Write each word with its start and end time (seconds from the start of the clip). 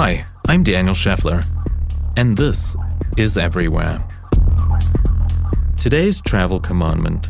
Hi, 0.00 0.24
I'm 0.46 0.62
Daniel 0.62 0.94
Scheffler, 0.94 1.44
and 2.16 2.36
this 2.36 2.76
is 3.16 3.36
Everywhere. 3.36 4.00
Today's 5.76 6.20
travel 6.20 6.60
commandment 6.60 7.26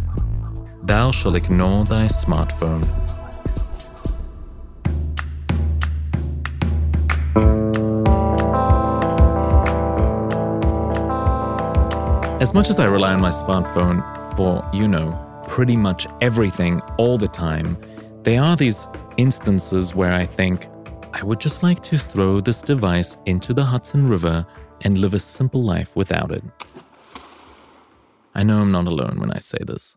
Thou 0.83 1.11
shalt 1.11 1.35
ignore 1.35 1.87
thy 1.87 2.09
smartphone. 2.09 2.85
As 12.43 12.53
much 12.53 12.69
as 12.69 12.79
I 12.79 12.85
rely 12.85 13.15
on 13.15 13.21
my 13.23 13.31
smartphone 13.31 14.05
for, 14.37 14.63
you 14.75 14.87
know, 14.87 15.19
pretty 15.49 15.79
much 15.79 16.07
everything 16.21 16.83
all 16.99 17.17
the 17.17 17.29
time, 17.29 17.79
there 18.25 18.43
are 18.43 18.57
these 18.57 18.87
instances 19.17 19.95
where 19.95 20.13
I 20.13 20.27
think, 20.27 20.69
I 21.19 21.25
would 21.25 21.41
just 21.41 21.65
like 21.65 21.83
to 21.85 21.99
throw 21.99 22.41
this 22.41 22.63
device 22.63 23.17
into 23.27 23.53
the 23.53 23.65
Hudson 23.65 24.09
River 24.09 24.47
and 24.83 24.99
live 24.99 25.15
a 25.15 25.19
simple 25.19 25.65
life 25.65 25.97
without 25.97 26.31
it. 26.31 26.45
I 28.37 28.45
know 28.45 28.61
I'm 28.61 28.71
not 28.71 28.87
alone 28.87 29.19
when 29.19 29.33
I 29.33 29.39
say 29.39 29.59
this. 29.67 29.97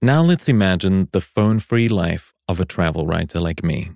Now 0.00 0.22
let's 0.22 0.48
imagine 0.48 1.08
the 1.12 1.20
phone 1.20 1.58
free 1.58 1.88
life 1.88 2.32
of 2.48 2.58
a 2.58 2.64
travel 2.64 3.06
writer 3.06 3.38
like 3.38 3.62
me. 3.62 3.90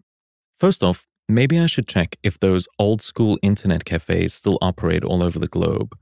First 0.59 0.83
off, 0.83 1.07
maybe 1.31 1.59
I 1.59 1.65
should 1.65 1.89
check 1.89 2.17
if 2.23 2.39
those 2.39 2.69
old 2.79 3.01
school 3.01 3.39
internet 3.41 3.87
cafes 3.87 4.35
still 4.35 4.59
operate 4.61 5.05
all 5.05 5.23
over 5.23 5.39
the 5.39 5.49
globe. 5.49 5.97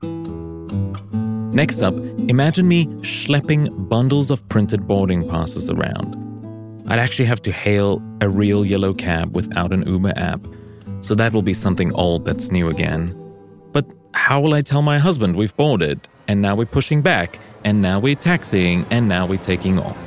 Next 1.53 1.81
up, 1.81 1.95
imagine 2.27 2.67
me 2.67 2.87
schlepping 2.97 3.87
bundles 3.87 4.29
of 4.29 4.45
printed 4.49 4.87
boarding 4.87 5.29
passes 5.29 5.69
around. 5.69 6.26
I'd 6.89 6.99
actually 6.99 7.25
have 7.25 7.41
to 7.41 7.51
hail 7.51 8.01
a 8.21 8.29
real 8.29 8.65
yellow 8.65 8.93
cab 8.93 9.35
without 9.35 9.73
an 9.73 9.85
Uber 9.85 10.13
app, 10.15 10.47
so 11.01 11.15
that 11.15 11.33
will 11.33 11.41
be 11.41 11.53
something 11.53 11.93
old 11.93 12.23
that's 12.23 12.49
new 12.49 12.69
again. 12.69 13.13
But 13.73 13.85
how 14.13 14.39
will 14.39 14.53
I 14.53 14.61
tell 14.61 14.81
my 14.81 14.97
husband 14.97 15.35
we've 15.35 15.55
boarded, 15.57 16.07
and 16.29 16.41
now 16.41 16.55
we're 16.55 16.65
pushing 16.65 17.01
back, 17.01 17.39
and 17.65 17.81
now 17.81 17.99
we're 17.99 18.15
taxiing, 18.15 18.85
and 18.89 19.09
now 19.09 19.25
we're 19.25 19.37
taking 19.37 19.79
off? 19.79 20.01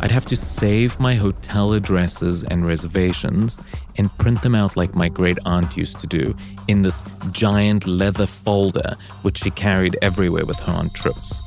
I'd 0.00 0.10
have 0.10 0.24
to 0.26 0.36
save 0.36 0.98
my 0.98 1.14
hotel 1.14 1.74
addresses 1.74 2.44
and 2.44 2.66
reservations 2.66 3.58
and 3.96 4.16
print 4.16 4.40
them 4.40 4.54
out 4.54 4.78
like 4.78 4.94
my 4.94 5.10
great 5.10 5.38
aunt 5.44 5.76
used 5.76 6.00
to 6.00 6.06
do 6.06 6.34
in 6.68 6.82
this 6.82 7.02
giant 7.32 7.86
leather 7.86 8.26
folder 8.26 8.96
which 9.22 9.38
she 9.38 9.50
carried 9.50 9.98
everywhere 10.00 10.46
with 10.46 10.58
her 10.60 10.72
on 10.72 10.90
trips. 10.90 11.42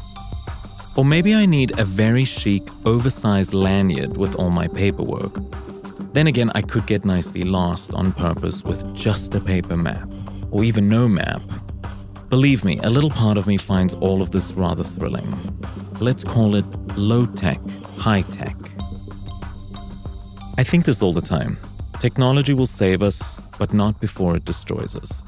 Or 0.99 1.05
maybe 1.05 1.33
I 1.33 1.45
need 1.45 1.79
a 1.79 1.85
very 1.85 2.25
chic, 2.25 2.61
oversized 2.85 3.53
lanyard 3.53 4.17
with 4.17 4.35
all 4.35 4.49
my 4.49 4.67
paperwork. 4.67 5.39
Then 6.11 6.27
again, 6.27 6.51
I 6.55 6.61
could 6.61 6.87
get 6.87 7.05
nicely 7.05 7.45
lost 7.45 7.93
on 7.93 8.11
purpose 8.11 8.65
with 8.65 8.93
just 8.93 9.33
a 9.33 9.39
paper 9.39 9.77
map, 9.77 10.11
or 10.51 10.65
even 10.65 10.89
no 10.89 11.07
map. 11.07 11.41
Believe 12.27 12.65
me, 12.65 12.81
a 12.83 12.89
little 12.89 13.09
part 13.09 13.37
of 13.37 13.47
me 13.47 13.55
finds 13.55 13.93
all 13.93 14.21
of 14.21 14.31
this 14.31 14.51
rather 14.51 14.83
thrilling. 14.83 15.25
Let's 16.01 16.25
call 16.25 16.55
it 16.55 16.65
low 16.97 17.25
tech, 17.27 17.61
high 17.97 18.23
tech. 18.23 18.57
I 20.57 20.65
think 20.65 20.83
this 20.83 21.01
all 21.01 21.13
the 21.13 21.21
time. 21.21 21.55
Technology 21.99 22.53
will 22.53 22.67
save 22.67 23.01
us, 23.01 23.39
but 23.57 23.73
not 23.73 24.01
before 24.01 24.35
it 24.35 24.43
destroys 24.43 24.97
us. 24.97 25.23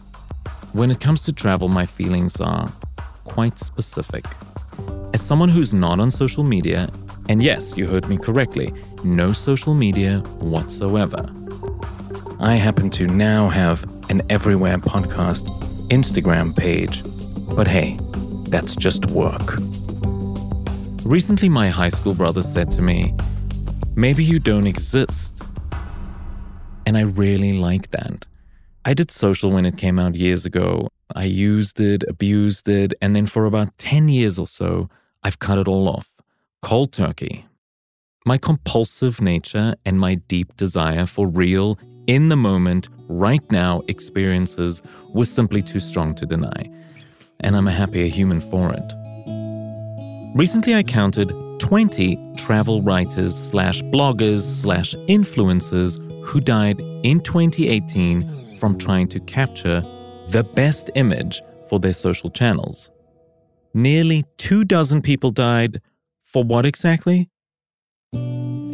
When 0.74 0.92
it 0.92 1.00
comes 1.00 1.24
to 1.24 1.32
travel, 1.32 1.70
my 1.70 1.86
feelings 1.86 2.42
are 2.42 2.70
quite 3.24 3.58
specific. 3.58 4.26
As 5.14 5.22
someone 5.22 5.50
who's 5.50 5.74
not 5.74 6.00
on 6.00 6.10
social 6.10 6.44
media, 6.44 6.90
and 7.28 7.44
yes, 7.44 7.78
you 7.78 7.86
heard 7.86 8.08
me 8.08 8.18
correctly, 8.18 8.74
no 9.04 9.34
social 9.34 9.74
media 9.74 10.20
whatsoever, 10.40 11.30
I 12.40 12.56
happen 12.56 12.90
to 12.92 13.08
now 13.08 13.50
have 13.50 13.84
an 14.10 14.22
Everywhere 14.30 14.78
Podcast 14.78 15.50
Instagram 15.90 16.58
page. 16.58 17.04
But 17.56 17.68
hey, 17.68 18.00
that's 18.48 18.74
just 18.74 19.06
work. 19.08 19.58
Recently, 21.04 21.50
my 21.50 21.68
high 21.68 21.90
school 21.90 22.14
brother 22.14 22.42
said 22.42 22.72
to 22.72 22.82
me, 22.82 23.14
Maybe 23.96 24.24
you 24.24 24.40
don't 24.40 24.66
exist. 24.66 25.44
And 26.86 26.98
I 26.98 27.02
really 27.02 27.60
like 27.60 27.92
that. 27.92 28.26
I 28.86 28.94
did 28.94 29.12
social 29.12 29.52
when 29.52 29.66
it 29.66 29.78
came 29.78 30.00
out 30.00 30.16
years 30.16 30.46
ago. 30.46 30.88
I 31.14 31.26
used 31.26 31.82
it, 31.82 32.04
abused 32.08 32.70
it, 32.70 32.94
and 33.02 33.14
then 33.14 33.26
for 33.28 33.46
about 33.46 33.78
10 33.78 34.08
years 34.08 34.40
or 34.40 34.48
so, 34.48 34.90
I've 35.24 35.40
cut 35.40 35.58
it 35.58 35.68
all 35.68 35.88
off. 35.88 36.16
Cold 36.62 36.92
turkey. 36.92 37.46
My 38.26 38.38
compulsive 38.38 39.22
nature 39.22 39.76
and 39.86 40.00
my 40.00 40.16
deep 40.16 40.56
desire 40.58 41.06
for 41.06 41.28
real, 41.28 41.78
in 42.08 42.30
the 42.30 42.36
moment, 42.36 42.90
right 43.08 43.44
now 43.52 43.82
experiences 43.88 44.82
was 45.14 45.32
simply 45.32 45.62
too 45.62 45.80
strong 45.80 46.16
to 46.16 46.26
deny. 46.26 46.70
And 47.40 47.56
I'm 47.56 47.68
a 47.68 47.72
happier 47.72 48.08
human 48.08 48.40
for 48.40 48.74
it. 48.74 48.94
Recently, 50.36 50.76
I 50.76 50.84
counted 50.84 51.34
20 51.60 52.36
travel 52.38 52.82
writers 52.82 53.36
slash 53.36 53.82
bloggers 53.84 54.42
slash 54.42 54.96
influencers 55.08 56.00
who 56.26 56.40
died 56.40 56.80
in 57.04 57.20
2018 57.20 58.58
from 58.58 58.78
trying 58.78 59.08
to 59.10 59.20
capture 59.20 59.82
the 60.28 60.44
best 60.56 60.90
image 60.96 61.42
for 61.68 61.80
their 61.80 61.94
social 61.94 62.30
channels. 62.30 62.92
Nearly 63.74 64.26
two 64.38 64.66
dozen 64.66 65.02
people 65.02 65.32
died 65.32 65.82
for 66.24 66.44
what 66.44 66.66
exactly? 66.66 67.30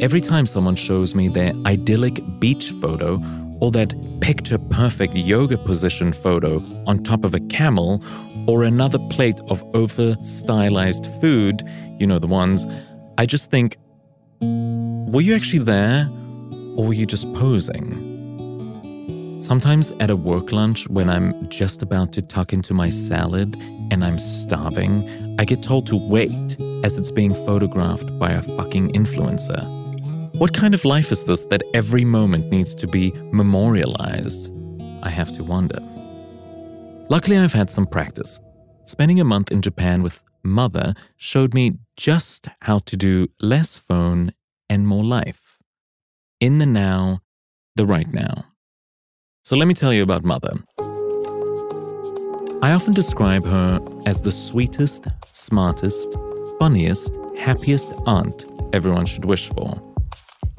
Every 0.00 0.20
time 0.20 0.44
someone 0.44 0.74
shows 0.74 1.14
me 1.14 1.28
their 1.28 1.52
idyllic 1.66 2.20
beach 2.40 2.72
photo 2.80 3.22
or 3.60 3.70
that 3.72 3.94
picture 4.20 4.58
perfect 4.58 5.14
yoga 5.14 5.56
position 5.56 6.12
photo 6.12 6.56
on 6.86 7.04
top 7.04 7.24
of 7.24 7.32
a 7.32 7.40
camel 7.40 8.02
or 8.48 8.64
another 8.64 8.98
plate 9.08 9.38
of 9.50 9.64
over 9.74 10.16
stylized 10.22 11.06
food, 11.20 11.62
you 11.98 12.06
know 12.06 12.18
the 12.18 12.26
ones, 12.26 12.66
I 13.18 13.26
just 13.26 13.52
think, 13.52 13.76
were 14.40 15.20
you 15.20 15.34
actually 15.34 15.64
there 15.64 16.08
or 16.76 16.86
were 16.86 16.94
you 16.94 17.06
just 17.06 17.32
posing? 17.34 18.07
Sometimes 19.38 19.92
at 20.00 20.10
a 20.10 20.16
work 20.16 20.50
lunch, 20.50 20.88
when 20.88 21.08
I'm 21.08 21.48
just 21.48 21.80
about 21.80 22.12
to 22.14 22.22
tuck 22.22 22.52
into 22.52 22.74
my 22.74 22.90
salad 22.90 23.54
and 23.92 24.04
I'm 24.04 24.18
starving, 24.18 25.36
I 25.38 25.44
get 25.44 25.62
told 25.62 25.86
to 25.86 25.96
wait 25.96 26.58
as 26.82 26.98
it's 26.98 27.12
being 27.12 27.34
photographed 27.34 28.18
by 28.18 28.32
a 28.32 28.42
fucking 28.42 28.94
influencer. 28.94 29.64
What 30.34 30.52
kind 30.52 30.74
of 30.74 30.84
life 30.84 31.12
is 31.12 31.24
this 31.24 31.46
that 31.46 31.62
every 31.72 32.04
moment 32.04 32.50
needs 32.50 32.74
to 32.74 32.88
be 32.88 33.12
memorialized? 33.30 34.52
I 35.04 35.08
have 35.08 35.30
to 35.34 35.44
wonder. 35.44 35.78
Luckily, 37.08 37.38
I've 37.38 37.52
had 37.52 37.70
some 37.70 37.86
practice. 37.86 38.40
Spending 38.86 39.20
a 39.20 39.24
month 39.24 39.52
in 39.52 39.62
Japan 39.62 40.02
with 40.02 40.20
Mother 40.42 40.94
showed 41.16 41.54
me 41.54 41.78
just 41.96 42.48
how 42.62 42.80
to 42.80 42.96
do 42.96 43.28
less 43.40 43.76
phone 43.76 44.32
and 44.68 44.88
more 44.88 45.04
life. 45.04 45.58
In 46.40 46.58
the 46.58 46.66
now, 46.66 47.20
the 47.76 47.86
right 47.86 48.12
now. 48.12 48.46
So 49.48 49.56
let 49.56 49.66
me 49.66 49.72
tell 49.72 49.94
you 49.94 50.02
about 50.02 50.26
Mother. 50.26 50.52
I 52.60 52.72
often 52.72 52.92
describe 52.92 53.46
her 53.46 53.80
as 54.04 54.20
the 54.20 54.30
sweetest, 54.30 55.06
smartest, 55.32 56.14
funniest, 56.58 57.16
happiest 57.38 57.90
aunt 58.04 58.44
everyone 58.74 59.06
should 59.06 59.24
wish 59.24 59.48
for. 59.48 59.82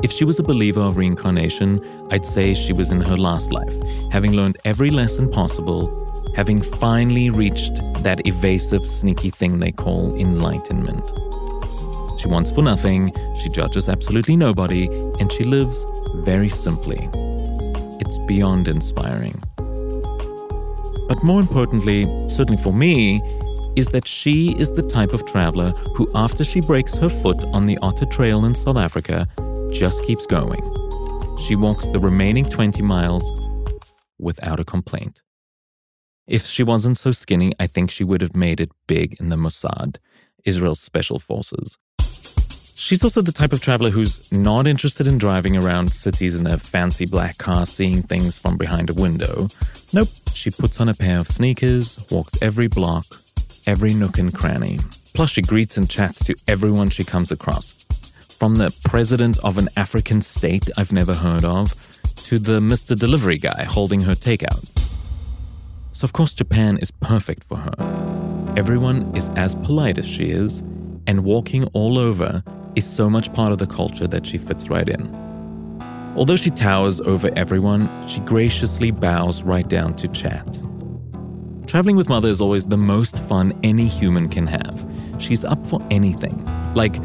If 0.02 0.12
she 0.12 0.26
was 0.26 0.40
a 0.40 0.44
believer 0.44 0.80
of 0.80 0.98
reincarnation, 0.98 1.86
I'd 2.10 2.26
say 2.26 2.56
she 2.56 2.74
was 2.74 2.90
in 2.90 3.00
her 3.02 3.16
last 3.16 3.52
life, 3.52 3.76
having 4.12 4.32
learned 4.32 4.58
every 4.66 4.90
lesson 4.90 5.30
possible, 5.30 6.34
having 6.36 6.60
finally 6.60 7.30
reached 7.30 7.76
that 8.02 8.26
evasive, 8.26 8.88
sneaky 8.88 9.30
thing 9.30 9.60
they 9.60 9.72
call 9.72 10.16
enlightenment. 10.16 11.12
She 12.20 12.28
wants 12.28 12.50
for 12.50 12.64
nothing, 12.64 13.14
she 13.38 13.50
judges 13.50 13.88
absolutely 13.88 14.36
nobody, 14.36 14.88
and 15.20 15.32
she 15.32 15.44
lives 15.44 15.86
very 16.26 16.50
simply. 16.50 17.08
It's 18.00 18.18
beyond 18.20 18.68
inspiring. 18.68 19.42
But 21.08 21.24
more 21.24 21.40
importantly, 21.40 22.06
certainly 22.30 22.62
for 22.62 22.74
me, 22.74 23.22
is 23.76 23.88
that 23.88 24.08
she 24.08 24.56
is 24.60 24.74
the 24.74 24.82
type 24.82 25.14
of 25.14 25.26
traveler 25.26 25.72
who, 25.96 26.10
after 26.16 26.44
she 26.44 26.62
breaks 26.62 26.96
her 26.96 27.10
foot 27.10 27.44
on 27.46 27.66
the 27.66 27.78
Otter 27.82 28.06
Trail 28.06 28.46
in 28.46 28.56
South 28.56 28.78
Africa, 28.78 29.28
just 29.72 30.04
keeps 30.04 30.26
going. 30.26 30.62
she 31.40 31.56
walks 31.56 31.88
the 31.90 32.00
remaining 32.00 32.46
20 32.46 32.82
miles 32.82 33.32
without 34.20 34.60
a 34.60 34.66
complaint. 34.66 35.22
If 36.28 36.46
she 36.46 36.64
wasn't 36.64 36.98
so 36.98 37.12
skinny, 37.12 37.54
I 37.60 37.66
think 37.66 37.90
she 37.90 38.04
would 38.04 38.22
have 38.22 38.36
made 38.36 38.60
it 38.60 38.72
big 38.88 39.16
in 39.20 39.30
the 39.30 39.36
Mossad, 39.36 39.98
Israel's 40.46 40.80
special 40.80 41.18
forces. 41.18 41.78
She's 42.80 43.04
also 43.04 43.22
the 43.22 43.34
type 43.34 43.52
of 43.52 43.62
traveler 43.62 43.90
who's 43.90 44.32
not 44.32 44.66
interested 44.66 45.06
in 45.06 45.18
driving 45.18 45.58
around 45.58 45.94
cities 45.94 46.40
in 46.40 46.48
a 46.48 46.58
fancy 46.58 47.06
black 47.06 47.38
car, 47.38 47.66
seeing 47.66 48.02
things 48.02 48.38
from 48.38 48.56
behind 48.56 48.90
a 48.90 48.94
window. 48.94 49.50
Nope, 49.92 50.08
she 50.34 50.50
puts 50.50 50.80
on 50.80 50.88
a 50.88 50.94
pair 50.94 51.20
of 51.20 51.28
sneakers, 51.28 52.04
walks 52.10 52.42
every 52.42 52.68
block, 52.68 53.06
every 53.68 53.94
nook 53.94 54.18
and 54.18 54.34
cranny. 54.34 54.80
Plus, 55.14 55.30
she 55.30 55.42
greets 55.42 55.76
and 55.76 55.90
chats 55.90 56.24
to 56.24 56.36
everyone 56.48 56.90
she 56.90 57.04
comes 57.04 57.32
across. 57.32 57.74
From 58.40 58.56
the 58.56 58.74
president 58.86 59.38
of 59.40 59.58
an 59.58 59.68
African 59.76 60.22
state 60.22 60.70
I've 60.78 60.94
never 60.94 61.14
heard 61.14 61.44
of 61.44 61.76
to 62.28 62.40
the 62.40 62.62
Mr. 62.62 62.98
Delivery 62.98 63.40
guy 63.40 63.66
holding 63.66 64.02
her 64.02 64.16
takeout. 64.16 64.66
So, 65.92 66.06
of 66.06 66.14
course, 66.14 66.34
Japan 66.34 66.78
is 66.78 66.92
perfect 66.92 67.44
for 67.44 67.58
her. 67.58 68.54
Everyone 68.56 69.14
is 69.18 69.30
as 69.36 69.54
polite 69.56 69.98
as 69.98 70.08
she 70.08 70.30
is, 70.30 70.62
and 71.06 71.26
walking 71.26 71.66
all 71.74 71.98
over 71.98 72.42
is 72.76 72.86
so 72.86 73.10
much 73.10 73.32
part 73.34 73.52
of 73.52 73.58
the 73.58 73.68
culture 73.68 74.08
that 74.08 74.26
she 74.26 74.38
fits 74.38 74.70
right 74.70 74.88
in. 74.88 75.14
Although 76.16 76.36
she 76.36 76.50
towers 76.50 77.00
over 77.02 77.30
everyone, 77.36 77.90
she 78.08 78.20
graciously 78.22 78.92
bows 78.92 79.44
right 79.44 79.68
down 79.68 79.96
to 79.96 80.08
chat. 80.10 80.62
Traveling 81.68 81.96
with 81.96 82.10
Mother 82.10 82.30
is 82.30 82.42
always 82.42 82.66
the 82.66 82.78
most 82.78 83.18
fun 83.20 83.58
any 83.64 83.88
human 83.88 84.28
can 84.28 84.48
have. 84.48 84.86
She's 85.20 85.46
up 85.46 85.66
for 85.68 85.86
anything. 85.92 86.44
Like, 86.74 86.96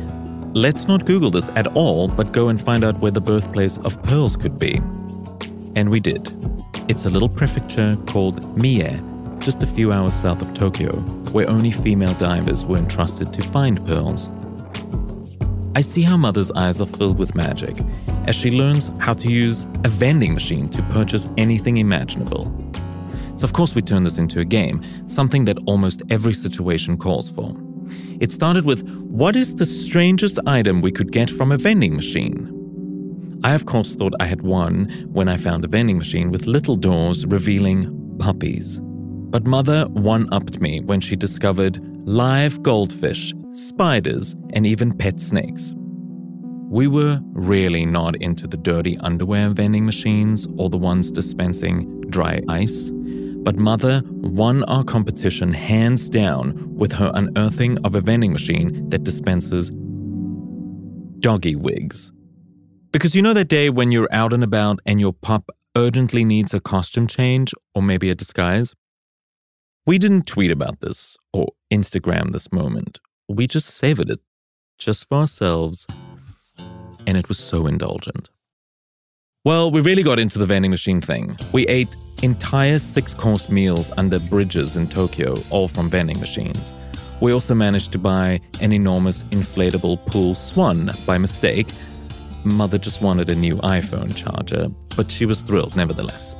let's 0.54 0.88
not 0.88 1.04
Google 1.04 1.30
this 1.30 1.50
at 1.50 1.66
all, 1.76 2.08
but 2.08 2.32
go 2.32 2.48
and 2.48 2.60
find 2.60 2.82
out 2.82 2.98
where 3.00 3.10
the 3.10 3.20
birthplace 3.20 3.76
of 3.78 4.02
pearls 4.04 4.36
could 4.36 4.58
be. 4.58 4.80
And 5.76 5.90
we 5.90 6.00
did. 6.00 6.26
It's 6.88 7.04
a 7.04 7.10
little 7.10 7.28
prefecture 7.28 7.96
called 8.06 8.56
Mie, 8.56 9.02
just 9.38 9.62
a 9.62 9.66
few 9.66 9.92
hours 9.92 10.14
south 10.14 10.40
of 10.40 10.54
Tokyo, 10.54 10.92
where 11.32 11.48
only 11.48 11.70
female 11.70 12.14
divers 12.14 12.64
were 12.64 12.78
entrusted 12.78 13.34
to 13.34 13.42
find 13.42 13.84
pearls. 13.86 14.30
I 15.76 15.80
see 15.80 16.02
how 16.02 16.16
Mother's 16.16 16.52
eyes 16.52 16.80
are 16.80 16.86
filled 16.86 17.18
with 17.18 17.34
magic 17.34 17.76
as 18.26 18.36
she 18.36 18.52
learns 18.52 18.92
how 19.00 19.12
to 19.14 19.28
use 19.28 19.64
a 19.82 19.88
vending 19.88 20.32
machine 20.32 20.68
to 20.68 20.80
purchase 20.84 21.26
anything 21.36 21.78
imaginable. 21.78 22.44
So, 23.36 23.44
of 23.44 23.54
course, 23.54 23.74
we 23.74 23.82
turn 23.82 24.04
this 24.04 24.16
into 24.16 24.38
a 24.38 24.44
game, 24.44 24.82
something 25.08 25.46
that 25.46 25.58
almost 25.66 26.02
every 26.10 26.32
situation 26.32 26.96
calls 26.96 27.28
for. 27.28 27.56
It 28.20 28.30
started 28.30 28.64
with 28.64 28.88
what 28.88 29.34
is 29.34 29.56
the 29.56 29.66
strangest 29.66 30.38
item 30.46 30.80
we 30.80 30.92
could 30.92 31.10
get 31.10 31.28
from 31.28 31.50
a 31.50 31.58
vending 31.58 31.96
machine? 31.96 33.40
I, 33.42 33.54
of 33.54 33.66
course, 33.66 33.96
thought 33.96 34.14
I 34.20 34.26
had 34.26 34.42
won 34.42 34.88
when 35.12 35.28
I 35.28 35.36
found 35.36 35.64
a 35.64 35.68
vending 35.68 35.98
machine 35.98 36.30
with 36.30 36.46
little 36.46 36.76
doors 36.76 37.26
revealing 37.26 38.16
puppies. 38.20 38.78
But 38.80 39.44
Mother 39.44 39.86
one 39.88 40.32
upped 40.32 40.60
me 40.60 40.78
when 40.78 41.00
she 41.00 41.16
discovered 41.16 41.80
live 42.06 42.62
goldfish 42.62 43.34
spiders, 43.54 44.34
and 44.52 44.66
even 44.66 44.96
pet 44.96 45.20
snakes. 45.20 45.74
We 46.68 46.88
were 46.88 47.20
really 47.32 47.86
not 47.86 48.16
into 48.16 48.46
the 48.46 48.56
dirty 48.56 48.98
underwear 48.98 49.50
vending 49.50 49.84
machines 49.84 50.48
or 50.56 50.68
the 50.68 50.78
ones 50.78 51.10
dispensing 51.10 52.00
dry 52.10 52.40
ice, 52.48 52.90
but 53.44 53.56
Mother 53.56 54.02
won 54.06 54.64
our 54.64 54.82
competition 54.82 55.52
hands 55.52 56.08
down 56.08 56.74
with 56.74 56.92
her 56.92 57.12
unearthing 57.14 57.78
of 57.84 57.94
a 57.94 58.00
vending 58.00 58.32
machine 58.32 58.88
that 58.90 59.04
dispenses 59.04 59.70
doggy 61.20 61.54
wigs. 61.54 62.10
Because 62.90 63.14
you 63.14 63.22
know 63.22 63.34
that 63.34 63.48
day 63.48 63.70
when 63.70 63.92
you're 63.92 64.12
out 64.12 64.32
and 64.32 64.42
about 64.42 64.80
and 64.86 65.00
your 65.00 65.12
pup 65.12 65.50
urgently 65.76 66.24
needs 66.24 66.54
a 66.54 66.60
costume 66.60 67.06
change 67.06 67.54
or 67.74 67.82
maybe 67.82 68.10
a 68.10 68.14
disguise? 68.14 68.74
We 69.86 69.98
didn't 69.98 70.26
tweet 70.26 70.50
about 70.50 70.80
this 70.80 71.16
or 71.32 71.48
Instagram 71.70 72.32
this 72.32 72.50
moment 72.52 73.00
we 73.28 73.46
just 73.46 73.68
savored 73.68 74.10
it 74.10 74.20
just 74.78 75.08
for 75.08 75.18
ourselves, 75.18 75.86
and 77.06 77.16
it 77.16 77.28
was 77.28 77.38
so 77.38 77.66
indulgent. 77.66 78.30
Well, 79.44 79.70
we 79.70 79.80
really 79.80 80.02
got 80.02 80.18
into 80.18 80.38
the 80.38 80.46
vending 80.46 80.70
machine 80.70 81.00
thing. 81.00 81.36
We 81.52 81.66
ate 81.66 81.94
entire 82.22 82.78
six 82.78 83.12
course 83.12 83.50
meals 83.50 83.90
under 83.96 84.18
bridges 84.18 84.76
in 84.76 84.88
Tokyo, 84.88 85.34
all 85.50 85.68
from 85.68 85.90
vending 85.90 86.18
machines. 86.18 86.72
We 87.20 87.32
also 87.32 87.54
managed 87.54 87.92
to 87.92 87.98
buy 87.98 88.40
an 88.60 88.72
enormous 88.72 89.22
inflatable 89.24 90.04
pool 90.06 90.34
swan 90.34 90.90
by 91.06 91.18
mistake. 91.18 91.68
Mother 92.44 92.78
just 92.78 93.02
wanted 93.02 93.28
a 93.28 93.34
new 93.34 93.56
iPhone 93.56 94.14
charger, 94.16 94.68
but 94.96 95.10
she 95.10 95.26
was 95.26 95.40
thrilled 95.40 95.76
nevertheless. 95.76 96.34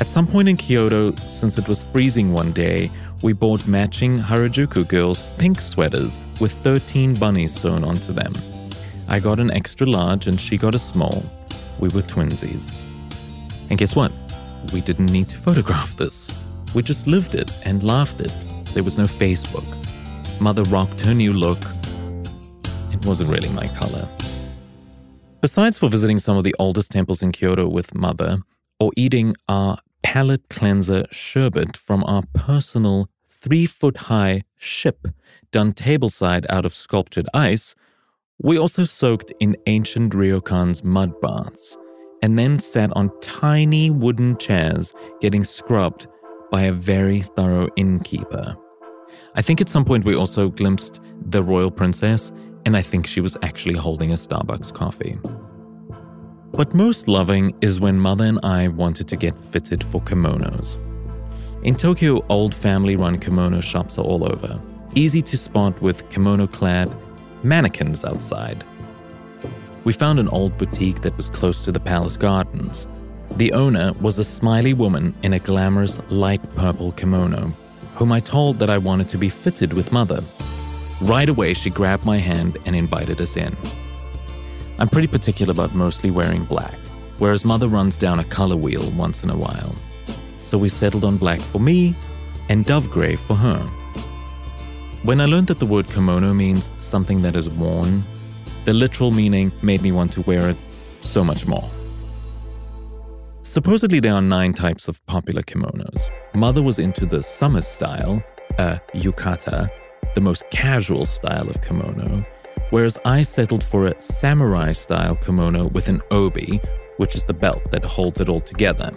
At 0.00 0.08
some 0.08 0.26
point 0.26 0.48
in 0.48 0.56
Kyoto, 0.56 1.14
since 1.28 1.56
it 1.56 1.68
was 1.68 1.84
freezing 1.84 2.32
one 2.32 2.52
day, 2.52 2.90
we 3.22 3.32
bought 3.32 3.66
matching 3.66 4.18
Harajuku 4.18 4.86
girls 4.88 5.22
pink 5.38 5.60
sweaters 5.60 6.20
with 6.40 6.52
13 6.52 7.14
bunnies 7.14 7.52
sewn 7.52 7.84
onto 7.84 8.12
them. 8.12 8.32
I 9.08 9.20
got 9.20 9.40
an 9.40 9.50
extra 9.52 9.86
large 9.86 10.26
and 10.26 10.40
she 10.40 10.58
got 10.58 10.74
a 10.74 10.78
small. 10.78 11.24
We 11.78 11.88
were 11.88 12.02
twinsies. 12.02 12.74
And 13.70 13.78
guess 13.78 13.96
what? 13.96 14.12
We 14.72 14.80
didn't 14.80 15.06
need 15.06 15.28
to 15.30 15.36
photograph 15.36 15.96
this. 15.96 16.30
We 16.74 16.82
just 16.82 17.06
lived 17.06 17.34
it 17.34 17.50
and 17.64 17.82
laughed 17.82 18.20
it. 18.20 18.32
There 18.74 18.82
was 18.82 18.98
no 18.98 19.04
Facebook. 19.04 19.66
Mother 20.40 20.64
rocked 20.64 21.00
her 21.06 21.14
new 21.14 21.32
look. 21.32 21.62
It 22.92 23.04
wasn't 23.06 23.30
really 23.30 23.48
my 23.50 23.66
color. 23.68 24.08
Besides 25.40 25.78
for 25.78 25.88
visiting 25.88 26.18
some 26.18 26.36
of 26.36 26.44
the 26.44 26.54
oldest 26.58 26.90
temples 26.90 27.22
in 27.22 27.32
Kyoto 27.32 27.68
with 27.68 27.94
Mother, 27.94 28.38
or 28.78 28.92
eating 28.96 29.34
our 29.48 29.78
palate 30.02 30.48
cleanser 30.48 31.04
sherbet 31.10 31.76
from 31.76 32.04
our 32.06 32.22
personal 32.34 33.08
three 33.28 33.66
foot 33.66 33.96
high 33.96 34.42
ship 34.56 35.08
done 35.52 35.72
tableside 35.72 36.46
out 36.50 36.64
of 36.64 36.74
sculptured 36.74 37.28
ice, 37.32 37.74
we 38.42 38.58
also 38.58 38.84
soaked 38.84 39.32
in 39.40 39.56
ancient 39.66 40.12
ryokans 40.12 40.84
mud 40.84 41.20
baths 41.20 41.76
and 42.22 42.38
then 42.38 42.58
sat 42.58 42.90
on 42.96 43.10
tiny 43.20 43.90
wooden 43.90 44.36
chairs 44.38 44.92
getting 45.20 45.44
scrubbed 45.44 46.06
by 46.50 46.62
a 46.62 46.72
very 46.72 47.20
thorough 47.20 47.68
innkeeper. 47.76 48.56
I 49.34 49.42
think 49.42 49.60
at 49.60 49.68
some 49.68 49.84
point 49.84 50.04
we 50.04 50.14
also 50.14 50.48
glimpsed 50.48 51.00
the 51.26 51.42
royal 51.42 51.70
princess, 51.70 52.32
and 52.64 52.76
I 52.76 52.82
think 52.82 53.06
she 53.06 53.20
was 53.20 53.36
actually 53.42 53.74
holding 53.74 54.10
a 54.10 54.14
Starbucks 54.14 54.72
coffee. 54.72 55.18
But 56.52 56.74
most 56.74 57.08
loving 57.08 57.54
is 57.60 57.80
when 57.80 58.00
Mother 58.00 58.24
and 58.24 58.40
I 58.42 58.68
wanted 58.68 59.08
to 59.08 59.16
get 59.16 59.38
fitted 59.38 59.84
for 59.84 60.00
kimonos. 60.00 60.78
In 61.62 61.74
Tokyo, 61.74 62.24
old 62.28 62.54
family 62.54 62.96
run 62.96 63.18
kimono 63.18 63.60
shops 63.60 63.98
are 63.98 64.04
all 64.04 64.24
over, 64.24 64.60
easy 64.94 65.20
to 65.22 65.36
spot 65.36 65.80
with 65.82 66.08
kimono 66.08 66.46
clad 66.46 66.94
mannequins 67.42 68.04
outside. 68.04 68.64
We 69.84 69.92
found 69.92 70.18
an 70.18 70.28
old 70.28 70.56
boutique 70.58 71.02
that 71.02 71.16
was 71.16 71.28
close 71.28 71.64
to 71.64 71.72
the 71.72 71.80
palace 71.80 72.16
gardens. 72.16 72.86
The 73.32 73.52
owner 73.52 73.92
was 74.00 74.18
a 74.18 74.24
smiley 74.24 74.72
woman 74.72 75.14
in 75.22 75.34
a 75.34 75.38
glamorous 75.38 76.00
light 76.08 76.42
purple 76.56 76.92
kimono, 76.92 77.52
whom 77.94 78.12
I 78.12 78.20
told 78.20 78.58
that 78.58 78.70
I 78.70 78.78
wanted 78.78 79.08
to 79.10 79.18
be 79.18 79.28
fitted 79.28 79.72
with 79.72 79.92
Mother. 79.92 80.20
Right 81.02 81.28
away, 81.28 81.52
she 81.54 81.70
grabbed 81.70 82.06
my 82.06 82.16
hand 82.16 82.58
and 82.64 82.74
invited 82.74 83.20
us 83.20 83.36
in. 83.36 83.54
I'm 84.78 84.88
pretty 84.88 85.08
particular 85.08 85.52
about 85.52 85.74
mostly 85.74 86.10
wearing 86.10 86.44
black, 86.44 86.78
whereas 87.18 87.44
mother 87.44 87.68
runs 87.68 87.96
down 87.96 88.18
a 88.18 88.24
color 88.24 88.56
wheel 88.56 88.90
once 88.92 89.24
in 89.24 89.30
a 89.30 89.36
while. 89.36 89.74
So 90.38 90.58
we 90.58 90.68
settled 90.68 91.04
on 91.04 91.16
black 91.16 91.40
for 91.40 91.60
me 91.60 91.96
and 92.48 92.64
dove 92.64 92.90
gray 92.90 93.16
for 93.16 93.34
her. 93.34 93.58
When 95.02 95.20
I 95.20 95.26
learned 95.26 95.46
that 95.46 95.58
the 95.60 95.66
word 95.66 95.88
kimono 95.88 96.34
means 96.34 96.70
something 96.78 97.22
that 97.22 97.36
is 97.36 97.48
worn, 97.48 98.04
the 98.64 98.72
literal 98.72 99.10
meaning 99.10 99.52
made 99.62 99.80
me 99.80 99.92
want 99.92 100.12
to 100.12 100.22
wear 100.22 100.50
it 100.50 100.56
so 101.00 101.24
much 101.24 101.46
more. 101.46 101.68
Supposedly, 103.42 104.00
there 104.00 104.12
are 104.12 104.20
nine 104.20 104.52
types 104.52 104.88
of 104.88 105.04
popular 105.06 105.42
kimonos. 105.42 106.10
Mother 106.34 106.62
was 106.62 106.78
into 106.78 107.06
the 107.06 107.22
summer 107.22 107.60
style, 107.60 108.22
a 108.58 108.80
yukata, 108.94 109.68
the 110.14 110.20
most 110.20 110.42
casual 110.50 111.06
style 111.06 111.48
of 111.48 111.62
kimono, 111.62 112.26
whereas 112.70 112.98
I 113.04 113.22
settled 113.22 113.64
for 113.64 113.86
a 113.86 114.00
samurai 114.00 114.72
style 114.72 115.16
kimono 115.16 115.68
with 115.68 115.88
an 115.88 116.02
obi, 116.10 116.60
which 116.96 117.14
is 117.14 117.24
the 117.24 117.34
belt 117.34 117.70
that 117.70 117.84
holds 117.84 118.20
it 118.20 118.28
all 118.28 118.40
together. 118.40 118.92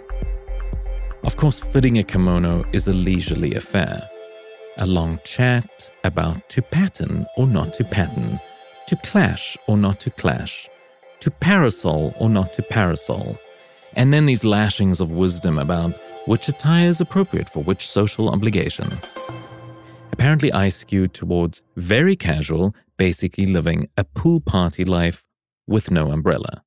Of 1.22 1.36
course, 1.36 1.60
fitting 1.60 1.98
a 1.98 2.02
kimono 2.02 2.64
is 2.72 2.88
a 2.88 2.92
leisurely 2.92 3.54
affair. 3.54 4.08
A 4.78 4.86
long 4.86 5.18
chat 5.24 5.90
about 6.04 6.48
to 6.50 6.62
pattern 6.62 7.26
or 7.36 7.46
not 7.46 7.74
to 7.74 7.84
pattern, 7.84 8.40
to 8.86 8.96
clash 8.96 9.56
or 9.66 9.76
not 9.76 10.00
to 10.00 10.10
clash, 10.10 10.68
to 11.20 11.30
parasol 11.30 12.14
or 12.18 12.30
not 12.30 12.52
to 12.54 12.62
parasol, 12.62 13.38
and 13.94 14.12
then 14.12 14.26
these 14.26 14.44
lashings 14.44 15.00
of 15.00 15.12
wisdom 15.12 15.58
about 15.58 15.92
which 16.26 16.48
attire 16.48 16.88
is 16.88 17.00
appropriate 17.00 17.50
for 17.50 17.62
which 17.62 17.88
social 17.88 18.30
obligation. 18.30 18.88
Apparently, 20.20 20.52
I 20.52 20.68
skewed 20.68 21.14
towards 21.14 21.62
very 21.76 22.14
casual 22.14 22.74
basically 22.98 23.46
living 23.46 23.88
a 23.96 24.04
pool 24.04 24.38
party 24.38 24.84
life 24.84 25.24
with 25.66 25.90
no 25.90 26.10
umbrella. 26.10 26.62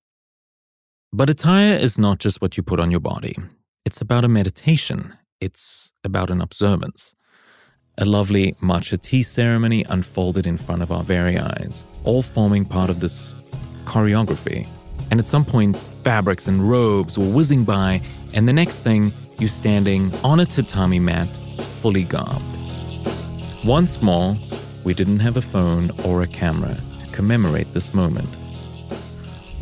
But 1.11 1.29
attire 1.29 1.75
is 1.75 1.95
not 1.95 2.17
just 2.17 2.41
what 2.41 2.57
you 2.57 2.63
put 2.63 2.79
on 2.79 2.89
your 2.89 2.99
body, 2.99 3.35
it's 3.85 4.01
about 4.01 4.25
a 4.25 4.27
meditation, 4.27 5.13
it's 5.39 5.93
about 6.03 6.31
an 6.31 6.41
observance. 6.41 7.13
A 7.99 8.05
lovely 8.05 8.53
matcha 8.53 8.99
tea 8.99 9.21
ceremony 9.21 9.85
unfolded 9.87 10.47
in 10.47 10.57
front 10.57 10.81
of 10.81 10.91
our 10.91 11.03
very 11.03 11.37
eyes, 11.37 11.85
all 12.05 12.23
forming 12.23 12.65
part 12.65 12.89
of 12.89 13.01
this 13.01 13.35
choreography. 13.85 14.67
And 15.11 15.19
at 15.19 15.27
some 15.27 15.45
point, 15.45 15.77
fabrics 16.03 16.47
and 16.47 16.67
robes 16.67 17.19
were 17.19 17.29
whizzing 17.29 17.65
by, 17.65 18.01
and 18.33 18.47
the 18.47 18.53
next 18.53 18.79
thing, 18.79 19.13
you 19.37 19.47
standing 19.47 20.11
on 20.23 20.39
a 20.39 20.45
tatami 20.47 20.97
mat, 20.97 21.27
fully 21.81 22.01
garbed. 22.01 22.62
Once 23.65 24.01
more, 24.01 24.35
we 24.83 24.93
didn't 24.93 25.19
have 25.19 25.37
a 25.37 25.41
phone 25.41 25.89
or 26.03 26.21
a 26.21 26.27
camera 26.27 26.75
to 26.99 27.05
commemorate 27.13 27.73
this 27.73 27.93
moment. 27.93 28.27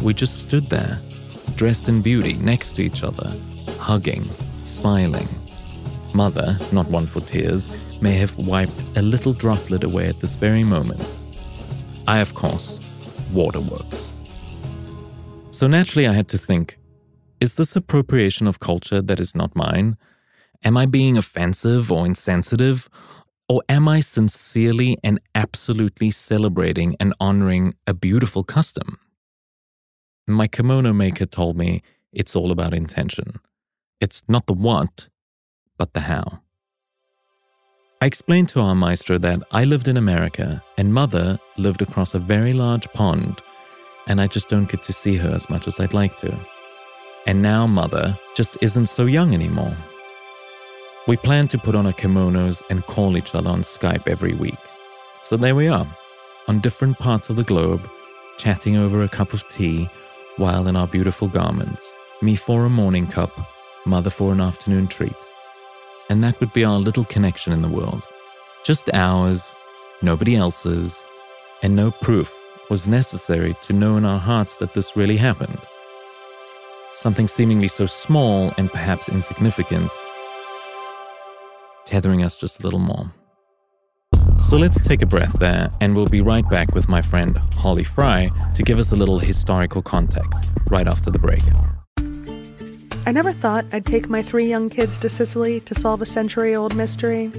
We 0.01 0.15
just 0.15 0.39
stood 0.39 0.72
there, 0.72 1.00
dressed 1.55 1.88
in 1.88 2.01
beauty, 2.01 2.34
next 2.34 2.72
to 2.77 2.81
each 2.81 3.03
other, 3.03 3.31
hugging, 3.77 4.27
smiling. 4.63 5.27
Mother, 6.15 6.58
not 6.72 6.88
one 6.88 7.05
for 7.05 7.22
tears, 7.22 7.70
may 8.01 8.13
have 8.13 8.36
wiped 8.39 8.84
a 8.96 9.03
little 9.03 9.34
droplet 9.34 9.84
away 9.84 10.08
at 10.08 10.20
this 10.20 10.34
very 10.34 10.63
moment. 10.63 11.08
I, 12.08 12.22
of 12.22 12.34
course, 12.34 12.79
waterworks. 13.31 14.10
So 15.51 15.67
naturally, 15.67 16.08
I 16.08 16.13
had 16.13 16.27
to 16.29 16.39
think 16.39 16.79
is 17.39 17.53
this 17.53 17.75
appropriation 17.75 18.48
of 18.48 18.60
culture 18.60 19.01
that 19.01 19.20
is 19.20 19.36
not 19.36 19.55
mine? 19.55 19.98
Am 20.63 20.75
I 20.75 20.88
being 20.88 21.17
offensive 21.17 21.91
or 21.91 22.05
insensitive? 22.05 22.89
Or 23.51 23.62
am 23.67 23.89
I 23.89 24.00
sincerely 24.00 24.98
and 25.03 25.20
absolutely 25.36 26.10
celebrating 26.10 26.96
and 27.01 27.13
honoring 27.20 27.74
a 27.86 27.93
beautiful 27.93 28.46
custom? 28.46 28.98
My 30.25 30.48
kimono 30.48 30.93
maker 30.93 31.25
told 31.25 31.58
me 31.58 31.81
it's 32.13 32.34
all 32.34 32.51
about 32.53 32.74
intention. 32.74 33.41
It's 34.00 34.24
not 34.29 34.48
the 34.48 34.53
what, 34.53 35.10
but 35.77 35.91
the 35.91 36.00
how. 36.00 36.43
I 38.01 38.05
explained 38.05 38.48
to 38.50 38.62
our 38.62 38.74
maestro 38.74 39.17
that 39.17 39.43
I 39.51 39.65
lived 39.65 39.89
in 39.89 39.98
America 39.98 40.63
and 40.77 40.93
mother 40.93 41.38
lived 41.58 41.81
across 41.81 42.13
a 42.13 42.20
very 42.20 42.53
large 42.53 42.88
pond, 42.93 43.41
and 44.08 44.22
I 44.22 44.27
just 44.27 44.48
don't 44.48 44.72
get 44.72 44.81
to 44.84 44.93
see 44.93 45.17
her 45.17 45.29
as 45.29 45.50
much 45.50 45.67
as 45.67 45.77
I'd 45.77 45.93
like 45.93 46.15
to. 46.24 46.34
And 47.27 47.41
now 47.41 47.67
mother 47.67 48.17
just 48.34 48.55
isn't 48.62 48.86
so 48.86 49.08
young 49.08 49.34
anymore. 49.34 49.75
We 51.08 51.17
plan 51.17 51.48
to 51.48 51.58
put 51.58 51.74
on 51.74 51.88
our 51.88 51.93
kimonos 51.93 52.62
and 52.70 52.86
call 52.86 53.17
each 53.17 53.34
other 53.34 53.50
on 53.50 53.62
Skype 53.62 54.08
every 54.08 54.36
week. 54.36 54.60
So 55.22 55.36
there 55.36 55.55
we 55.55 55.67
are, 55.67 55.88
on 56.48 56.60
different 56.60 57.00
parts 57.00 57.29
of 57.29 57.38
the 57.38 57.43
globe, 57.43 57.89
chatting 58.38 58.77
over 58.77 59.01
a 59.01 59.10
cup 59.10 59.34
of 59.34 59.48
tea 59.48 59.89
while 60.38 60.67
in 60.67 60.75
our 60.75 60.88
beautiful 60.88 61.27
garments. 61.27 61.96
Me 62.22 62.36
for 62.36 62.65
a 62.65 62.70
morning 62.70 63.08
cup, 63.08 63.31
mother 63.86 64.12
for 64.12 64.31
an 64.31 64.41
afternoon 64.41 64.88
treat. 64.88 65.15
And 66.08 66.24
that 66.24 66.39
would 66.39 66.53
be 66.53 66.63
our 66.63 66.77
little 66.77 67.05
connection 67.05 67.51
in 67.51 67.63
the 67.63 67.67
world. 67.67 68.03
Just 68.63 68.93
ours, 68.93 69.51
nobody 70.03 70.36
else's, 70.36 71.03
and 71.63 71.75
no 71.75 71.89
proof 71.89 72.31
was 72.70 72.88
necessary 72.88 73.55
to 73.63 73.74
know 73.74 73.98
in 73.98 74.05
our 74.05 74.20
hearts 74.20 74.58
that 74.58 74.75
this 74.75 74.96
really 74.96 75.17
happened. 75.17 75.58
Something 76.93 77.27
seemingly 77.27 77.70
so 77.70 77.88
small 77.88 78.53
and 78.58 78.70
perhaps 78.70 79.10
insignificant, 79.10 79.89
tethering 81.91 82.24
us 82.24 82.38
just 82.38 82.62
a 82.62 82.63
little 82.63 82.79
more. 82.79 83.13
So 84.38 84.57
let's 84.57 84.79
take 84.79 85.01
a 85.01 85.05
breath 85.05 85.39
there, 85.39 85.69
and 85.81 85.93
we'll 85.93 86.05
be 86.07 86.21
right 86.21 86.50
back 86.50 86.74
with 86.74 86.88
my 86.88 87.01
friend 87.01 87.38
Holly 87.55 87.83
Fry 87.83 88.27
to 88.55 88.63
give 88.63 88.79
us 88.79 88.93
a 88.93 88.95
little 88.95 89.19
historical 89.19 89.81
context 89.81 90.57
right 90.69 90.88
after 90.88 91.12
the 91.12 91.19
break. 91.19 91.41
I 93.05 93.12
never 93.12 93.33
thought 93.33 93.65
I'd 93.74 93.86
take 93.86 94.07
my 94.07 94.21
three 94.21 94.48
young 94.48 94.69
kids 94.69 94.98
to 95.00 95.10
Sicily 95.10 95.60
to 95.62 95.75
solve 95.75 96.01
a 96.01 96.05
century 96.05 96.55
old 96.55 96.75
mystery, 96.77 97.29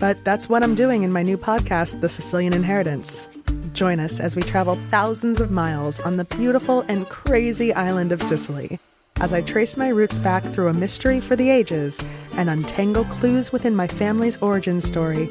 but 0.00 0.22
that's 0.24 0.48
what 0.48 0.64
I'm 0.64 0.74
doing 0.74 1.04
in 1.04 1.12
my 1.12 1.22
new 1.22 1.38
podcast, 1.38 2.00
The 2.00 2.08
Sicilian 2.08 2.52
Inheritance. 2.52 3.28
Join 3.74 4.00
us 4.00 4.18
as 4.18 4.34
we 4.34 4.42
travel 4.42 4.76
thousands 4.90 5.40
of 5.40 5.52
miles 5.52 6.00
on 6.00 6.16
the 6.16 6.24
beautiful 6.24 6.80
and 6.88 7.08
crazy 7.08 7.72
island 7.72 8.10
of 8.10 8.20
Sicily 8.20 8.80
as 9.20 9.32
I 9.32 9.40
trace 9.42 9.76
my 9.76 9.88
roots 9.88 10.18
back 10.18 10.42
through 10.44 10.68
a 10.68 10.72
mystery 10.72 11.20
for 11.20 11.36
the 11.36 11.50
ages 11.50 12.00
and 12.36 12.50
untangle 12.50 13.04
clues 13.04 13.52
within 13.52 13.74
my 13.74 13.86
family's 13.86 14.40
origin 14.42 14.80
story 14.80 15.28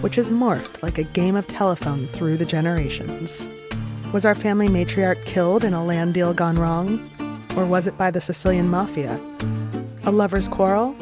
which 0.00 0.14
has 0.14 0.30
morphed 0.30 0.82
like 0.82 0.98
a 0.98 1.04
game 1.04 1.34
of 1.34 1.46
telephone 1.48 2.06
through 2.06 2.36
the 2.36 2.44
generations. 2.44 3.48
Was 4.12 4.24
our 4.24 4.34
family 4.34 4.68
matriarch 4.68 5.24
killed 5.24 5.64
in 5.64 5.74
a 5.74 5.84
land 5.84 6.14
deal 6.14 6.32
gone 6.32 6.56
wrong? 6.56 7.10
Or 7.56 7.66
was 7.66 7.86
it 7.86 7.98
by 7.98 8.10
the 8.10 8.20
Sicilian 8.20 8.68
mafia? 8.68 9.20
A 10.04 10.12
lover's 10.12 10.48
quarrel? 10.48 10.94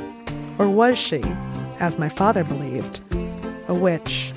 Or 0.59 0.69
was 0.69 0.97
she, 0.97 1.23
as 1.79 1.99
my 1.99 2.09
father 2.09 2.43
believed, 2.43 3.01
a 3.69 3.75
witch? 3.75 4.33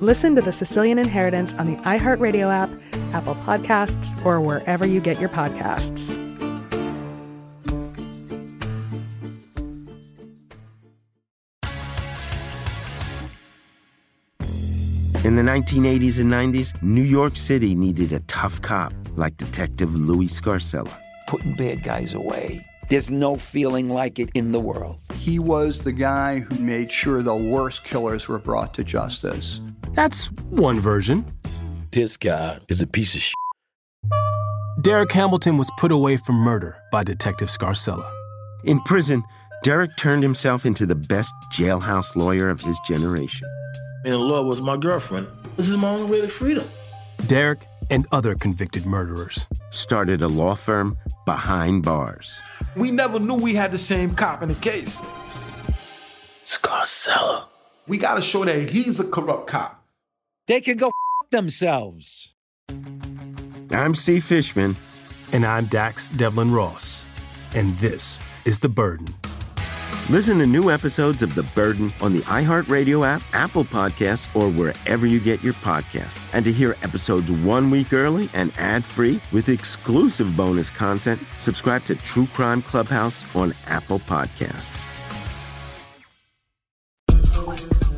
Listen 0.00 0.34
to 0.34 0.42
The 0.42 0.52
Sicilian 0.52 0.98
Inheritance 0.98 1.54
on 1.54 1.66
the 1.66 1.76
iHeartRadio 1.82 2.52
app, 2.52 2.70
Apple 3.14 3.36
Podcasts, 3.36 4.14
or 4.24 4.40
wherever 4.40 4.86
you 4.86 5.00
get 5.00 5.18
your 5.18 5.30
podcasts. 5.30 6.23
In 15.24 15.36
the 15.36 15.42
1980s 15.42 16.20
and 16.20 16.30
90s, 16.30 16.82
New 16.82 17.00
York 17.00 17.34
City 17.38 17.74
needed 17.74 18.12
a 18.12 18.20
tough 18.26 18.60
cop 18.60 18.92
like 19.16 19.34
Detective 19.38 19.94
Louis 19.94 20.26
Scarcella. 20.26 20.94
Putting 21.26 21.54
bad 21.54 21.82
guys 21.82 22.12
away. 22.12 22.62
There's 22.90 23.08
no 23.08 23.36
feeling 23.36 23.88
like 23.88 24.18
it 24.18 24.28
in 24.34 24.52
the 24.52 24.60
world. 24.60 24.98
He 25.14 25.38
was 25.38 25.78
the 25.78 25.92
guy 25.92 26.40
who 26.40 26.62
made 26.62 26.92
sure 26.92 27.22
the 27.22 27.34
worst 27.34 27.84
killers 27.84 28.28
were 28.28 28.38
brought 28.38 28.74
to 28.74 28.84
justice. 28.84 29.62
That's 29.94 30.26
one 30.50 30.78
version. 30.78 31.24
This 31.90 32.18
guy 32.18 32.58
is 32.68 32.82
a 32.82 32.86
piece 32.86 33.14
of 33.14 33.22
shit. 33.22 33.34
Derek 34.82 35.12
Hamilton 35.12 35.56
was 35.56 35.70
put 35.78 35.90
away 35.90 36.18
for 36.18 36.34
murder 36.34 36.76
by 36.92 37.02
Detective 37.02 37.48
Scarcella. 37.48 38.12
In 38.64 38.78
prison, 38.82 39.22
Derek 39.62 39.96
turned 39.96 40.22
himself 40.22 40.66
into 40.66 40.84
the 40.84 40.94
best 40.94 41.32
jailhouse 41.50 42.14
lawyer 42.14 42.50
of 42.50 42.60
his 42.60 42.78
generation 42.80 43.48
and 44.04 44.14
the 44.14 44.18
law 44.18 44.42
was 44.42 44.60
my 44.60 44.76
girlfriend. 44.76 45.26
This 45.56 45.68
is 45.68 45.76
my 45.76 45.88
only 45.88 46.10
way 46.10 46.20
to 46.20 46.28
freedom. 46.28 46.64
Derek 47.26 47.64
and 47.90 48.06
other 48.12 48.34
convicted 48.34 48.86
murderers 48.86 49.46
started 49.70 50.22
a 50.22 50.28
law 50.28 50.54
firm 50.54 50.96
behind 51.26 51.84
bars. 51.84 52.40
We 52.76 52.90
never 52.90 53.18
knew 53.18 53.34
we 53.34 53.54
had 53.54 53.72
the 53.72 53.78
same 53.78 54.14
cop 54.14 54.42
in 54.42 54.48
the 54.50 54.54
case. 54.56 55.00
Scarcella. 56.44 57.44
We 57.86 57.98
gotta 57.98 58.22
show 58.22 58.44
that 58.44 58.68
he's 58.70 59.00
a 59.00 59.04
corrupt 59.04 59.46
cop. 59.46 59.82
They 60.46 60.60
can 60.60 60.76
go 60.76 60.88
f- 60.88 61.30
themselves. 61.30 62.32
I'm 63.70 63.94
Steve 63.94 64.24
Fishman. 64.24 64.76
And 65.32 65.44
I'm 65.44 65.66
Dax 65.66 66.10
Devlon 66.10 66.52
Ross. 66.52 67.06
And 67.54 67.76
this 67.78 68.20
is 68.44 68.58
The 68.58 68.68
Burden. 68.68 69.14
Listen 70.10 70.36
to 70.40 70.46
new 70.46 70.70
episodes 70.70 71.22
of 71.22 71.34
The 71.34 71.44
Burden 71.54 71.90
on 72.02 72.12
the 72.12 72.20
iHeartRadio 72.24 73.06
app, 73.06 73.22
Apple 73.32 73.64
Podcasts, 73.64 74.28
or 74.36 74.50
wherever 74.50 75.06
you 75.06 75.18
get 75.18 75.42
your 75.42 75.54
podcasts. 75.54 76.28
And 76.34 76.44
to 76.44 76.52
hear 76.52 76.76
episodes 76.82 77.32
one 77.32 77.70
week 77.70 77.94
early 77.94 78.28
and 78.34 78.52
ad 78.58 78.84
free 78.84 79.18
with 79.32 79.48
exclusive 79.48 80.36
bonus 80.36 80.68
content, 80.68 81.22
subscribe 81.38 81.84
to 81.84 81.94
True 81.94 82.26
Crime 82.26 82.60
Clubhouse 82.60 83.24
on 83.34 83.54
Apple 83.66 83.98
Podcasts. 83.98 84.76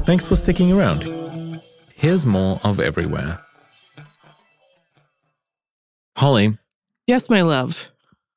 Thanks 0.07 0.25
for 0.25 0.37
sticking 0.37 0.71
around. 0.71 1.61
Here's 1.97 2.25
more 2.25 2.61
of 2.63 2.79
Everywhere. 2.79 3.41
Holly. 6.17 6.57
Yes, 7.09 7.29
my 7.29 7.43
love. 7.43 7.91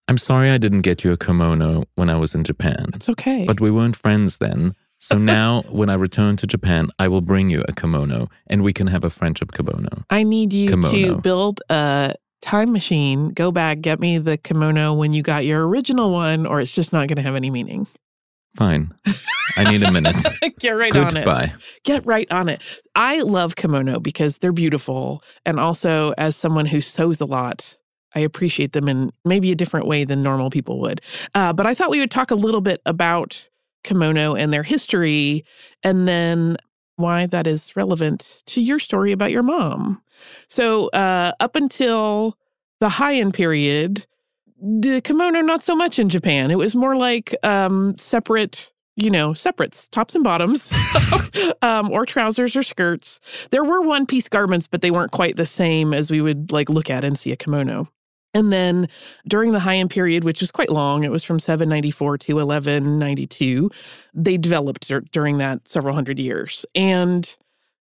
I'm 0.10 0.18
sorry 0.18 0.50
I 0.50 0.58
didn't 0.58 0.82
get 0.82 1.04
you 1.04 1.12
a 1.12 1.18
kimono 1.18 1.86
when 1.94 2.10
I 2.10 2.16
was 2.16 2.34
in 2.34 2.44
Japan. 2.44 2.88
It's 2.96 3.10
okay. 3.10 3.46
But 3.46 3.62
we 3.62 3.70
weren't 3.70 3.96
friends 3.96 4.40
then. 4.40 4.74
So 4.98 5.18
now, 5.20 5.62
when 5.70 5.88
I 5.92 5.94
return 5.94 6.36
to 6.38 6.48
Japan, 6.48 6.90
I 6.98 7.08
will 7.08 7.22
bring 7.22 7.52
you 7.52 7.64
a 7.68 7.74
kimono 7.74 8.28
and 8.48 8.64
we 8.64 8.74
can 8.74 8.88
have 8.88 9.04
a 9.04 9.12
friendship 9.12 9.52
kimono. 9.52 10.04
I 10.10 10.24
need 10.24 10.52
you 10.52 10.68
kimono. 10.68 10.92
to 10.92 11.22
build 11.22 11.62
a 11.70 12.16
time 12.42 12.72
machine, 12.72 13.30
go 13.30 13.52
back, 13.52 13.82
get 13.82 14.00
me 14.00 14.18
the 14.18 14.36
kimono 14.38 14.96
when 14.96 15.14
you 15.14 15.22
got 15.22 15.46
your 15.46 15.68
original 15.68 16.12
one, 16.12 16.48
or 16.48 16.60
it's 16.60 16.74
just 16.74 16.92
not 16.92 17.08
going 17.08 17.18
to 17.18 17.22
have 17.22 17.36
any 17.36 17.52
meaning. 17.52 17.86
Fine. 18.58 18.92
I 19.58 19.70
need 19.70 19.84
a 19.84 19.92
minute. 19.92 20.16
Get 20.60 20.72
right 20.72 20.92
Goodbye. 20.92 21.08
on 21.08 21.18
it. 21.18 21.26
Goodbye. 21.26 21.54
Get 21.84 22.06
right 22.06 22.32
on 22.32 22.50
it. 22.50 22.64
I 22.96 23.22
love 23.22 23.56
kimono 23.56 24.00
because 24.00 24.40
they're 24.40 24.52
beautiful. 24.52 25.24
And 25.46 25.60
also, 25.60 26.14
as 26.18 26.36
someone 26.36 26.66
who 26.66 26.82
sews 26.82 27.22
a 27.22 27.26
lot, 27.26 27.78
I 28.16 28.20
appreciate 28.20 28.74
them 28.74 28.88
in 28.88 29.12
maybe 29.26 29.52
a 29.52 29.56
different 29.56 29.88
way 29.88 30.04
than 30.04 30.24
normal 30.24 30.50
people 30.50 30.80
would. 30.80 31.02
Uh, 31.36 31.54
but 31.54 31.66
I 31.66 31.74
thought 31.74 31.90
we 31.90 32.00
would 32.00 32.12
talk 32.12 32.32
a 32.32 32.36
little 32.36 32.62
bit 32.62 32.82
about 32.86 33.50
kimono 33.84 34.36
and 34.36 34.52
their 34.52 34.64
history, 34.64 35.46
and 35.84 36.08
then 36.08 36.58
why 36.96 37.26
that 37.28 37.48
is 37.48 37.76
relevant 37.76 38.42
to 38.48 38.62
your 38.62 38.80
story 38.80 39.12
about 39.12 39.32
your 39.32 39.44
mom. 39.44 40.02
So, 40.48 40.88
uh, 40.90 41.32
up 41.40 41.56
until 41.56 42.38
the 42.80 42.90
Heian 42.90 43.34
period, 43.34 44.06
the 44.62 45.02
kimono, 45.02 45.42
not 45.42 45.64
so 45.64 45.76
much 45.76 46.00
in 46.00 46.10
Japan. 46.10 46.52
It 46.52 46.58
was 46.58 46.76
more 46.76 46.96
like 46.98 47.36
um, 47.44 47.98
separate 47.98 48.72
you 49.00 49.10
know, 49.10 49.34
separates, 49.34 49.88
tops 49.88 50.14
and 50.14 50.26
bottoms, 50.26 50.72
um, 51.62 51.90
or 51.90 52.06
trousers 52.06 52.56
or 52.56 52.64
skirts. 52.64 53.22
There 53.50 53.64
were 53.64 53.82
one 53.82 54.06
piece 54.06 54.28
garments, 54.28 54.68
but 54.68 54.82
they 54.82 54.92
weren't 54.92 55.12
quite 55.12 55.38
the 55.38 55.46
same 55.46 55.94
as 55.94 56.12
we 56.12 56.20
would 56.20 56.52
like 56.52 56.70
look 56.70 56.90
at 56.90 57.06
and 57.06 57.18
see 57.18 57.32
a 57.32 57.38
kimono. 57.38 57.88
And 58.34 58.54
then 58.54 58.88
during 59.28 59.54
the 59.54 59.60
Heian 59.60 59.90
period, 59.90 60.24
which 60.24 60.42
was 60.42 60.52
quite 60.52 60.70
long, 60.70 61.04
it 61.04 61.12
was 61.12 61.24
from 61.24 61.40
794 61.40 62.18
to 62.20 62.36
1192, 62.36 63.72
they 64.14 64.38
developed 64.38 64.88
dur- 64.88 65.04
during 65.12 65.40
that 65.40 65.68
several 65.68 65.96
hundred 65.96 66.20
years. 66.20 66.66
And 66.76 67.36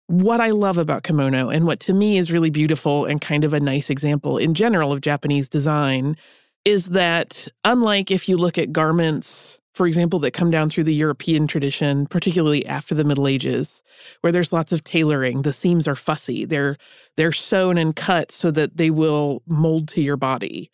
what 0.07 0.39
I 0.39 0.51
love 0.51 0.77
about 0.77 1.03
kimono, 1.03 1.49
and 1.49 1.65
what 1.65 1.81
to 1.81 1.93
me 1.93 2.17
is 2.17 2.31
really 2.31 2.49
beautiful 2.49 3.05
and 3.05 3.19
kind 3.19 3.43
of 3.43 3.53
a 3.53 3.59
nice 3.59 3.89
example 3.89 4.37
in 4.37 4.53
general 4.53 4.93
of 4.93 5.01
Japanese 5.01 5.49
design, 5.49 6.15
is 6.63 6.87
that 6.87 7.47
unlike 7.65 8.09
if 8.09 8.29
you 8.29 8.37
look 8.37 8.57
at 8.57 8.71
garments 8.71 9.59
for 9.77 9.85
example, 9.85 10.17
that 10.19 10.31
come 10.31 10.49
down 10.49 10.71
through 10.71 10.85
the 10.85 10.93
European 10.93 11.45
tradition, 11.45 12.07
particularly 12.07 12.65
after 12.65 12.95
the 12.95 13.03
Middle 13.03 13.27
Ages, 13.27 13.83
where 14.21 14.33
there's 14.33 14.51
lots 14.51 14.73
of 14.73 14.83
tailoring. 14.83 15.43
The 15.43 15.53
seams 15.53 15.87
are 15.87 15.95
fussy. 15.95 16.45
They're 16.45 16.77
they're 17.15 17.31
sewn 17.31 17.77
and 17.77 17.95
cut 17.95 18.31
so 18.31 18.49
that 18.51 18.77
they 18.77 18.89
will 18.89 19.43
mold 19.45 19.87
to 19.89 20.01
your 20.01 20.17
body. 20.17 20.71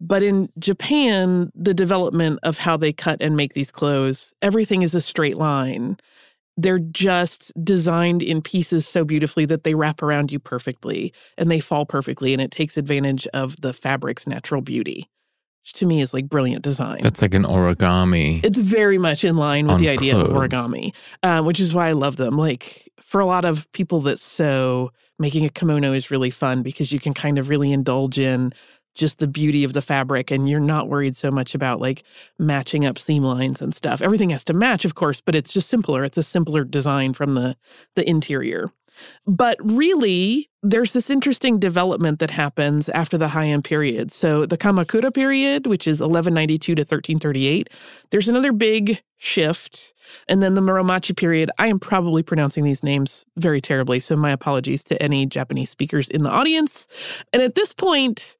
But 0.00 0.22
in 0.22 0.48
Japan, 0.58 1.52
the 1.54 1.74
development 1.74 2.38
of 2.42 2.56
how 2.56 2.78
they 2.78 2.92
cut 2.92 3.20
and 3.20 3.36
make 3.36 3.52
these 3.52 3.70
clothes, 3.70 4.32
everything 4.40 4.80
is 4.80 4.94
a 4.94 5.00
straight 5.02 5.36
line. 5.36 5.98
They're 6.56 6.78
just 6.78 7.52
designed 7.62 8.22
in 8.22 8.40
pieces 8.40 8.88
so 8.88 9.04
beautifully 9.04 9.44
that 9.44 9.64
they 9.64 9.74
wrap 9.74 10.02
around 10.02 10.32
you 10.32 10.38
perfectly 10.38 11.12
and 11.36 11.50
they 11.50 11.60
fall 11.60 11.84
perfectly, 11.84 12.32
and 12.32 12.40
it 12.40 12.50
takes 12.50 12.78
advantage 12.78 13.26
of 13.34 13.60
the 13.60 13.74
fabric's 13.74 14.26
natural 14.26 14.62
beauty 14.62 15.06
to 15.64 15.86
me 15.86 16.00
is 16.00 16.14
like 16.14 16.28
brilliant 16.28 16.62
design. 16.62 17.00
That's 17.02 17.22
like 17.22 17.34
an 17.34 17.44
origami. 17.44 18.44
It's 18.44 18.58
very 18.58 18.98
much 18.98 19.24
in 19.24 19.36
line 19.36 19.66
with 19.66 19.78
the 19.78 19.88
idea 19.88 20.14
clothes. 20.14 20.30
of 20.30 20.36
origami, 20.36 20.94
um, 21.22 21.44
which 21.44 21.60
is 21.60 21.74
why 21.74 21.88
I 21.88 21.92
love 21.92 22.16
them. 22.16 22.36
Like 22.36 22.88
for 23.00 23.20
a 23.20 23.26
lot 23.26 23.44
of 23.44 23.70
people 23.72 24.00
that 24.02 24.18
sew, 24.18 24.90
making 25.18 25.44
a 25.44 25.48
kimono 25.48 25.92
is 25.92 26.10
really 26.10 26.30
fun 26.30 26.62
because 26.62 26.92
you 26.92 27.00
can 27.00 27.12
kind 27.12 27.38
of 27.38 27.48
really 27.48 27.72
indulge 27.72 28.18
in 28.18 28.52
just 28.94 29.18
the 29.18 29.28
beauty 29.28 29.62
of 29.62 29.72
the 29.72 29.80
fabric 29.80 30.30
and 30.30 30.48
you're 30.48 30.58
not 30.58 30.88
worried 30.88 31.16
so 31.16 31.30
much 31.30 31.54
about 31.54 31.80
like 31.80 32.02
matching 32.38 32.84
up 32.84 32.98
seam 32.98 33.22
lines 33.22 33.62
and 33.62 33.74
stuff. 33.74 34.02
Everything 34.02 34.30
has 34.30 34.44
to 34.44 34.52
match, 34.52 34.84
of 34.84 34.94
course, 34.94 35.20
but 35.20 35.34
it's 35.34 35.52
just 35.52 35.68
simpler. 35.68 36.02
It's 36.02 36.18
a 36.18 36.22
simpler 36.22 36.64
design 36.64 37.12
from 37.12 37.34
the 37.34 37.56
the 37.94 38.08
interior. 38.08 38.70
But 39.26 39.56
really, 39.60 40.48
there's 40.62 40.92
this 40.92 41.10
interesting 41.10 41.58
development 41.58 42.18
that 42.18 42.30
happens 42.30 42.88
after 42.90 43.16
the 43.18 43.28
Heian 43.28 43.62
period. 43.62 44.10
So, 44.10 44.46
the 44.46 44.58
Kamakura 44.58 45.12
period, 45.12 45.66
which 45.66 45.86
is 45.86 46.00
1192 46.00 46.74
to 46.74 46.82
1338, 46.82 47.70
there's 48.10 48.28
another 48.28 48.52
big 48.52 49.02
shift. 49.18 49.92
And 50.26 50.42
then 50.42 50.54
the 50.54 50.60
Muromachi 50.60 51.16
period, 51.16 51.50
I 51.58 51.66
am 51.66 51.78
probably 51.78 52.22
pronouncing 52.22 52.64
these 52.64 52.82
names 52.82 53.24
very 53.36 53.60
terribly. 53.60 54.00
So, 54.00 54.16
my 54.16 54.30
apologies 54.30 54.82
to 54.84 55.00
any 55.02 55.26
Japanese 55.26 55.70
speakers 55.70 56.08
in 56.08 56.22
the 56.22 56.30
audience. 56.30 56.86
And 57.32 57.42
at 57.42 57.54
this 57.54 57.72
point, 57.72 58.36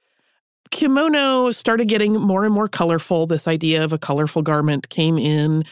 kimono 0.70 1.50
started 1.50 1.88
getting 1.88 2.14
more 2.14 2.44
and 2.44 2.52
more 2.52 2.68
colorful. 2.68 3.26
This 3.26 3.48
idea 3.48 3.84
of 3.84 3.92
a 3.92 3.98
colorful 3.98 4.42
garment 4.42 4.88
came 4.88 5.18
in 5.18 5.64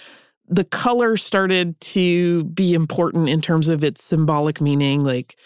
the 0.49 0.65
color 0.65 1.17
started 1.17 1.79
to 1.81 2.45
be 2.45 2.75
important 2.75 3.29
in 3.29 3.41
terms 3.41 3.69
of 3.69 3.83
its 3.83 4.03
symbolic 4.03 4.61
meaning. 4.61 5.05
Like 5.05 5.37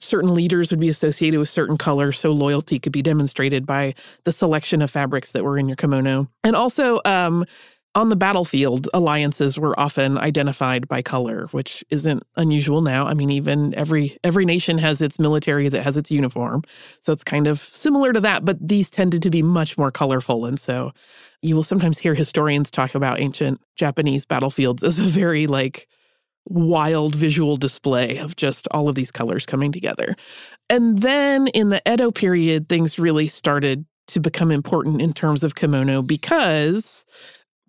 certain 0.00 0.34
leaders 0.34 0.70
would 0.70 0.80
be 0.80 0.88
associated 0.88 1.38
with 1.38 1.48
certain 1.48 1.76
colors, 1.76 2.18
so 2.18 2.32
loyalty 2.32 2.78
could 2.78 2.92
be 2.92 3.02
demonstrated 3.02 3.66
by 3.66 3.94
the 4.24 4.32
selection 4.32 4.82
of 4.82 4.90
fabrics 4.90 5.32
that 5.32 5.44
were 5.44 5.58
in 5.58 5.68
your 5.68 5.76
kimono. 5.76 6.28
And 6.44 6.56
also, 6.56 7.00
um, 7.04 7.44
on 7.94 8.08
the 8.08 8.16
battlefield, 8.16 8.88
alliances 8.94 9.58
were 9.58 9.78
often 9.78 10.16
identified 10.16 10.86
by 10.86 11.02
color, 11.02 11.48
which 11.50 11.84
isn't 11.90 12.22
unusual 12.36 12.82
now. 12.82 13.06
I 13.06 13.14
mean, 13.14 13.30
even 13.30 13.74
every 13.74 14.16
every 14.22 14.44
nation 14.44 14.78
has 14.78 15.02
its 15.02 15.18
military 15.18 15.68
that 15.68 15.82
has 15.82 15.96
its 15.96 16.10
uniform, 16.10 16.62
so 17.00 17.12
it's 17.12 17.24
kind 17.24 17.46
of 17.46 17.58
similar 17.58 18.12
to 18.12 18.20
that. 18.20 18.44
But 18.44 18.56
these 18.66 18.90
tended 18.90 19.22
to 19.22 19.30
be 19.30 19.42
much 19.42 19.76
more 19.76 19.90
colorful, 19.90 20.46
and 20.46 20.58
so 20.60 20.92
you 21.42 21.56
will 21.56 21.64
sometimes 21.64 21.98
hear 21.98 22.14
historians 22.14 22.70
talk 22.70 22.94
about 22.94 23.20
ancient 23.20 23.60
Japanese 23.74 24.24
battlefields 24.24 24.84
as 24.84 24.98
a 24.98 25.04
very 25.04 25.46
like 25.48 25.88
wild 26.46 27.14
visual 27.14 27.56
display 27.56 28.18
of 28.18 28.36
just 28.36 28.68
all 28.70 28.88
of 28.88 28.94
these 28.94 29.10
colors 29.10 29.44
coming 29.44 29.72
together. 29.72 30.14
And 30.68 31.00
then 31.02 31.48
in 31.48 31.70
the 31.70 31.82
Edo 31.90 32.12
period, 32.12 32.68
things 32.68 32.98
really 32.98 33.26
started 33.26 33.84
to 34.08 34.20
become 34.20 34.50
important 34.50 35.00
in 35.00 35.12
terms 35.12 35.44
of 35.44 35.54
kimono 35.54 36.02
because 36.02 37.04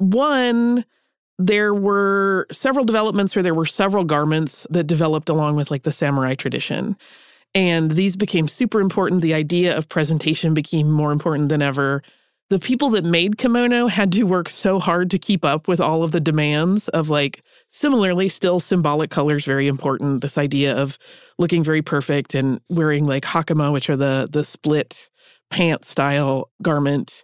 one, 0.02 0.86
there 1.38 1.74
were 1.74 2.48
several 2.52 2.86
developments 2.86 3.36
where 3.36 3.44
there 3.44 3.54
were 3.56 3.66
several 3.66 4.04
garments 4.04 4.68
that 4.70 4.86
developed 4.86 5.30
along 5.30 5.56
with 5.56 5.72
like 5.72 5.84
the 5.84 5.92
samurai 5.92 6.36
tradition. 6.36 6.98
And 7.54 7.92
these 7.92 8.16
became 8.16 8.48
super 8.48 8.80
important. 8.80 9.22
The 9.22 9.34
idea 9.34 9.78
of 9.78 9.90
presentation 9.90 10.54
became 10.54 10.90
more 10.90 11.12
important 11.12 11.50
than 11.50 11.62
ever. 11.62 12.02
The 12.50 12.60
people 12.60 12.90
that 12.92 13.06
made 13.06 13.38
kimono 13.38 13.88
had 13.88 14.12
to 14.14 14.24
work 14.24 14.50
so 14.50 14.80
hard 14.80 15.10
to 15.12 15.18
keep 15.18 15.46
up 15.46 15.68
with 15.68 15.80
all 15.80 16.04
of 16.04 16.12
the 16.12 16.20
demands 16.20 16.88
of 16.90 17.10
like 17.10 17.44
similarly 17.70 18.30
still 18.30 18.60
symbolic 18.60 19.10
colors 19.10 19.46
very 19.46 19.68
important. 19.68 20.22
This 20.22 20.38
idea 20.38 20.76
of 20.76 20.98
looking 21.38 21.64
very 21.64 21.82
perfect 21.82 22.36
and 22.36 22.60
wearing 22.70 23.06
like 23.06 23.24
hakama, 23.24 23.72
which 23.72 23.90
are 23.90 23.98
the 23.98 24.28
the 24.32 24.44
split 24.44 25.10
pant 25.50 25.86
style 25.86 26.50
garment 26.62 27.24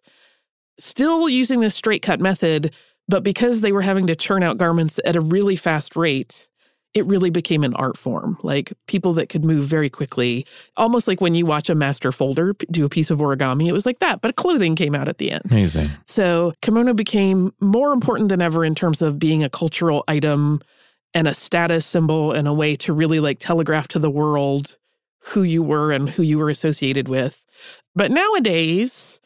still 0.80 1.30
using 1.30 1.60
this 1.60 1.76
straight 1.76 2.02
cut 2.02 2.20
method, 2.20 2.74
but 3.08 3.24
because 3.24 3.62
they 3.62 3.72
were 3.72 3.82
having 3.82 4.08
to 4.08 4.16
churn 4.16 4.44
out 4.44 4.58
garments 4.58 5.00
at 5.06 5.16
a 5.16 5.22
really 5.22 5.56
fast 5.56 5.96
rate, 5.96 6.48
it 6.94 7.06
really 7.06 7.30
became 7.30 7.64
an 7.64 7.74
art 7.76 7.98
form. 7.98 8.38
Like 8.42 8.74
people 8.88 9.14
that 9.14 9.30
could 9.30 9.46
move 9.46 9.66
very 9.66 9.90
quickly, 9.90 10.46
almost 10.78 11.08
like 11.08 11.22
when 11.22 11.36
you 11.36 11.46
watch 11.46 11.70
a 11.70 11.76
master 11.76 12.12
folder 12.12 12.54
do 12.72 12.86
a 12.86 12.90
piece 12.90 13.12
of 13.12 13.20
origami, 13.20 13.68
it 13.68 13.74
was 13.74 13.86
like 13.86 14.00
that, 14.00 14.22
but 14.22 14.36
clothing 14.36 14.76
came 14.76 14.96
out 14.96 15.08
at 15.08 15.20
the 15.20 15.32
end. 15.32 15.44
Amazing. 15.52 15.90
So 16.06 16.54
kimono 16.62 16.94
became 16.94 17.54
more 17.60 17.94
important 17.94 18.30
than 18.30 18.42
ever 18.42 18.66
in 18.66 18.74
terms 18.74 19.02
of 19.02 19.20
being 19.20 19.44
a 19.44 19.50
cultural 19.50 20.04
item 20.08 20.62
and 21.14 21.28
a 21.28 21.34
status 21.34 21.86
symbol 21.86 22.32
and 22.32 22.48
a 22.48 22.54
way 22.54 22.76
to 22.78 22.94
really 22.94 23.20
like 23.20 23.40
telegraph 23.40 23.88
to 23.90 24.00
the 24.00 24.10
world 24.10 24.78
who 25.20 25.44
you 25.44 25.62
were 25.62 25.92
and 25.92 26.10
who 26.10 26.24
you 26.24 26.38
were 26.38 26.50
associated 26.50 27.10
with. 27.10 27.46
But 27.96 28.12
nowadays, 28.12 29.17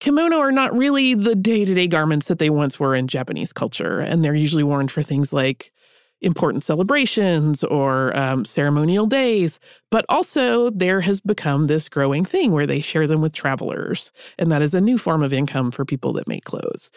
Kimono 0.00 0.38
are 0.38 0.52
not 0.52 0.76
really 0.76 1.14
the 1.14 1.34
day 1.34 1.64
to 1.64 1.74
day 1.74 1.88
garments 1.88 2.28
that 2.28 2.38
they 2.38 2.50
once 2.50 2.78
were 2.78 2.94
in 2.94 3.08
Japanese 3.08 3.52
culture, 3.52 4.00
and 4.00 4.24
they're 4.24 4.34
usually 4.34 4.62
worn 4.62 4.88
for 4.88 5.02
things 5.02 5.32
like 5.32 5.72
important 6.20 6.64
celebrations 6.64 7.62
or 7.64 8.16
um, 8.16 8.44
ceremonial 8.44 9.06
days. 9.06 9.60
But 9.90 10.04
also, 10.08 10.70
there 10.70 11.00
has 11.00 11.20
become 11.20 11.66
this 11.66 11.88
growing 11.88 12.24
thing 12.24 12.52
where 12.52 12.66
they 12.66 12.80
share 12.80 13.06
them 13.06 13.20
with 13.20 13.32
travelers, 13.32 14.12
and 14.38 14.50
that 14.52 14.62
is 14.62 14.74
a 14.74 14.80
new 14.80 14.98
form 14.98 15.22
of 15.22 15.32
income 15.32 15.70
for 15.70 15.84
people 15.84 16.12
that 16.14 16.28
make 16.28 16.44
clothes, 16.44 16.90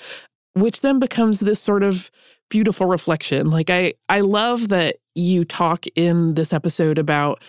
which 0.54 0.82
then 0.82 1.00
becomes 1.00 1.40
this 1.40 1.60
sort 1.60 1.84
of 1.84 2.12
beautiful 2.50 2.86
reflection. 2.86 3.50
Like, 3.50 3.70
I, 3.70 3.94
I 4.10 4.20
love 4.22 4.70
that 4.70 4.98
you 5.16 5.46
talk 5.46 5.86
in 5.96 6.36
this 6.36 6.54
episode 6.54 6.98
about 7.00 7.42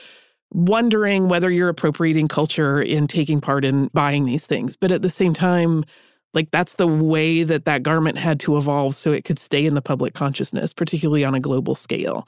wondering 0.52 1.28
whether 1.28 1.50
you're 1.50 1.68
appropriating 1.68 2.28
culture 2.28 2.80
in 2.80 3.06
taking 3.06 3.40
part 3.40 3.64
in 3.64 3.88
buying 3.88 4.24
these 4.24 4.46
things. 4.46 4.76
But 4.76 4.92
at 4.92 5.02
the 5.02 5.10
same 5.10 5.34
time, 5.34 5.84
like 6.34 6.50
that's 6.50 6.74
the 6.74 6.86
way 6.86 7.42
that 7.42 7.64
that 7.64 7.82
garment 7.82 8.18
had 8.18 8.40
to 8.40 8.56
evolve 8.56 8.94
so 8.94 9.12
it 9.12 9.24
could 9.24 9.38
stay 9.38 9.66
in 9.66 9.74
the 9.74 9.82
public 9.82 10.14
consciousness, 10.14 10.72
particularly 10.72 11.24
on 11.24 11.34
a 11.34 11.40
global 11.40 11.74
scale. 11.74 12.26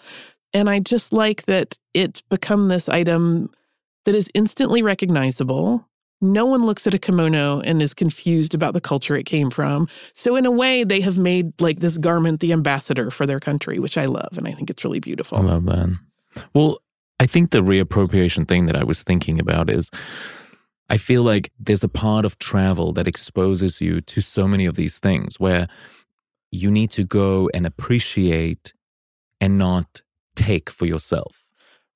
And 0.52 0.70
I 0.70 0.78
just 0.78 1.12
like 1.12 1.44
that 1.46 1.78
it's 1.94 2.22
become 2.22 2.68
this 2.68 2.88
item 2.88 3.50
that 4.04 4.14
is 4.14 4.30
instantly 4.34 4.82
recognizable. 4.82 5.86
No 6.20 6.46
one 6.46 6.64
looks 6.64 6.86
at 6.86 6.94
a 6.94 6.98
kimono 6.98 7.60
and 7.60 7.82
is 7.82 7.92
confused 7.92 8.54
about 8.54 8.72
the 8.72 8.80
culture 8.80 9.16
it 9.16 9.24
came 9.24 9.50
from. 9.50 9.88
So, 10.14 10.36
in 10.36 10.46
a 10.46 10.50
way, 10.50 10.84
they 10.84 11.00
have 11.00 11.18
made 11.18 11.60
like 11.60 11.80
this 11.80 11.98
garment 11.98 12.40
the 12.40 12.52
ambassador 12.52 13.10
for 13.10 13.26
their 13.26 13.40
country, 13.40 13.78
which 13.78 13.98
I 13.98 14.06
love. 14.06 14.38
And 14.38 14.46
I 14.46 14.52
think 14.52 14.70
it's 14.70 14.84
really 14.84 15.00
beautiful. 15.00 15.38
I 15.38 15.42
love 15.42 15.66
that. 15.66 15.98
Well, 16.54 16.78
I 17.24 17.26
think 17.26 17.52
the 17.52 17.62
reappropriation 17.62 18.46
thing 18.46 18.66
that 18.66 18.76
I 18.76 18.84
was 18.84 19.02
thinking 19.02 19.40
about 19.40 19.70
is 19.70 19.90
I 20.90 20.98
feel 20.98 21.22
like 21.22 21.50
there's 21.58 21.82
a 21.82 21.88
part 21.88 22.26
of 22.26 22.38
travel 22.38 22.92
that 22.92 23.08
exposes 23.08 23.80
you 23.80 24.02
to 24.02 24.20
so 24.20 24.46
many 24.46 24.66
of 24.66 24.76
these 24.76 24.98
things 24.98 25.40
where 25.40 25.66
you 26.50 26.70
need 26.70 26.90
to 26.90 27.02
go 27.02 27.48
and 27.54 27.64
appreciate 27.64 28.74
and 29.40 29.56
not 29.56 30.02
take 30.36 30.68
for 30.68 30.84
yourself. 30.84 31.48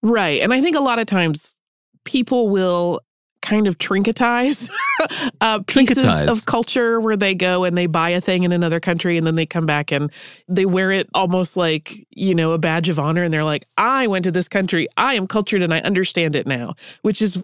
Right. 0.03 0.41
And 0.41 0.55
I 0.55 0.63
think 0.63 0.75
a 0.75 0.81
lot 0.81 0.99
of 0.99 1.07
times 1.07 1.59
people 2.07 2.49
will 2.49 3.03
kind 3.49 3.67
of 3.67 3.79
trinketize 3.79 4.69
uh, 5.41 5.61
pieces 5.61 5.97
Trinketize. 5.97 6.29
of 6.29 6.45
culture 6.47 7.01
where 7.01 7.17
they 7.17 7.35
go 7.35 7.65
and 7.65 7.77
they 7.77 7.87
buy 7.87 8.11
a 8.11 8.21
thing 8.21 8.43
in 8.43 8.53
another 8.53 8.79
country 8.81 9.17
and 9.17 9.27
then 9.27 9.37
they 9.37 9.47
come 9.47 9.65
back 9.65 9.91
and 9.91 10.13
they 10.49 10.67
wear 10.67 10.93
it 10.93 11.09
almost 11.15 11.57
like, 11.57 12.07
you 12.11 12.35
know, 12.35 12.53
a 12.53 12.59
badge 12.59 12.89
of 12.89 12.99
honor. 12.99 13.23
And 13.23 13.33
they're 13.33 13.45
like, 13.45 13.65
I 13.79 14.07
went 14.07 14.25
to 14.25 14.31
this 14.31 14.49
country. 14.49 14.87
I 14.97 15.15
am 15.15 15.27
cultured 15.27 15.63
and 15.63 15.73
I 15.73 15.79
understand 15.81 16.37
it 16.37 16.47
now, 16.47 16.75
which 17.03 17.23
is 17.23 17.43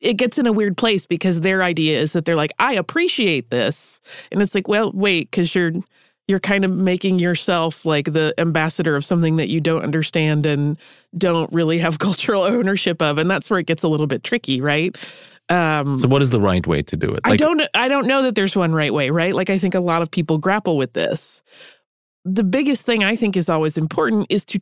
it 0.00 0.14
gets 0.14 0.38
in 0.38 0.46
a 0.46 0.52
weird 0.52 0.76
place 0.76 1.06
because 1.06 1.40
their 1.40 1.62
idea 1.62 1.98
is 2.00 2.12
that 2.12 2.24
they're 2.24 2.36
like, 2.36 2.52
I 2.58 2.74
appreciate 2.74 3.50
this. 3.50 4.00
And 4.30 4.40
it's 4.42 4.54
like, 4.54 4.68
well, 4.68 4.92
wait, 4.92 5.30
because 5.30 5.54
you're 5.54 5.72
you're 6.28 6.38
kind 6.38 6.62
of 6.64 6.70
making 6.70 7.18
yourself 7.18 7.86
like 7.86 8.12
the 8.12 8.34
ambassador 8.36 8.94
of 8.94 9.04
something 9.04 9.36
that 9.36 9.48
you 9.48 9.60
don't 9.60 9.82
understand 9.82 10.44
and 10.44 10.76
don't 11.16 11.50
really 11.54 11.78
have 11.78 11.98
cultural 12.08 12.42
ownership 12.42 13.00
of. 13.00 13.16
And 13.16 13.30
that's 13.30 13.48
where 13.48 13.58
it 13.58 13.66
gets 13.66 13.82
a 13.82 13.88
little 13.88 14.06
bit 14.06 14.22
tricky, 14.22 14.60
right? 14.60 14.96
Um, 15.50 15.98
so 15.98 16.08
what 16.08 16.22
is 16.22 16.30
the 16.30 16.40
right 16.40 16.66
way 16.66 16.82
to 16.82 16.96
do 16.96 17.08
it? 17.08 17.20
Like, 17.24 17.34
I 17.34 17.36
don't 17.36 17.62
I 17.74 17.88
don't 17.88 18.06
know 18.06 18.22
that 18.22 18.34
there's 18.34 18.54
one 18.54 18.72
right 18.72 18.92
way, 18.92 19.10
right? 19.10 19.34
Like 19.34 19.50
I 19.50 19.58
think 19.58 19.74
a 19.74 19.80
lot 19.80 20.02
of 20.02 20.10
people 20.10 20.38
grapple 20.38 20.76
with 20.76 20.92
this. 20.92 21.42
The 22.24 22.44
biggest 22.44 22.84
thing 22.84 23.02
I 23.02 23.16
think 23.16 23.36
is 23.36 23.48
always 23.48 23.78
important 23.78 24.26
is 24.28 24.44
to 24.46 24.60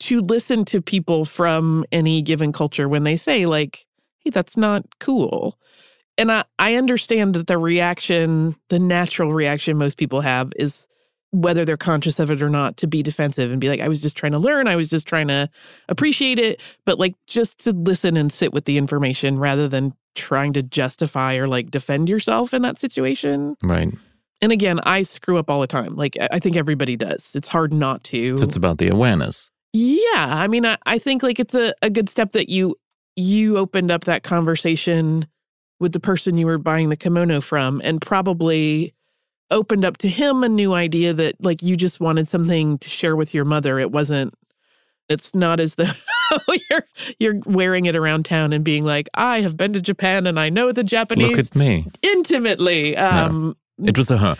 to 0.00 0.20
listen 0.20 0.64
to 0.64 0.80
people 0.80 1.24
from 1.24 1.84
any 1.92 2.22
given 2.22 2.52
culture 2.52 2.88
when 2.88 3.04
they 3.04 3.16
say 3.16 3.46
like, 3.46 3.86
"Hey, 4.18 4.30
that's 4.30 4.56
not 4.56 4.84
cool." 4.98 5.58
And 6.16 6.32
I 6.32 6.44
I 6.58 6.74
understand 6.74 7.34
that 7.34 7.46
the 7.46 7.58
reaction, 7.58 8.56
the 8.70 8.78
natural 8.80 9.32
reaction 9.32 9.78
most 9.78 9.98
people 9.98 10.20
have 10.22 10.52
is 10.56 10.88
whether 11.30 11.64
they're 11.64 11.76
conscious 11.76 12.18
of 12.18 12.30
it 12.30 12.40
or 12.40 12.48
not 12.48 12.76
to 12.78 12.86
be 12.86 13.02
defensive 13.02 13.50
and 13.50 13.60
be 13.60 13.68
like 13.68 13.80
i 13.80 13.88
was 13.88 14.00
just 14.00 14.16
trying 14.16 14.32
to 14.32 14.38
learn 14.38 14.66
i 14.66 14.76
was 14.76 14.88
just 14.88 15.06
trying 15.06 15.28
to 15.28 15.48
appreciate 15.88 16.38
it 16.38 16.60
but 16.86 16.98
like 16.98 17.14
just 17.26 17.58
to 17.58 17.72
listen 17.72 18.16
and 18.16 18.32
sit 18.32 18.52
with 18.52 18.64
the 18.64 18.78
information 18.78 19.38
rather 19.38 19.68
than 19.68 19.92
trying 20.18 20.52
to 20.54 20.62
justify 20.62 21.36
or 21.36 21.48
like 21.48 21.70
defend 21.70 22.08
yourself 22.08 22.52
in 22.52 22.62
that 22.62 22.78
situation. 22.78 23.56
Right. 23.62 23.88
And 24.40 24.52
again 24.52 24.80
i 24.84 25.02
screw 25.02 25.38
up 25.38 25.48
all 25.50 25.60
the 25.60 25.66
time. 25.66 25.96
Like 25.96 26.16
i 26.30 26.38
think 26.38 26.56
everybody 26.56 26.96
does. 26.96 27.32
It's 27.34 27.48
hard 27.48 27.72
not 27.72 28.04
to. 28.04 28.36
So 28.36 28.44
it's 28.44 28.56
about 28.56 28.78
the 28.78 28.88
awareness. 28.88 29.50
Yeah. 29.72 29.96
I 30.16 30.48
mean 30.48 30.66
i, 30.66 30.76
I 30.84 30.98
think 30.98 31.22
like 31.22 31.40
it's 31.40 31.54
a, 31.54 31.74
a 31.82 31.90
good 31.90 32.08
step 32.08 32.32
that 32.32 32.48
you 32.48 32.76
you 33.16 33.56
opened 33.56 33.90
up 33.90 34.04
that 34.04 34.22
conversation 34.22 35.26
with 35.80 35.92
the 35.92 36.00
person 36.00 36.36
you 36.36 36.46
were 36.46 36.58
buying 36.58 36.88
the 36.88 36.96
kimono 36.96 37.40
from 37.40 37.80
and 37.84 38.00
probably 38.00 38.94
opened 39.50 39.84
up 39.84 39.96
to 39.98 40.08
him 40.08 40.44
a 40.44 40.48
new 40.48 40.74
idea 40.74 41.12
that 41.12 41.34
like 41.42 41.62
you 41.62 41.76
just 41.76 42.00
wanted 42.00 42.28
something 42.28 42.78
to 42.78 42.88
share 42.88 43.16
with 43.16 43.32
your 43.32 43.44
mother. 43.44 43.78
It 43.78 43.90
wasn't 43.90 44.34
it's 45.08 45.34
not 45.34 45.58
as 45.58 45.76
though 45.76 45.84
you're 46.70 46.84
you're 47.18 47.40
wearing 47.46 47.86
it 47.86 47.96
around 47.96 48.24
town 48.24 48.52
and 48.52 48.64
being 48.64 48.84
like, 48.84 49.08
I 49.14 49.40
have 49.40 49.56
been 49.56 49.72
to 49.72 49.80
Japan 49.80 50.26
and 50.26 50.38
I 50.38 50.48
know 50.48 50.72
the 50.72 50.84
Japanese 50.84 51.36
Look 51.36 51.38
at 51.38 51.54
me. 51.56 51.86
intimately. 52.02 52.96
Um 52.96 53.56
no, 53.78 53.88
it 53.88 53.96
was 53.96 54.10
a 54.10 54.18
her. 54.18 54.36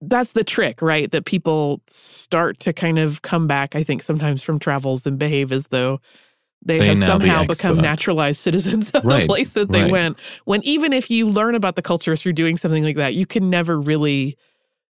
That's 0.00 0.32
the 0.32 0.44
trick, 0.44 0.82
right? 0.82 1.10
That 1.10 1.24
people 1.24 1.80
start 1.86 2.60
to 2.60 2.72
kind 2.72 2.98
of 2.98 3.22
come 3.22 3.46
back, 3.46 3.74
I 3.74 3.82
think, 3.82 4.02
sometimes 4.02 4.42
from 4.42 4.58
travels 4.58 5.06
and 5.06 5.18
behave 5.18 5.52
as 5.52 5.68
though 5.68 6.00
they, 6.64 6.78
they 6.78 6.88
have 6.88 6.98
somehow 6.98 7.42
the 7.42 7.48
become 7.48 7.78
naturalized 7.78 8.40
citizens 8.40 8.90
of 8.90 9.04
right, 9.04 9.22
the 9.22 9.26
place 9.26 9.50
that 9.50 9.70
they 9.70 9.82
right. 9.82 9.92
went. 9.92 10.18
When 10.44 10.62
even 10.64 10.92
if 10.92 11.10
you 11.10 11.28
learn 11.28 11.54
about 11.54 11.76
the 11.76 11.82
culture 11.82 12.16
through 12.16 12.32
doing 12.32 12.56
something 12.56 12.82
like 12.82 12.96
that, 12.96 13.14
you 13.14 13.26
can 13.26 13.50
never 13.50 13.78
really 13.78 14.36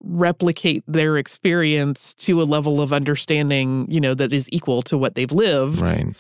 replicate 0.01 0.83
their 0.87 1.17
experience 1.17 2.13
to 2.15 2.41
a 2.41 2.43
level 2.43 2.81
of 2.81 2.93
understanding, 2.93 3.87
you 3.89 3.99
know, 3.99 4.13
that 4.13 4.33
is 4.33 4.49
equal 4.51 4.81
to 4.83 4.97
what 4.97 5.15
they've 5.15 5.31
lived. 5.31 5.81
Right. 5.81 6.15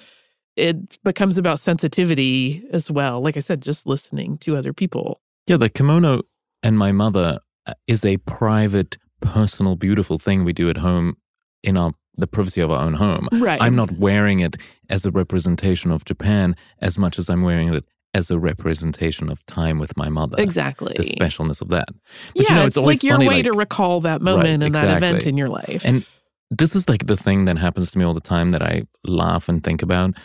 It 0.55 1.01
becomes 1.03 1.37
about 1.37 1.59
sensitivity 1.59 2.63
as 2.71 2.91
well. 2.91 3.21
Like 3.21 3.37
I 3.37 3.39
said, 3.39 3.61
just 3.61 3.87
listening 3.87 4.37
to 4.39 4.57
other 4.57 4.73
people. 4.73 5.21
Yeah, 5.47 5.57
the 5.57 5.69
kimono 5.69 6.23
and 6.61 6.77
my 6.77 6.91
mother 6.91 7.39
uh, 7.65 7.73
is 7.87 8.03
a 8.03 8.17
private, 8.17 8.97
personal, 9.21 9.75
beautiful 9.75 10.17
thing 10.17 10.43
we 10.43 10.53
do 10.53 10.69
at 10.69 10.77
home 10.77 11.15
in 11.63 11.77
our 11.77 11.91
the 12.19 12.27
privacy 12.27 12.59
of 12.59 12.69
our 12.69 12.83
own 12.83 12.95
home. 12.95 13.29
Right. 13.31 13.61
I'm 13.61 13.77
not 13.77 13.93
wearing 13.93 14.41
it 14.41 14.57
as 14.89 15.05
a 15.05 15.11
representation 15.11 15.89
of 15.89 16.03
Japan 16.03 16.55
as 16.79 16.97
much 16.97 17.17
as 17.17 17.29
I'm 17.29 17.43
wearing 17.43 17.73
it 17.73 17.85
as 18.13 18.31
a 18.31 18.39
representation 18.39 19.29
of 19.29 19.45
time 19.45 19.79
with 19.79 19.95
my 19.95 20.09
mother. 20.09 20.41
Exactly. 20.41 20.93
The 20.95 21.03
specialness 21.03 21.61
of 21.61 21.69
that. 21.69 21.87
But 21.87 21.95
yeah, 22.35 22.43
you 22.49 22.55
know, 22.55 22.65
it's, 22.65 22.77
it's 22.77 22.85
like 22.85 23.03
your 23.03 23.15
funny, 23.15 23.27
way 23.27 23.35
like, 23.35 23.45
to 23.45 23.51
recall 23.53 24.01
that 24.01 24.21
moment 24.21 24.45
right, 24.45 24.51
and 24.51 24.63
exactly. 24.63 24.89
that 24.89 24.97
event 24.97 25.27
in 25.27 25.37
your 25.37 25.49
life. 25.49 25.83
And 25.85 26.05
this 26.49 26.75
is 26.75 26.89
like 26.89 27.05
the 27.05 27.17
thing 27.17 27.45
that 27.45 27.57
happens 27.57 27.91
to 27.91 27.97
me 27.97 28.03
all 28.05 28.15
the 28.15 28.19
time 28.21 28.51
that 28.51 28.63
I 28.63 28.83
laugh 29.03 29.47
and 29.47 29.63
think 29.63 29.81
about. 29.81 30.15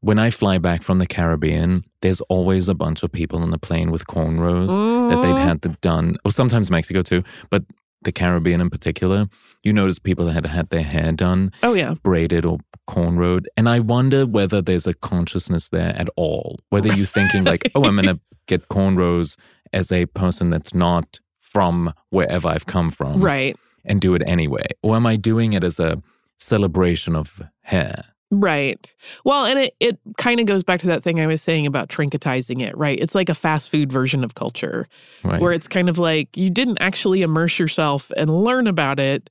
When 0.00 0.18
I 0.18 0.30
fly 0.30 0.58
back 0.58 0.82
from 0.84 0.98
the 0.98 1.06
Caribbean, 1.06 1.84
there's 2.02 2.20
always 2.22 2.68
a 2.68 2.74
bunch 2.74 3.02
of 3.02 3.10
people 3.10 3.42
on 3.42 3.50
the 3.50 3.58
plane 3.58 3.90
with 3.90 4.06
cornrows 4.06 4.70
mm. 4.70 5.08
that 5.10 5.22
they've 5.22 5.36
had 5.36 5.80
done, 5.80 6.16
or 6.24 6.30
sometimes 6.30 6.70
Mexico 6.70 7.02
too, 7.02 7.24
but 7.50 7.64
the 8.02 8.12
Caribbean 8.12 8.60
in 8.60 8.70
particular, 8.70 9.26
you 9.62 9.72
notice 9.72 9.98
people 9.98 10.26
that 10.26 10.32
had 10.32 10.46
had 10.46 10.70
their 10.70 10.82
hair 10.82 11.12
done. 11.12 11.52
Oh, 11.62 11.74
yeah. 11.74 11.94
Braided 12.02 12.44
or 12.44 12.58
cornrowed. 12.88 13.46
And 13.56 13.68
I 13.68 13.80
wonder 13.80 14.26
whether 14.26 14.62
there's 14.62 14.86
a 14.86 14.94
consciousness 14.94 15.68
there 15.68 15.94
at 15.96 16.08
all. 16.16 16.58
Whether 16.70 16.94
you're 16.94 17.06
thinking, 17.06 17.44
like, 17.44 17.70
oh, 17.74 17.84
I'm 17.84 17.96
going 17.96 18.06
to 18.16 18.20
get 18.46 18.68
cornrows 18.68 19.36
as 19.72 19.92
a 19.92 20.06
person 20.06 20.50
that's 20.50 20.74
not 20.74 21.20
from 21.38 21.92
wherever 22.10 22.48
I've 22.48 22.66
come 22.66 22.90
from. 22.90 23.20
Right. 23.20 23.56
And 23.84 24.00
do 24.00 24.14
it 24.14 24.22
anyway. 24.26 24.66
Or 24.82 24.96
am 24.96 25.06
I 25.06 25.16
doing 25.16 25.52
it 25.52 25.64
as 25.64 25.80
a 25.80 26.02
celebration 26.38 27.16
of 27.16 27.42
hair? 27.62 28.04
Right. 28.30 28.94
Well, 29.24 29.46
and 29.46 29.58
it, 29.58 29.74
it 29.80 29.98
kind 30.18 30.38
of 30.38 30.46
goes 30.46 30.62
back 30.62 30.80
to 30.80 30.86
that 30.88 31.02
thing 31.02 31.18
I 31.18 31.26
was 31.26 31.40
saying 31.40 31.66
about 31.66 31.88
trinketizing 31.88 32.60
it, 32.60 32.76
right? 32.76 32.98
It's 33.00 33.14
like 33.14 33.30
a 33.30 33.34
fast 33.34 33.70
food 33.70 33.90
version 33.90 34.22
of 34.22 34.34
culture 34.34 34.86
right. 35.24 35.40
where 35.40 35.52
it's 35.52 35.68
kind 35.68 35.88
of 35.88 35.98
like 35.98 36.36
you 36.36 36.50
didn't 36.50 36.78
actually 36.80 37.22
immerse 37.22 37.58
yourself 37.58 38.12
and 38.16 38.28
learn 38.28 38.66
about 38.66 39.00
it. 39.00 39.30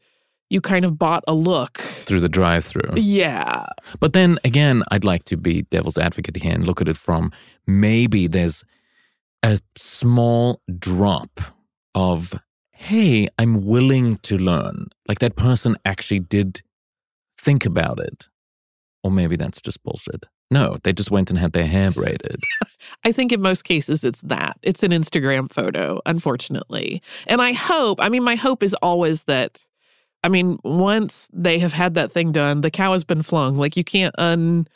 You 0.50 0.62
kind 0.62 0.84
of 0.84 0.98
bought 0.98 1.24
a 1.28 1.34
look 1.34 1.78
through 1.78 2.22
the 2.22 2.30
drive 2.30 2.66
through. 2.66 2.96
Yeah. 2.96 3.68
But 4.00 4.14
then 4.14 4.40
again, 4.44 4.82
I'd 4.90 5.04
like 5.04 5.26
to 5.26 5.38
be 5.38 5.64
devil's 5.64 5.98
advocate 5.98 6.38
here 6.38 6.54
and 6.54 6.66
look 6.66 6.82
at 6.82 6.88
it 6.88 6.98
from 6.98 7.32
maybe 7.68 8.26
there's 8.28 8.64
a 9.44 9.60
small 9.78 10.62
drop 10.80 11.40
of, 11.94 12.34
hey, 12.72 13.28
I'm 13.38 13.64
willing 13.64 14.16
to 14.24 14.38
learn. 14.38 14.88
Like 15.08 15.20
that 15.20 15.36
person 15.36 15.76
actually 15.86 16.22
did 16.22 16.62
think 17.38 17.64
about 17.64 18.00
it 18.00 18.28
or 19.04 19.12
maybe 19.12 19.36
that's 19.36 19.62
just 19.62 19.84
bullshit. 19.84 20.26
No, 20.50 20.78
they 20.84 20.94
just 20.94 21.12
went 21.12 21.30
and 21.30 21.38
had 21.38 21.54
their 21.54 21.66
hair 21.66 21.92
braided. 21.92 22.42
I 23.04 23.12
think 23.12 23.32
in 23.32 23.42
most 23.42 23.64
cases 23.64 24.04
it's 24.04 24.22
that. 24.22 24.58
It's 24.62 24.84
an 24.84 24.92
Instagram 24.92 25.52
photo, 25.52 26.00
unfortunately. 26.06 27.02
And 27.28 27.42
I 27.42 27.54
hope, 27.54 28.00
I 28.02 28.10
mean, 28.10 28.24
my 28.24 28.36
hope 28.36 28.64
is 28.64 28.74
always 28.76 29.24
that, 29.24 29.66
I 30.24 30.30
mean, 30.30 30.58
once 30.64 31.28
they 31.34 31.60
have 31.60 31.74
had 31.74 31.96
that 31.96 32.12
thing 32.12 32.32
done, 32.32 32.62
the 32.62 32.72
cow 32.72 32.94
has 32.94 33.04
been 33.04 33.24
flung. 33.24 33.58
Like 33.58 33.76
you 33.76 33.84
can't 33.84 34.18
un 34.18 34.68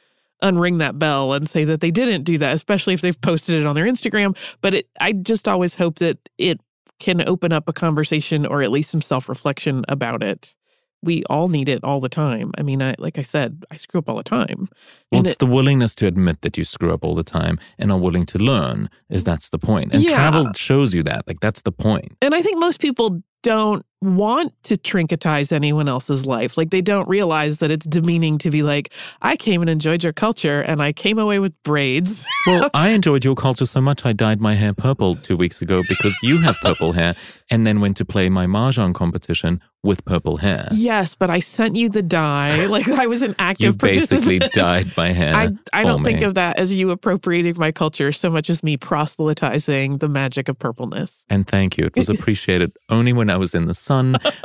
unring 0.43 0.79
that 0.79 0.97
bell 0.97 1.33
and 1.33 1.47
say 1.47 1.63
that 1.65 1.81
they 1.81 1.91
didn't 1.91 2.23
do 2.23 2.37
that, 2.39 2.53
especially 2.55 2.95
if 2.95 3.01
they've 3.01 3.21
posted 3.21 3.61
it 3.61 3.67
on 3.67 3.75
their 3.75 3.85
Instagram. 3.85 4.35
But 4.61 4.73
it, 4.73 4.89
I 4.99 5.13
just 5.13 5.47
always 5.47 5.75
hope 5.75 5.99
that 5.99 6.17
it 6.39 6.59
can 6.99 7.27
open 7.27 7.53
up 7.53 7.67
a 7.67 7.73
conversation 7.73 8.45
or 8.45 8.61
at 8.61 8.71
least 8.71 8.91
some 8.91 9.01
self 9.01 9.29
reflection 9.29 9.83
about 9.87 10.23
it 10.23 10.55
we 11.03 11.23
all 11.29 11.47
need 11.49 11.69
it 11.69 11.83
all 11.83 11.99
the 11.99 12.09
time. 12.09 12.51
I 12.57 12.61
mean, 12.61 12.81
I 12.81 12.95
like 12.97 13.17
I 13.17 13.21
said, 13.23 13.63
I 13.71 13.77
screw 13.77 13.99
up 13.99 14.09
all 14.09 14.17
the 14.17 14.23
time. 14.23 14.69
Well, 15.11 15.21
it's 15.21 15.33
it, 15.33 15.39
the 15.39 15.45
willingness 15.45 15.95
to 15.95 16.07
admit 16.07 16.41
that 16.41 16.57
you 16.57 16.63
screw 16.63 16.93
up 16.93 17.03
all 17.03 17.15
the 17.15 17.23
time 17.23 17.59
and 17.77 17.91
are 17.91 17.97
willing 17.97 18.25
to 18.27 18.37
learn 18.37 18.89
is 19.09 19.23
that's 19.23 19.49
the 19.49 19.59
point. 19.59 19.93
And 19.93 20.03
yeah. 20.03 20.15
travel 20.15 20.53
shows 20.53 20.93
you 20.93 21.03
that. 21.03 21.27
Like 21.27 21.39
that's 21.39 21.63
the 21.63 21.71
point. 21.71 22.15
And 22.21 22.35
I 22.35 22.41
think 22.41 22.59
most 22.59 22.79
people 22.79 23.21
don't 23.43 23.85
want 24.01 24.51
to 24.63 24.77
trinketize 24.77 25.51
anyone 25.51 25.87
else's 25.87 26.25
life. 26.25 26.57
Like 26.57 26.71
they 26.71 26.81
don't 26.81 27.07
realize 27.07 27.57
that 27.57 27.69
it's 27.69 27.85
demeaning 27.85 28.39
to 28.39 28.49
be 28.49 28.63
like, 28.63 28.91
I 29.21 29.35
came 29.35 29.61
and 29.61 29.69
enjoyed 29.69 30.03
your 30.03 30.13
culture 30.13 30.61
and 30.61 30.81
I 30.81 30.91
came 30.91 31.19
away 31.19 31.37
with 31.37 31.53
braids. 31.63 32.25
well, 32.47 32.69
I 32.73 32.89
enjoyed 32.89 33.23
your 33.23 33.35
culture 33.35 33.67
so 33.67 33.79
much 33.79 34.05
I 34.05 34.13
dyed 34.13 34.41
my 34.41 34.55
hair 34.55 34.73
purple 34.73 35.15
two 35.15 35.37
weeks 35.37 35.61
ago 35.61 35.83
because 35.87 36.17
you 36.23 36.39
have 36.39 36.57
purple 36.61 36.93
hair 36.93 37.15
and 37.51 37.67
then 37.67 37.79
went 37.79 37.97
to 37.97 38.05
play 38.05 38.29
my 38.29 38.47
Mahjong 38.47 38.95
competition 38.95 39.61
with 39.83 40.03
purple 40.05 40.37
hair. 40.37 40.67
Yes, 40.71 41.15
but 41.15 41.29
I 41.29 41.39
sent 41.39 41.75
you 41.75 41.89
the 41.89 42.01
dye. 42.01 42.65
Like 42.71 42.87
I 42.87 43.05
was 43.05 43.21
an 43.21 43.35
active 43.37 43.65
You 43.65 43.73
basically 43.73 44.39
dyed 44.39 44.95
my 44.95 45.11
hair. 45.11 45.35
I, 45.35 45.49
I 45.73 45.83
don't 45.83 46.03
me. 46.03 46.11
think 46.11 46.23
of 46.23 46.35
that 46.35 46.57
as 46.57 46.73
you 46.73 46.89
appropriating 46.89 47.55
my 47.57 47.71
culture 47.73 48.13
so 48.13 48.29
much 48.29 48.49
as 48.49 48.63
me 48.63 48.77
proselytizing 48.77 49.97
the 49.97 50.07
magic 50.07 50.47
of 50.47 50.57
purpleness. 50.57 51.25
And 51.29 51.45
thank 51.45 51.77
you. 51.77 51.87
It 51.87 51.97
was 51.97 52.07
appreciated 52.07 52.71
only 52.87 53.11
when 53.11 53.29
I 53.29 53.35
was 53.35 53.53
in 53.53 53.67
the 53.67 53.73
sun. 53.73 53.90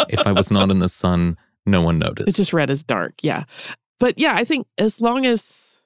If 0.09 0.27
I 0.27 0.33
was 0.33 0.51
not 0.51 0.71
in 0.71 0.79
the 0.79 0.89
sun, 0.89 1.37
no 1.65 1.83
one 1.83 1.99
noticed. 1.99 2.29
It's 2.29 2.37
just 2.37 2.53
red 2.53 2.71
as 2.71 2.83
dark. 2.83 3.15
Yeah. 3.23 3.45
But 3.99 4.19
yeah, 4.19 4.35
I 4.35 4.45
think 4.45 4.67
as 4.79 5.01
long 5.01 5.27
as 5.27 5.83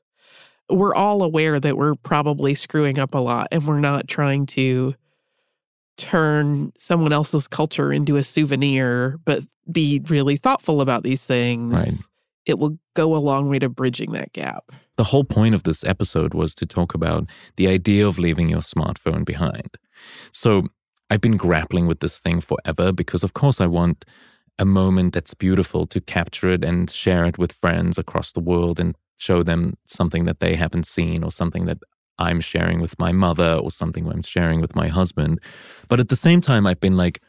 we're 0.68 0.94
all 0.94 1.22
aware 1.22 1.58
that 1.58 1.76
we're 1.76 1.94
probably 1.96 2.54
screwing 2.54 2.98
up 2.98 3.14
a 3.14 3.18
lot 3.18 3.48
and 3.50 3.66
we're 3.66 3.80
not 3.80 4.08
trying 4.08 4.46
to 4.46 4.94
turn 5.96 6.72
someone 6.78 7.12
else's 7.12 7.46
culture 7.46 7.92
into 7.92 8.16
a 8.16 8.24
souvenir, 8.24 9.18
but 9.24 9.44
be 9.70 10.00
really 10.08 10.36
thoughtful 10.36 10.80
about 10.80 11.02
these 11.02 11.22
things, 11.22 11.74
right. 11.74 11.92
it 12.46 12.58
will 12.58 12.78
go 12.94 13.14
a 13.14 13.18
long 13.18 13.48
way 13.48 13.58
to 13.58 13.68
bridging 13.68 14.12
that 14.12 14.32
gap. 14.32 14.72
The 14.96 15.04
whole 15.04 15.24
point 15.24 15.54
of 15.54 15.64
this 15.64 15.84
episode 15.84 16.34
was 16.34 16.54
to 16.56 16.66
talk 16.66 16.94
about 16.94 17.28
the 17.56 17.68
idea 17.68 18.06
of 18.06 18.18
leaving 18.18 18.48
your 18.48 18.60
smartphone 18.60 19.24
behind. 19.24 19.76
So 20.32 20.64
I've 21.10 21.20
been 21.20 21.36
grappling 21.36 21.86
with 21.86 22.00
this 22.00 22.20
thing 22.20 22.40
forever 22.40 22.92
because, 22.92 23.24
of 23.24 23.34
course, 23.34 23.60
I 23.60 23.66
want 23.66 24.04
a 24.58 24.64
moment 24.64 25.14
that's 25.14 25.34
beautiful 25.34 25.86
to 25.88 26.00
capture 26.00 26.48
it 26.50 26.64
and 26.64 26.88
share 26.90 27.24
it 27.24 27.38
with 27.38 27.52
friends 27.52 27.98
across 27.98 28.32
the 28.32 28.40
world 28.40 28.78
and 28.78 28.96
show 29.16 29.42
them 29.42 29.74
something 29.86 30.24
that 30.26 30.40
they 30.40 30.54
haven't 30.54 30.86
seen 30.86 31.24
or 31.24 31.32
something 31.32 31.66
that 31.66 31.78
I'm 32.18 32.40
sharing 32.40 32.80
with 32.80 32.98
my 32.98 33.12
mother 33.12 33.54
or 33.54 33.70
something 33.70 34.06
I'm 34.08 34.22
sharing 34.22 34.60
with 34.60 34.76
my 34.76 34.88
husband. 34.88 35.40
But 35.88 36.00
at 36.00 36.08
the 36.08 36.16
same 36.16 36.40
time, 36.40 36.66
I've 36.66 36.80
been 36.80 36.96
like, 36.96 37.20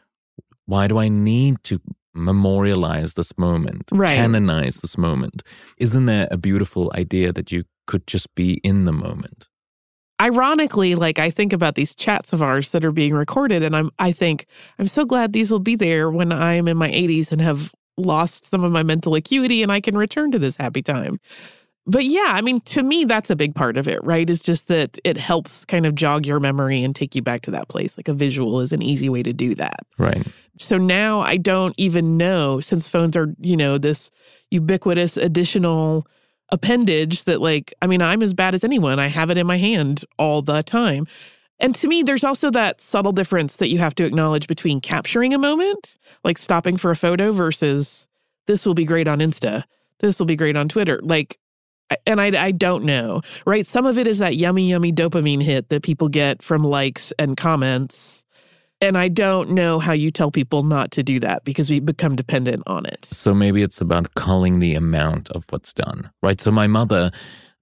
why 0.66 0.86
do 0.86 0.98
I 0.98 1.08
need 1.08 1.56
to 1.64 1.80
memorialize 2.14 3.14
this 3.14 3.36
moment, 3.38 3.90
Right. 3.90 4.16
canonize 4.16 4.76
this 4.76 4.96
moment? 4.98 5.42
Isn't 5.78 6.06
there 6.06 6.28
a 6.30 6.36
beautiful 6.36 6.92
idea 6.94 7.32
that 7.32 7.50
you 7.50 7.64
could 7.86 8.06
just 8.06 8.32
be 8.34 8.60
in 8.62 8.84
the 8.84 8.92
moment? 8.92 9.48
Ironically, 10.22 10.94
like 10.94 11.18
I 11.18 11.30
think 11.30 11.52
about 11.52 11.74
these 11.74 11.96
chats 11.96 12.32
of 12.32 12.42
ours 12.42 12.68
that 12.70 12.84
are 12.84 12.92
being 12.92 13.12
recorded, 13.12 13.64
and 13.64 13.74
I'm 13.74 13.90
I 13.98 14.12
think 14.12 14.46
I'm 14.78 14.86
so 14.86 15.04
glad 15.04 15.32
these 15.32 15.50
will 15.50 15.58
be 15.58 15.74
there 15.74 16.10
when 16.10 16.30
I'm 16.30 16.68
in 16.68 16.76
my 16.76 16.90
80s 16.90 17.32
and 17.32 17.40
have 17.40 17.72
lost 17.96 18.46
some 18.46 18.62
of 18.62 18.70
my 18.70 18.84
mental 18.84 19.16
acuity 19.16 19.64
and 19.64 19.72
I 19.72 19.80
can 19.80 19.96
return 19.96 20.30
to 20.30 20.38
this 20.38 20.56
happy 20.56 20.80
time. 20.80 21.18
But 21.84 22.04
yeah, 22.04 22.28
I 22.28 22.40
mean, 22.40 22.60
to 22.60 22.82
me, 22.84 23.04
that's 23.04 23.30
a 23.30 23.36
big 23.36 23.56
part 23.56 23.76
of 23.76 23.88
it, 23.88 24.02
right? 24.04 24.30
Is 24.30 24.40
just 24.40 24.68
that 24.68 24.96
it 25.02 25.16
helps 25.16 25.64
kind 25.64 25.84
of 25.84 25.96
jog 25.96 26.24
your 26.24 26.38
memory 26.38 26.84
and 26.84 26.94
take 26.94 27.16
you 27.16 27.22
back 27.22 27.42
to 27.42 27.50
that 27.50 27.68
place. 27.68 27.98
Like 27.98 28.06
a 28.06 28.14
visual 28.14 28.60
is 28.60 28.72
an 28.72 28.82
easy 28.82 29.08
way 29.08 29.24
to 29.24 29.32
do 29.32 29.56
that. 29.56 29.80
Right. 29.98 30.24
So 30.60 30.76
now 30.76 31.20
I 31.20 31.36
don't 31.36 31.74
even 31.78 32.16
know, 32.16 32.60
since 32.60 32.86
phones 32.88 33.16
are, 33.16 33.34
you 33.40 33.56
know, 33.56 33.78
this 33.78 34.12
ubiquitous 34.50 35.16
additional 35.16 36.06
appendage 36.52 37.24
that, 37.24 37.40
like, 37.40 37.74
I 37.82 37.88
mean, 37.88 38.00
I'm 38.00 38.22
as 38.22 38.34
bad 38.34 38.54
as 38.54 38.62
anyone. 38.62 39.00
I 39.00 39.08
have 39.08 39.30
it 39.30 39.38
in 39.38 39.46
my 39.46 39.56
hand 39.58 40.04
all 40.18 40.42
the 40.42 40.62
time. 40.62 41.08
And 41.58 41.74
to 41.76 41.88
me, 41.88 42.02
there's 42.02 42.24
also 42.24 42.50
that 42.50 42.80
subtle 42.80 43.12
difference 43.12 43.56
that 43.56 43.68
you 43.68 43.78
have 43.78 43.94
to 43.96 44.04
acknowledge 44.04 44.46
between 44.46 44.80
capturing 44.80 45.32
a 45.32 45.38
moment, 45.38 45.96
like 46.22 46.38
stopping 46.38 46.76
for 46.76 46.90
a 46.90 46.96
photo, 46.96 47.32
versus 47.32 48.06
this 48.46 48.66
will 48.66 48.74
be 48.74 48.84
great 48.84 49.08
on 49.08 49.18
Insta, 49.18 49.64
this 50.00 50.18
will 50.18 50.26
be 50.26 50.36
great 50.36 50.56
on 50.56 50.68
Twitter. 50.68 51.00
Like, 51.02 51.38
and 52.06 52.20
I, 52.20 52.46
I 52.46 52.50
don't 52.50 52.84
know, 52.84 53.22
right? 53.46 53.66
Some 53.66 53.86
of 53.86 53.98
it 53.98 54.06
is 54.06 54.18
that 54.18 54.36
yummy, 54.36 54.68
yummy 54.70 54.92
dopamine 54.92 55.42
hit 55.42 55.68
that 55.68 55.82
people 55.82 56.08
get 56.08 56.42
from 56.42 56.64
likes 56.64 57.12
and 57.18 57.36
comments. 57.36 58.21
And 58.82 58.98
I 58.98 59.06
don't 59.06 59.50
know 59.50 59.78
how 59.78 59.92
you 59.92 60.10
tell 60.10 60.32
people 60.32 60.64
not 60.64 60.90
to 60.92 61.04
do 61.04 61.20
that 61.20 61.44
because 61.44 61.70
we 61.70 61.78
become 61.78 62.16
dependent 62.16 62.64
on 62.66 62.84
it. 62.84 63.04
So 63.06 63.32
maybe 63.32 63.62
it's 63.62 63.80
about 63.80 64.14
culling 64.14 64.58
the 64.58 64.74
amount 64.74 65.30
of 65.30 65.44
what's 65.50 65.72
done, 65.72 66.10
right? 66.20 66.40
So 66.40 66.50
my 66.50 66.66
mother, 66.66 67.12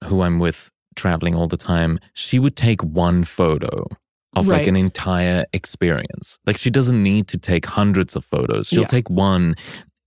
who 0.05 0.23
I'm 0.23 0.39
with 0.39 0.71
traveling 0.97 1.35
all 1.35 1.47
the 1.47 1.59
time, 1.59 2.01
she 2.15 2.39
would 2.39 2.57
take 2.57 2.83
one 2.83 3.25
photo 3.25 3.87
of 4.35 4.47
like 4.49 4.67
an 4.67 4.77
entire 4.77 5.45
experience. 5.53 6.39
Like 6.47 6.57
she 6.57 6.71
doesn't 6.71 7.03
need 7.03 7.29
to 7.29 7.39
take 7.39 7.67
hundreds 7.67 8.17
of 8.17 8.25
photos. 8.25 8.69
She'll 8.69 8.81
Yeah. 8.81 8.87
take 8.87 9.11
one 9.11 9.57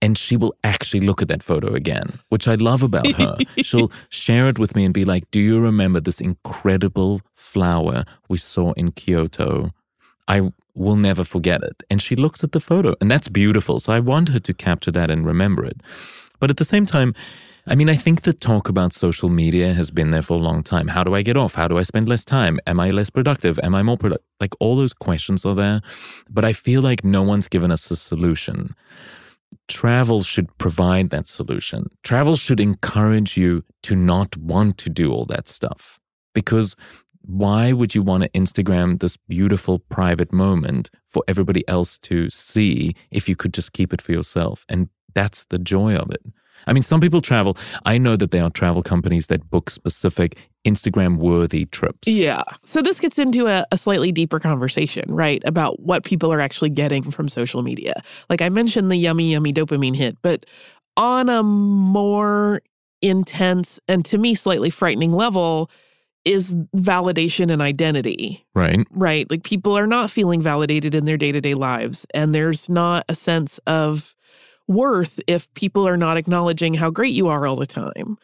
and 0.02 0.18
she 0.18 0.36
will 0.36 0.54
actually 0.64 1.00
look 1.06 1.22
at 1.22 1.28
that 1.28 1.42
photo 1.44 1.74
again, 1.74 2.18
which 2.30 2.48
I 2.48 2.56
love 2.56 2.82
about 2.82 3.12
her. 3.14 3.36
She'll 3.62 3.92
share 4.08 4.48
it 4.48 4.58
with 4.58 4.74
me 4.74 4.84
and 4.84 4.92
be 4.92 5.04
like, 5.04 5.30
Do 5.30 5.38
you 5.40 5.60
remember 5.60 6.00
this 6.00 6.20
incredible 6.20 7.20
flower 7.34 8.04
we 8.28 8.36
saw 8.38 8.72
in 8.72 8.90
Kyoto? 8.92 9.70
I 10.26 10.50
will 10.74 10.96
never 10.96 11.24
forget 11.24 11.62
it. 11.62 11.82
And 11.88 12.02
she 12.02 12.16
looks 12.16 12.44
at 12.44 12.52
the 12.52 12.60
photo, 12.60 12.94
and 13.00 13.10
that's 13.10 13.28
beautiful. 13.28 13.78
So 13.78 13.92
I 13.92 14.00
want 14.00 14.30
her 14.30 14.40
to 14.40 14.54
capture 14.54 14.90
that 14.92 15.10
and 15.10 15.26
remember 15.26 15.64
it. 15.64 15.80
But 16.40 16.50
at 16.50 16.56
the 16.56 16.64
same 16.64 16.86
time, 16.86 17.14
I 17.66 17.74
mean, 17.74 17.88
I 17.88 17.96
think 17.96 18.22
the 18.22 18.34
talk 18.34 18.68
about 18.68 18.92
social 18.92 19.30
media 19.30 19.72
has 19.72 19.90
been 19.90 20.10
there 20.10 20.20
for 20.20 20.34
a 20.34 20.42
long 20.42 20.62
time. 20.62 20.88
How 20.88 21.02
do 21.02 21.14
I 21.14 21.22
get 21.22 21.36
off? 21.36 21.54
How 21.54 21.66
do 21.66 21.78
I 21.78 21.82
spend 21.82 22.08
less 22.08 22.22
time? 22.22 22.58
Am 22.66 22.78
I 22.78 22.90
less 22.90 23.08
productive? 23.08 23.58
Am 23.62 23.74
I 23.74 23.82
more 23.82 23.96
productive? 23.96 24.26
Like 24.38 24.54
all 24.60 24.76
those 24.76 24.92
questions 24.92 25.46
are 25.46 25.54
there. 25.54 25.80
But 26.28 26.44
I 26.44 26.52
feel 26.52 26.82
like 26.82 27.04
no 27.04 27.22
one's 27.22 27.48
given 27.48 27.70
us 27.70 27.90
a 27.90 27.96
solution. 27.96 28.74
Travel 29.66 30.22
should 30.22 30.58
provide 30.58 31.08
that 31.08 31.26
solution. 31.26 31.88
Travel 32.02 32.36
should 32.36 32.60
encourage 32.60 33.38
you 33.38 33.64
to 33.84 33.96
not 33.96 34.36
want 34.36 34.76
to 34.78 34.90
do 34.90 35.10
all 35.10 35.24
that 35.26 35.48
stuff. 35.48 35.98
Because 36.34 36.76
why 37.26 37.72
would 37.72 37.94
you 37.94 38.02
want 38.02 38.22
to 38.22 38.28
Instagram 38.30 39.00
this 39.00 39.16
beautiful 39.16 39.78
private 39.78 40.32
moment 40.32 40.90
for 41.06 41.22
everybody 41.28 41.66
else 41.68 41.98
to 41.98 42.28
see 42.30 42.94
if 43.10 43.28
you 43.28 43.36
could 43.36 43.54
just 43.54 43.72
keep 43.72 43.92
it 43.92 44.02
for 44.02 44.12
yourself? 44.12 44.64
And 44.68 44.88
that's 45.14 45.44
the 45.46 45.58
joy 45.58 45.96
of 45.96 46.10
it. 46.10 46.22
I 46.66 46.72
mean, 46.72 46.82
some 46.82 47.00
people 47.00 47.20
travel. 47.20 47.56
I 47.84 47.98
know 47.98 48.16
that 48.16 48.30
there 48.30 48.42
are 48.42 48.50
travel 48.50 48.82
companies 48.82 49.26
that 49.26 49.50
book 49.50 49.70
specific 49.70 50.38
Instagram 50.64 51.18
worthy 51.18 51.66
trips. 51.66 52.08
Yeah. 52.08 52.42
So 52.64 52.80
this 52.80 53.00
gets 53.00 53.18
into 53.18 53.46
a, 53.46 53.66
a 53.70 53.76
slightly 53.76 54.12
deeper 54.12 54.40
conversation, 54.40 55.04
right? 55.08 55.42
About 55.44 55.80
what 55.80 56.04
people 56.04 56.32
are 56.32 56.40
actually 56.40 56.70
getting 56.70 57.10
from 57.10 57.28
social 57.28 57.62
media. 57.62 58.02
Like 58.30 58.40
I 58.40 58.48
mentioned 58.48 58.90
the 58.90 58.96
yummy, 58.96 59.32
yummy 59.32 59.52
dopamine 59.52 59.94
hit, 59.94 60.16
but 60.22 60.46
on 60.96 61.28
a 61.28 61.42
more 61.42 62.62
intense 63.02 63.78
and 63.86 64.04
to 64.06 64.16
me 64.16 64.34
slightly 64.34 64.70
frightening 64.70 65.12
level 65.12 65.70
is 66.24 66.54
validation 66.74 67.52
and 67.52 67.60
identity. 67.60 68.46
Right. 68.54 68.86
right? 68.90 69.30
Like 69.30 69.42
people 69.42 69.76
are 69.76 69.86
not 69.86 70.10
feeling 70.10 70.42
validated 70.42 70.94
in 70.94 71.04
their 71.04 71.16
day 71.16 71.32
to 71.32 71.40
day 71.40 71.54
lives. 71.54 72.06
And 72.14 72.34
there's 72.34 72.68
not 72.68 73.04
a 73.08 73.14
sense 73.14 73.58
of 73.66 74.14
worth 74.66 75.20
if 75.26 75.52
people 75.54 75.86
are 75.86 75.96
not 75.96 76.16
acknowledging 76.16 76.74
how 76.74 76.90
great 76.90 77.12
you 77.12 77.28
are 77.28 77.46
all 77.46 77.56
the 77.56 77.66
time, 77.66 78.16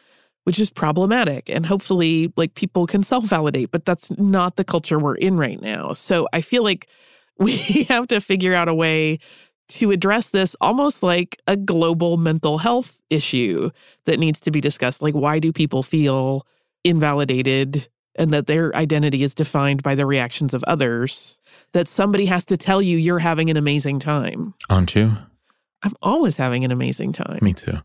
which 0.45 0.59
is 0.59 0.71
problematic. 0.71 1.49
And 1.49 1.65
hopefully, 1.65 2.33
like 2.35 2.55
people 2.55 2.87
can 2.87 3.03
self 3.03 3.25
validate, 3.25 3.71
but 3.71 3.85
that's 3.85 4.11
not 4.17 4.55
the 4.55 4.63
culture 4.63 4.97
we're 4.97 5.15
in 5.15 5.37
right 5.37 5.61
now. 5.61 5.93
So 5.93 6.27
I 6.33 6.41
feel 6.41 6.63
like 6.63 6.87
we 7.37 7.85
have 7.89 8.07
to 8.07 8.21
figure 8.21 8.53
out 8.53 8.67
a 8.67 8.73
way 8.73 9.19
to 9.69 9.91
address 9.91 10.29
this 10.29 10.55
almost 10.59 11.01
like 11.01 11.39
a 11.47 11.55
global 11.55 12.17
mental 12.17 12.57
health 12.57 12.99
issue 13.09 13.69
that 14.05 14.19
needs 14.19 14.39
to 14.41 14.51
be 14.51 14.59
discussed. 14.59 15.01
Like, 15.01 15.13
why 15.13 15.39
do 15.39 15.53
people 15.53 15.81
feel 15.81 16.45
invalidated 16.83 17.87
and 18.15 18.31
that 18.31 18.47
their 18.47 18.75
identity 18.75 19.23
is 19.23 19.33
defined 19.33 19.83
by 19.83 19.95
the 19.95 20.05
reactions 20.05 20.53
of 20.53 20.63
others? 20.65 21.37
That 21.73 21.87
somebody 21.87 22.25
has 22.25 22.45
to 22.45 22.57
tell 22.57 22.81
you 22.81 22.97
you're 22.97 23.19
having 23.19 23.49
an 23.49 23.57
amazing 23.57 23.99
time. 23.99 24.53
Aren't 24.69 24.95
you? 24.95 25.17
I'm 25.83 25.93
always 26.01 26.37
having 26.37 26.63
an 26.63 26.71
amazing 26.71 27.13
time. 27.13 27.39
Me 27.41 27.53
too. 27.53 27.77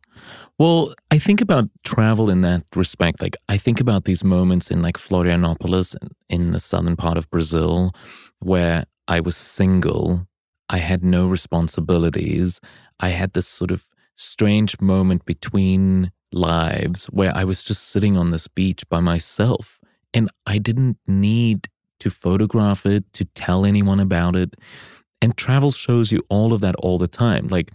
Well, 0.58 0.94
I 1.10 1.18
think 1.18 1.40
about 1.40 1.70
travel 1.84 2.28
in 2.30 2.42
that 2.42 2.64
respect. 2.74 3.22
Like, 3.22 3.36
I 3.48 3.56
think 3.56 3.80
about 3.80 4.04
these 4.04 4.22
moments 4.22 4.70
in 4.70 4.82
like 4.82 4.96
Florianopolis 4.96 5.96
in, 6.00 6.08
in 6.28 6.52
the 6.52 6.60
southern 6.60 6.96
part 6.96 7.16
of 7.16 7.30
Brazil 7.30 7.92
where 8.40 8.84
I 9.08 9.20
was 9.20 9.36
single. 9.36 10.26
I 10.68 10.78
had 10.78 11.04
no 11.04 11.26
responsibilities. 11.26 12.60
I 13.00 13.10
had 13.10 13.32
this 13.32 13.46
sort 13.46 13.70
of 13.70 13.86
strange 14.16 14.80
moment 14.80 15.24
between 15.24 16.10
lives 16.36 17.06
where 17.06 17.32
I 17.34 17.44
was 17.44 17.64
just 17.64 17.88
sitting 17.88 18.16
on 18.16 18.30
this 18.30 18.46
beach 18.48 18.88
by 18.88 19.00
myself 19.00 19.80
and 20.14 20.30
I 20.46 20.58
didn't 20.58 20.98
need 21.06 21.68
to 22.00 22.10
photograph 22.10 22.86
it, 22.86 23.10
to 23.14 23.24
tell 23.24 23.64
anyone 23.64 24.00
about 24.00 24.36
it. 24.36 24.54
And 25.22 25.36
travel 25.36 25.70
shows 25.70 26.12
you 26.12 26.22
all 26.28 26.52
of 26.52 26.60
that 26.60 26.76
all 26.76 26.98
the 26.98 27.08
time. 27.08 27.48
Like, 27.48 27.72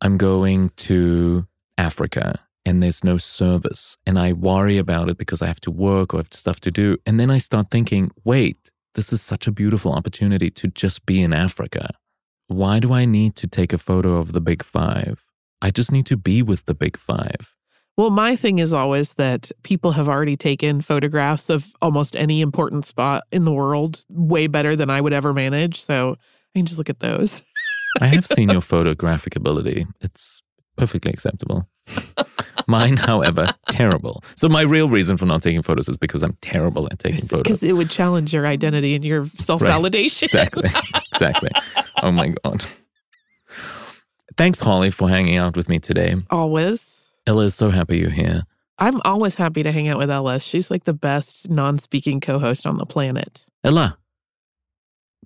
I'm 0.00 0.16
going 0.16 0.70
to 0.76 1.46
Africa 1.76 2.40
and 2.64 2.82
there's 2.82 3.04
no 3.04 3.18
service, 3.18 3.98
and 4.06 4.18
I 4.18 4.32
worry 4.32 4.78
about 4.78 5.10
it 5.10 5.18
because 5.18 5.42
I 5.42 5.46
have 5.46 5.60
to 5.62 5.70
work 5.70 6.14
or 6.14 6.18
I 6.18 6.20
have 6.20 6.32
stuff 6.32 6.60
to 6.60 6.70
do. 6.70 6.96
And 7.04 7.20
then 7.20 7.30
I 7.30 7.36
start 7.36 7.70
thinking, 7.70 8.10
wait, 8.24 8.70
this 8.94 9.12
is 9.12 9.20
such 9.20 9.46
a 9.46 9.52
beautiful 9.52 9.92
opportunity 9.92 10.50
to 10.50 10.68
just 10.68 11.04
be 11.04 11.22
in 11.22 11.34
Africa. 11.34 11.90
Why 12.46 12.78
do 12.78 12.92
I 12.92 13.04
need 13.04 13.36
to 13.36 13.46
take 13.46 13.72
a 13.74 13.78
photo 13.78 14.16
of 14.16 14.32
the 14.32 14.40
big 14.40 14.62
five? 14.62 15.26
I 15.60 15.70
just 15.70 15.92
need 15.92 16.06
to 16.06 16.16
be 16.16 16.42
with 16.42 16.64
the 16.64 16.74
big 16.74 16.96
five. 16.96 17.53
Well, 17.96 18.10
my 18.10 18.34
thing 18.34 18.58
is 18.58 18.72
always 18.72 19.14
that 19.14 19.52
people 19.62 19.92
have 19.92 20.08
already 20.08 20.36
taken 20.36 20.82
photographs 20.82 21.48
of 21.48 21.72
almost 21.80 22.16
any 22.16 22.40
important 22.40 22.86
spot 22.86 23.22
in 23.30 23.44
the 23.44 23.52
world 23.52 24.04
way 24.08 24.48
better 24.48 24.74
than 24.74 24.90
I 24.90 25.00
would 25.00 25.12
ever 25.12 25.32
manage. 25.32 25.80
So 25.80 26.16
I 26.54 26.58
can 26.58 26.66
just 26.66 26.78
look 26.78 26.90
at 26.90 26.98
those. 27.00 27.44
I 28.00 28.06
have 28.06 28.26
seen 28.26 28.50
your 28.50 28.60
photographic 28.60 29.36
ability. 29.36 29.86
It's 30.00 30.42
perfectly 30.76 31.12
acceptable. 31.12 31.68
Mine, 32.66 32.96
however, 32.96 33.46
terrible. 33.70 34.24
So 34.36 34.48
my 34.48 34.62
real 34.62 34.88
reason 34.88 35.16
for 35.16 35.26
not 35.26 35.42
taking 35.42 35.62
photos 35.62 35.88
is 35.88 35.96
because 35.96 36.22
I'm 36.22 36.36
terrible 36.40 36.88
at 36.90 36.98
taking 36.98 37.20
photos. 37.28 37.44
Because 37.44 37.62
it 37.62 37.74
would 37.74 37.90
challenge 37.90 38.34
your 38.34 38.46
identity 38.46 38.96
and 38.96 39.04
your 39.04 39.26
self 39.26 39.62
validation. 39.62 40.24
Exactly. 40.24 40.68
Exactly. 41.12 41.50
Oh 42.02 42.10
my 42.10 42.34
God. 42.42 42.64
Thanks, 44.36 44.58
Holly, 44.58 44.90
for 44.90 45.08
hanging 45.08 45.36
out 45.36 45.56
with 45.56 45.68
me 45.68 45.78
today. 45.78 46.16
always. 46.30 46.93
Ella 47.26 47.44
is 47.44 47.54
so 47.54 47.70
happy 47.70 47.98
you're 47.98 48.10
here. 48.10 48.42
I'm 48.78 49.00
always 49.04 49.36
happy 49.36 49.62
to 49.62 49.72
hang 49.72 49.88
out 49.88 49.98
with 49.98 50.10
Ella. 50.10 50.40
She's 50.40 50.70
like 50.70 50.84
the 50.84 50.92
best 50.92 51.48
non 51.48 51.78
speaking 51.78 52.20
co 52.20 52.38
host 52.38 52.66
on 52.66 52.76
the 52.78 52.86
planet. 52.86 53.46
Ella. 53.62 53.98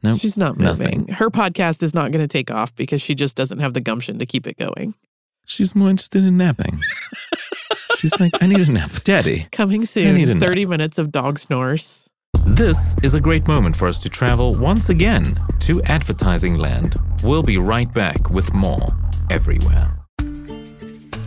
No, 0.02 0.16
She's 0.16 0.36
not 0.36 0.56
moving. 0.56 1.00
nothing. 1.00 1.08
Her 1.14 1.28
podcast 1.28 1.82
is 1.82 1.92
not 1.92 2.12
going 2.12 2.22
to 2.22 2.28
take 2.28 2.52
off 2.52 2.72
because 2.76 3.02
she 3.02 3.16
just 3.16 3.34
doesn't 3.34 3.58
have 3.58 3.74
the 3.74 3.80
gumption 3.80 4.20
to 4.20 4.26
keep 4.26 4.46
it 4.46 4.56
going. 4.56 4.94
She's 5.44 5.74
more 5.74 5.90
interested 5.90 6.22
in 6.22 6.36
napping. 6.36 6.80
She's 7.98 8.18
like, 8.20 8.30
I 8.40 8.46
need 8.46 8.60
a 8.60 8.70
nap. 8.70 8.92
Daddy. 9.02 9.48
Coming 9.50 9.84
soon 9.84 10.14
a 10.16 10.34
nap. 10.34 10.36
30 10.40 10.66
minutes 10.66 10.98
of 10.98 11.10
dog 11.10 11.40
snores. 11.40 12.08
This 12.46 12.94
is 13.02 13.14
a 13.14 13.20
great 13.20 13.48
moment 13.48 13.74
for 13.74 13.88
us 13.88 13.98
to 14.00 14.08
travel 14.08 14.54
once 14.58 14.88
again 14.88 15.24
to 15.60 15.82
advertising 15.86 16.54
land. 16.58 16.94
We'll 17.24 17.42
be 17.42 17.58
right 17.58 17.92
back 17.92 18.30
with 18.30 18.52
more 18.54 18.86
everywhere. 19.30 19.97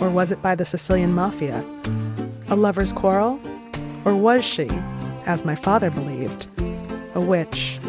Or 0.00 0.10
was 0.10 0.30
it 0.30 0.40
by 0.40 0.54
the 0.54 0.64
Sicilian 0.64 1.12
mafia? 1.12 1.64
A 2.48 2.56
lover's 2.56 2.92
quarrel? 2.92 3.40
Or 4.04 4.14
was 4.14 4.44
she, 4.44 4.68
as 5.26 5.44
my 5.44 5.54
father 5.54 5.90
believed, 5.90 6.46
a 7.14 7.20
witch? 7.20 7.80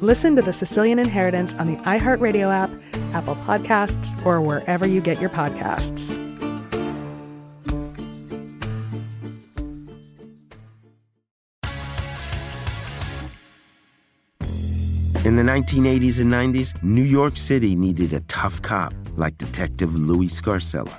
Listen 0.00 0.34
to 0.36 0.42
The 0.42 0.54
Sicilian 0.54 0.98
Inheritance 0.98 1.52
on 1.54 1.66
the 1.66 1.76
iHeartRadio 1.82 2.50
app, 2.50 2.70
Apple 3.14 3.36
Podcasts, 3.36 4.14
or 4.24 4.40
wherever 4.40 4.88
you 4.88 5.02
get 5.02 5.20
your 5.20 5.28
podcasts. 5.28 6.16
In 15.26 15.36
the 15.36 15.42
1980s 15.42 16.20
and 16.20 16.32
90s, 16.32 16.82
New 16.82 17.02
York 17.02 17.36
City 17.36 17.76
needed 17.76 18.14
a 18.14 18.20
tough 18.20 18.62
cop 18.62 18.94
like 19.16 19.36
Detective 19.36 19.94
Louis 19.94 20.28
Scarcella. 20.28 20.98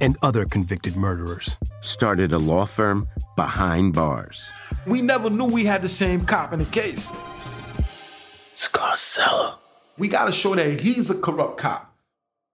and 0.00 0.16
other 0.22 0.44
convicted 0.44 0.96
murderers 0.96 1.58
started 1.80 2.32
a 2.32 2.38
law 2.38 2.64
firm 2.66 3.06
behind 3.36 3.94
bars. 3.94 4.50
We 4.86 5.02
never 5.02 5.30
knew 5.30 5.46
we 5.46 5.64
had 5.64 5.82
the 5.82 5.88
same 5.88 6.24
cop 6.24 6.52
in 6.52 6.60
the 6.60 6.66
case. 6.66 7.10
Scarcella. 8.54 9.54
We 9.98 10.08
gotta 10.08 10.32
show 10.32 10.54
that 10.54 10.80
he's 10.80 11.10
a 11.10 11.14
corrupt 11.14 11.58
cop. 11.58 11.94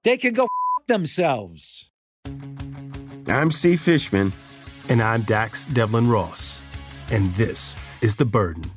They 0.04 0.16
can 0.16 0.34
go 0.34 0.44
f- 0.44 0.86
themselves. 0.86 1.88
I'm 3.26 3.50
Steve 3.50 3.80
Fishman. 3.80 4.32
And 4.88 5.02
I'm 5.02 5.22
Dax 5.22 5.66
Devlon 5.66 6.08
Ross. 6.08 6.62
And 7.10 7.34
this 7.34 7.76
is 8.02 8.14
The 8.14 8.24
Burden. 8.24 8.70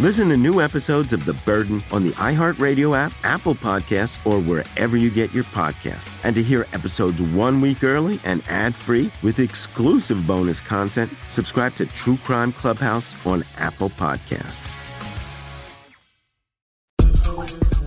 Listen 0.00 0.30
to 0.30 0.36
new 0.38 0.62
episodes 0.62 1.12
of 1.12 1.26
The 1.26 1.34
Burden 1.44 1.84
on 1.92 2.04
the 2.04 2.12
iHeartRadio 2.12 2.96
app, 2.96 3.12
Apple 3.22 3.54
Podcasts, 3.54 4.18
or 4.24 4.40
wherever 4.40 4.96
you 4.96 5.10
get 5.10 5.34
your 5.34 5.44
podcasts. 5.44 6.18
And 6.24 6.34
to 6.36 6.42
hear 6.42 6.66
episodes 6.72 7.20
one 7.20 7.60
week 7.60 7.84
early 7.84 8.18
and 8.24 8.42
ad 8.48 8.74
free 8.74 9.12
with 9.22 9.38
exclusive 9.38 10.26
bonus 10.26 10.58
content, 10.58 11.12
subscribe 11.28 11.74
to 11.74 11.84
True 11.84 12.16
Crime 12.24 12.50
Clubhouse 12.50 13.14
on 13.26 13.44
Apple 13.58 13.90
Podcasts. 13.90 14.66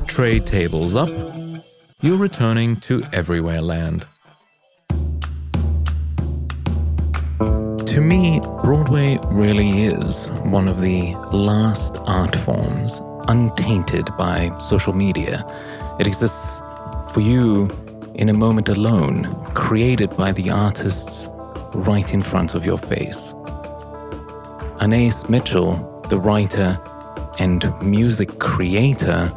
Trade 0.05 0.45
tables 0.45 0.95
up. 0.95 1.09
You're 2.01 2.17
returning 2.17 2.79
to 2.81 3.03
Everywhere 3.11 3.63
Land. 3.63 4.05
To 7.93 8.01
me, 8.01 8.39
Broadway 8.63 9.19
really 9.25 9.83
is 9.83 10.27
one 10.45 10.67
of 10.67 10.81
the 10.81 11.13
last 11.31 11.95
art 12.07 12.35
forms 12.37 12.99
untainted 13.27 14.09
by 14.17 14.51
social 14.57 14.93
media. 14.93 15.45
It 15.99 16.07
exists 16.07 16.59
for 17.11 17.21
you 17.21 17.69
in 18.15 18.29
a 18.29 18.33
moment 18.33 18.69
alone, 18.69 19.31
created 19.53 20.17
by 20.17 20.31
the 20.31 20.49
artists 20.49 21.27
right 21.75 22.11
in 22.11 22.23
front 22.23 22.55
of 22.55 22.65
your 22.65 22.79
face. 22.79 23.31
Anais 24.81 25.29
Mitchell, 25.29 25.75
the 26.09 26.17
writer 26.17 26.81
and 27.37 27.71
music 27.83 28.39
creator 28.39 29.31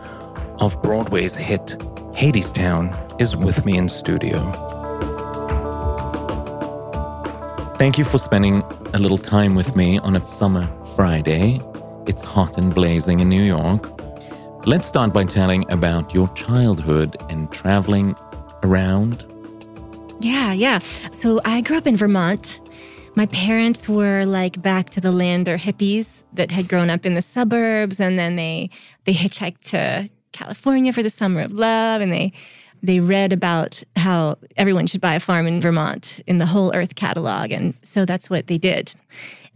of 0.61 0.81
Broadway's 0.81 1.35
hit 1.35 1.77
Hadestown, 2.15 3.21
is 3.21 3.37
with 3.37 3.67
me 3.67 3.77
in 3.77 3.91
studio. 3.91 4.76
Thank 7.79 7.99
you 7.99 8.05
for 8.05 8.17
spending 8.17 8.63
a 8.95 8.99
little 8.99 9.19
time 9.19 9.55
with 9.55 9.77
me 9.77 9.99
on 9.99 10.17
a 10.17 10.25
summer 10.25 10.67
Friday. 10.97 11.61
It's 12.07 12.25
hot 12.25 12.57
and 12.57 12.75
blazing 12.75 13.21
in 13.21 13.29
New 13.29 13.43
York. 13.43 13.93
Let's 14.67 14.89
start 14.89 15.13
by 15.13 15.25
telling 15.25 15.71
about 15.71 16.15
your 16.15 16.27
childhood 16.33 17.17
and 17.29 17.53
traveling 17.53 18.17
around. 18.63 19.27
Yeah, 20.21 20.55
yeah. 20.55 20.79
So 21.13 21.43
I 21.45 21.61
grew 21.61 21.77
up 21.77 21.87
in 21.87 21.99
Vermont. 21.99 22.63
My 23.15 23.27
parents 23.27 23.91
were 23.91 24.25
like 24.25 24.63
back 24.63 24.89
to 24.91 25.01
the 25.03 25.13
lander 25.13 25.59
hippies 25.59 26.25
that 26.33 26.51
had 26.51 26.69
grown 26.69 26.89
up 26.89 27.05
in 27.05 27.13
the 27.13 27.21
suburbs 27.21 28.01
and 28.01 28.19
then 28.19 28.37
they 28.37 28.71
they 29.05 29.13
hitchhiked 29.13 29.61
to 29.73 30.09
California 30.33 30.95
for 30.95 31.03
the 31.03 31.11
summer 31.11 31.43
of 31.43 31.53
love 31.53 32.01
and 32.01 32.11
they 32.11 32.33
they 32.83 33.01
read 33.01 33.33
about 33.33 33.83
how 33.97 34.37
everyone 34.57 34.87
should 34.87 35.01
buy 35.01 35.15
a 35.15 35.21
farm 35.21 35.47
in 35.47 35.61
Vermont 35.61 36.21
in 36.27 36.39
the 36.39 36.47
Whole 36.47 36.75
Earth 36.75 36.95
catalog. 36.95 37.51
And 37.51 37.75
so 37.83 38.05
that's 38.05 38.31
what 38.31 38.47
they 38.47 38.59
did. 38.59 38.95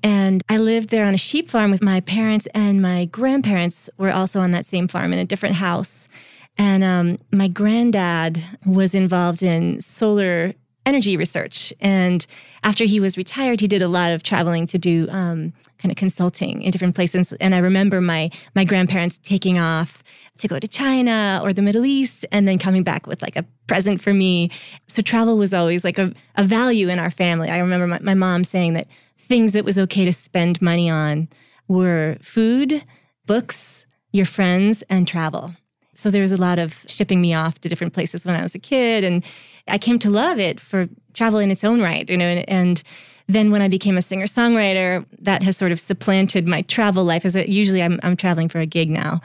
And 0.03 0.43
I 0.49 0.57
lived 0.57 0.89
there 0.89 1.05
on 1.05 1.15
a 1.15 1.19
sheep 1.19 1.51
farm 1.51 1.71
with 1.71 1.83
my 1.83 2.01
parents, 2.01 2.49
and 2.55 2.81
my 2.81 3.05
grandparents 3.07 3.91
were 3.99 4.13
also 4.13 4.41
on 4.41 4.53
that 4.53 4.67
same 4.67 4.89
farm 4.89 5.13
in 5.13 5.19
a 5.19 5.25
different 5.25 5.57
house. 5.57 6.09
And 6.57 6.83
um, 6.83 7.19
my 7.33 7.49
granddad 7.49 8.43
was 8.67 8.95
involved 8.95 9.43
in 9.43 9.81
solar 9.81 10.55
energy 10.87 11.17
research. 11.17 11.73
And 11.81 12.27
after 12.65 12.85
he 12.85 13.01
was 13.01 13.17
retired, 13.17 13.61
he 13.61 13.69
did 13.69 13.83
a 13.83 13.89
lot 13.89 14.11
of 14.13 14.23
traveling 14.23 14.67
to 14.69 14.79
do 14.79 15.07
um, 15.11 15.53
kind 15.79 15.93
of 15.93 15.97
consulting 15.97 16.63
in 16.63 16.71
different 16.71 16.95
places. 16.95 17.33
And 17.35 17.55
I 17.55 17.59
remember 17.59 18.01
my 18.01 18.31
my 18.55 18.65
grandparents 18.65 19.19
taking 19.19 19.59
off 19.59 20.03
to 20.41 20.49
go 20.49 20.59
to 20.59 20.69
China 20.69 21.41
or 21.43 21.53
the 21.53 21.63
Middle 21.63 21.85
East 21.85 22.27
and 22.33 22.47
then 22.47 22.59
coming 22.59 22.83
back 22.83 23.07
with 23.07 23.23
like 23.23 23.37
a 23.37 23.45
present 23.67 24.01
for 24.01 24.13
me. 24.13 24.51
So 24.89 25.03
travel 25.03 25.37
was 25.39 25.55
always 25.55 25.85
like 25.85 25.99
a, 25.99 26.13
a 26.37 26.45
value 26.45 26.89
in 26.89 26.99
our 26.99 27.11
family. 27.11 27.49
I 27.49 27.59
remember 27.59 27.87
my, 27.87 27.99
my 28.01 28.15
mom 28.15 28.45
saying 28.45 28.75
that 28.75 28.89
things 29.19 29.53
that 29.53 29.65
was 29.65 29.79
okay 29.79 30.05
to 30.05 30.13
spend 30.13 30.61
money 30.61 30.91
on 30.91 31.29
were 31.69 32.17
food, 32.21 32.85
books, 33.27 33.87
your 34.13 34.27
friends, 34.27 34.83
and 34.91 35.07
travel. 35.07 35.55
So 35.95 36.11
there 36.11 36.23
was 36.23 36.33
a 36.33 36.37
lot 36.37 36.59
of 36.59 36.85
shipping 36.89 37.21
me 37.21 37.35
off 37.35 37.61
to 37.61 37.69
different 37.69 37.93
places 37.93 38.25
when 38.25 38.35
I 38.35 38.43
was 38.43 38.55
a 38.55 38.59
kid. 38.59 39.05
And 39.05 39.23
I 39.69 39.79
came 39.79 39.99
to 40.01 40.11
love 40.11 40.39
it 40.39 40.59
for 40.59 40.89
travel 41.13 41.39
in 41.39 41.51
its 41.51 41.63
own 41.63 41.81
right, 41.81 42.09
you 42.09 42.17
know, 42.17 42.25
and, 42.25 42.49
and 42.49 42.83
then 43.29 43.53
when 43.53 43.63
I 43.63 43.69
became 43.69 43.97
a 43.97 44.03
singer 44.03 44.27
songwriter, 44.27 45.05
that 45.21 45.43
has 45.43 45.57
sort 45.57 45.71
of 45.71 45.79
supplanted 45.79 46.49
my 46.49 46.63
travel 46.63 47.05
life. 47.05 47.25
As 47.25 47.37
uh, 47.37 47.45
usually 47.47 47.83
I'm, 47.83 48.01
I'm 48.03 48.17
traveling 48.17 48.49
for 48.49 48.59
a 48.59 48.67
gig 48.67 48.91
now, 48.91 49.21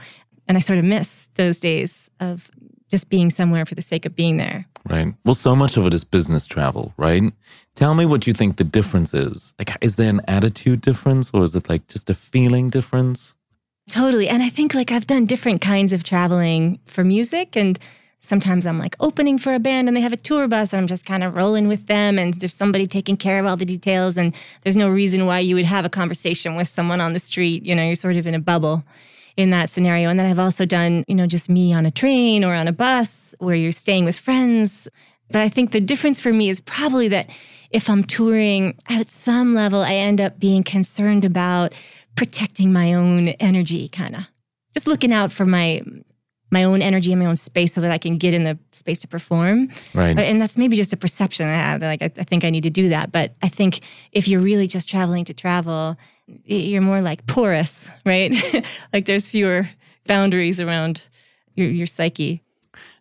and 0.47 0.57
I 0.57 0.59
sort 0.59 0.79
of 0.79 0.85
miss 0.85 1.29
those 1.35 1.59
days 1.59 2.09
of 2.19 2.49
just 2.89 3.09
being 3.09 3.29
somewhere 3.29 3.65
for 3.65 3.75
the 3.75 3.81
sake 3.81 4.05
of 4.05 4.15
being 4.15 4.37
there. 4.37 4.65
Right. 4.87 5.13
Well, 5.23 5.35
so 5.35 5.55
much 5.55 5.77
of 5.77 5.85
it 5.87 5.93
is 5.93 6.03
business 6.03 6.45
travel, 6.45 6.93
right? 6.97 7.23
Tell 7.75 7.95
me 7.95 8.05
what 8.05 8.27
you 8.27 8.33
think 8.33 8.57
the 8.57 8.63
difference 8.63 9.13
is. 9.13 9.53
Like, 9.57 9.75
is 9.81 9.95
there 9.95 10.09
an 10.09 10.21
attitude 10.27 10.81
difference 10.81 11.31
or 11.33 11.43
is 11.43 11.55
it 11.55 11.67
like 11.67 11.87
just 11.87 12.09
a 12.09 12.13
feeling 12.13 12.69
difference? 12.69 13.35
Totally. 13.89 14.29
And 14.29 14.43
I 14.43 14.49
think 14.49 14.73
like 14.73 14.91
I've 14.91 15.07
done 15.07 15.25
different 15.25 15.61
kinds 15.61 15.93
of 15.93 16.03
traveling 16.03 16.79
for 16.85 17.03
music 17.03 17.55
and 17.57 17.77
sometimes 18.19 18.65
I'm 18.65 18.79
like 18.79 18.95
opening 18.99 19.37
for 19.37 19.53
a 19.53 19.59
band 19.59 19.87
and 19.87 19.95
they 19.95 20.01
have 20.01 20.13
a 20.13 20.17
tour 20.17 20.47
bus 20.47 20.73
and 20.73 20.79
I'm 20.79 20.87
just 20.87 21.05
kind 21.05 21.23
of 21.23 21.35
rolling 21.35 21.67
with 21.67 21.87
them 21.87 22.17
and 22.17 22.33
there's 22.35 22.53
somebody 22.53 22.87
taking 22.87 23.17
care 23.17 23.39
of 23.39 23.45
all 23.45 23.57
the 23.57 23.65
details 23.65 24.17
and 24.17 24.33
there's 24.63 24.75
no 24.75 24.89
reason 24.89 25.25
why 25.25 25.39
you 25.39 25.55
would 25.55 25.65
have 25.65 25.85
a 25.85 25.89
conversation 25.89 26.55
with 26.55 26.67
someone 26.67 27.01
on 27.01 27.13
the 27.13 27.19
street. 27.19 27.63
You 27.65 27.75
know, 27.75 27.85
you're 27.85 27.95
sort 27.95 28.15
of 28.15 28.25
in 28.25 28.33
a 28.33 28.39
bubble 28.39 28.83
in 29.37 29.49
that 29.49 29.69
scenario. 29.69 30.09
And 30.09 30.19
then 30.19 30.27
I've 30.27 30.39
also 30.39 30.65
done, 30.65 31.03
you 31.07 31.15
know, 31.15 31.27
just 31.27 31.49
me 31.49 31.73
on 31.73 31.85
a 31.85 31.91
train 31.91 32.43
or 32.43 32.53
on 32.53 32.67
a 32.67 32.73
bus 32.73 33.35
where 33.39 33.55
you're 33.55 33.71
staying 33.71 34.05
with 34.05 34.17
friends. 34.17 34.87
But 35.31 35.41
I 35.41 35.49
think 35.49 35.71
the 35.71 35.81
difference 35.81 36.19
for 36.19 36.31
me 36.31 36.49
is 36.49 36.59
probably 36.59 37.07
that 37.09 37.29
if 37.71 37.89
I'm 37.89 38.03
touring 38.03 38.77
at 38.87 39.11
some 39.11 39.53
level, 39.53 39.81
I 39.81 39.95
end 39.95 40.21
up 40.21 40.39
being 40.39 40.63
concerned 40.63 41.25
about 41.25 41.73
protecting 42.15 42.71
my 42.71 42.93
own 42.93 43.29
energy, 43.29 43.89
kind 43.89 44.15
of 44.15 44.27
just 44.73 44.87
looking 44.87 45.11
out 45.11 45.31
for 45.31 45.45
my 45.45 45.81
my 46.51 46.63
own 46.63 46.81
energy 46.81 47.11
and 47.11 47.19
my 47.19 47.25
own 47.25 47.35
space 47.35 47.73
so 47.73 47.81
that 47.81 47.91
I 47.91 47.97
can 47.97 48.17
get 48.17 48.33
in 48.33 48.43
the 48.43 48.57
space 48.71 48.99
to 48.99 49.07
perform. 49.07 49.69
Right. 49.93 50.17
And 50.17 50.39
that's 50.39 50.57
maybe 50.57 50.75
just 50.75 50.93
a 50.93 50.97
perception 50.97 51.47
I 51.47 51.53
have. 51.53 51.81
Like 51.81 52.01
I, 52.01 52.05
I 52.17 52.23
think 52.23 52.45
I 52.45 52.49
need 52.49 52.63
to 52.63 52.69
do 52.69 52.89
that. 52.89 53.11
But 53.11 53.33
I 53.41 53.49
think 53.49 53.81
if 54.11 54.27
you're 54.27 54.39
really 54.39 54.67
just 54.67 54.87
traveling 54.87 55.25
to 55.25 55.33
travel, 55.33 55.97
you're 56.45 56.81
more 56.81 57.01
like 57.01 57.25
porous, 57.27 57.89
right? 58.05 58.33
like 58.93 59.05
there's 59.05 59.27
fewer 59.29 59.69
boundaries 60.07 60.59
around 60.59 61.07
your 61.55 61.69
your 61.69 61.87
psyche. 61.87 62.41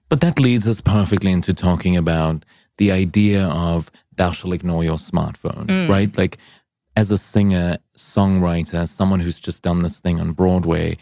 But 0.08 0.20
that 0.20 0.38
leads 0.38 0.66
us 0.68 0.80
perfectly 0.80 1.32
into 1.32 1.54
talking 1.54 1.96
about 1.96 2.44
the 2.78 2.92
idea 2.92 3.46
of 3.46 3.90
thou 4.16 4.32
shall 4.32 4.52
ignore 4.52 4.84
your 4.84 4.98
smartphone, 4.98 5.66
Mm. 5.66 5.88
right? 5.88 6.16
Like 6.16 6.38
as 6.96 7.10
a 7.10 7.18
singer, 7.18 7.78
songwriter, 7.96 8.88
someone 8.88 9.20
who's 9.20 9.40
just 9.40 9.62
done 9.62 9.82
this 9.82 9.98
thing 10.00 10.20
on 10.20 10.32
Broadway, 10.32 10.96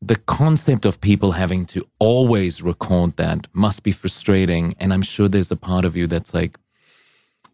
the 0.00 0.16
concept 0.16 0.84
of 0.84 1.00
people 1.00 1.32
having 1.32 1.64
to 1.66 1.84
always 1.98 2.62
record 2.62 3.16
that 3.16 3.46
must 3.52 3.82
be 3.82 3.92
frustrating. 3.92 4.74
And 4.78 4.92
I'm 4.92 5.02
sure 5.02 5.28
there's 5.28 5.50
a 5.50 5.56
part 5.56 5.84
of 5.84 5.96
you 5.96 6.06
that's 6.06 6.34
like, 6.34 6.56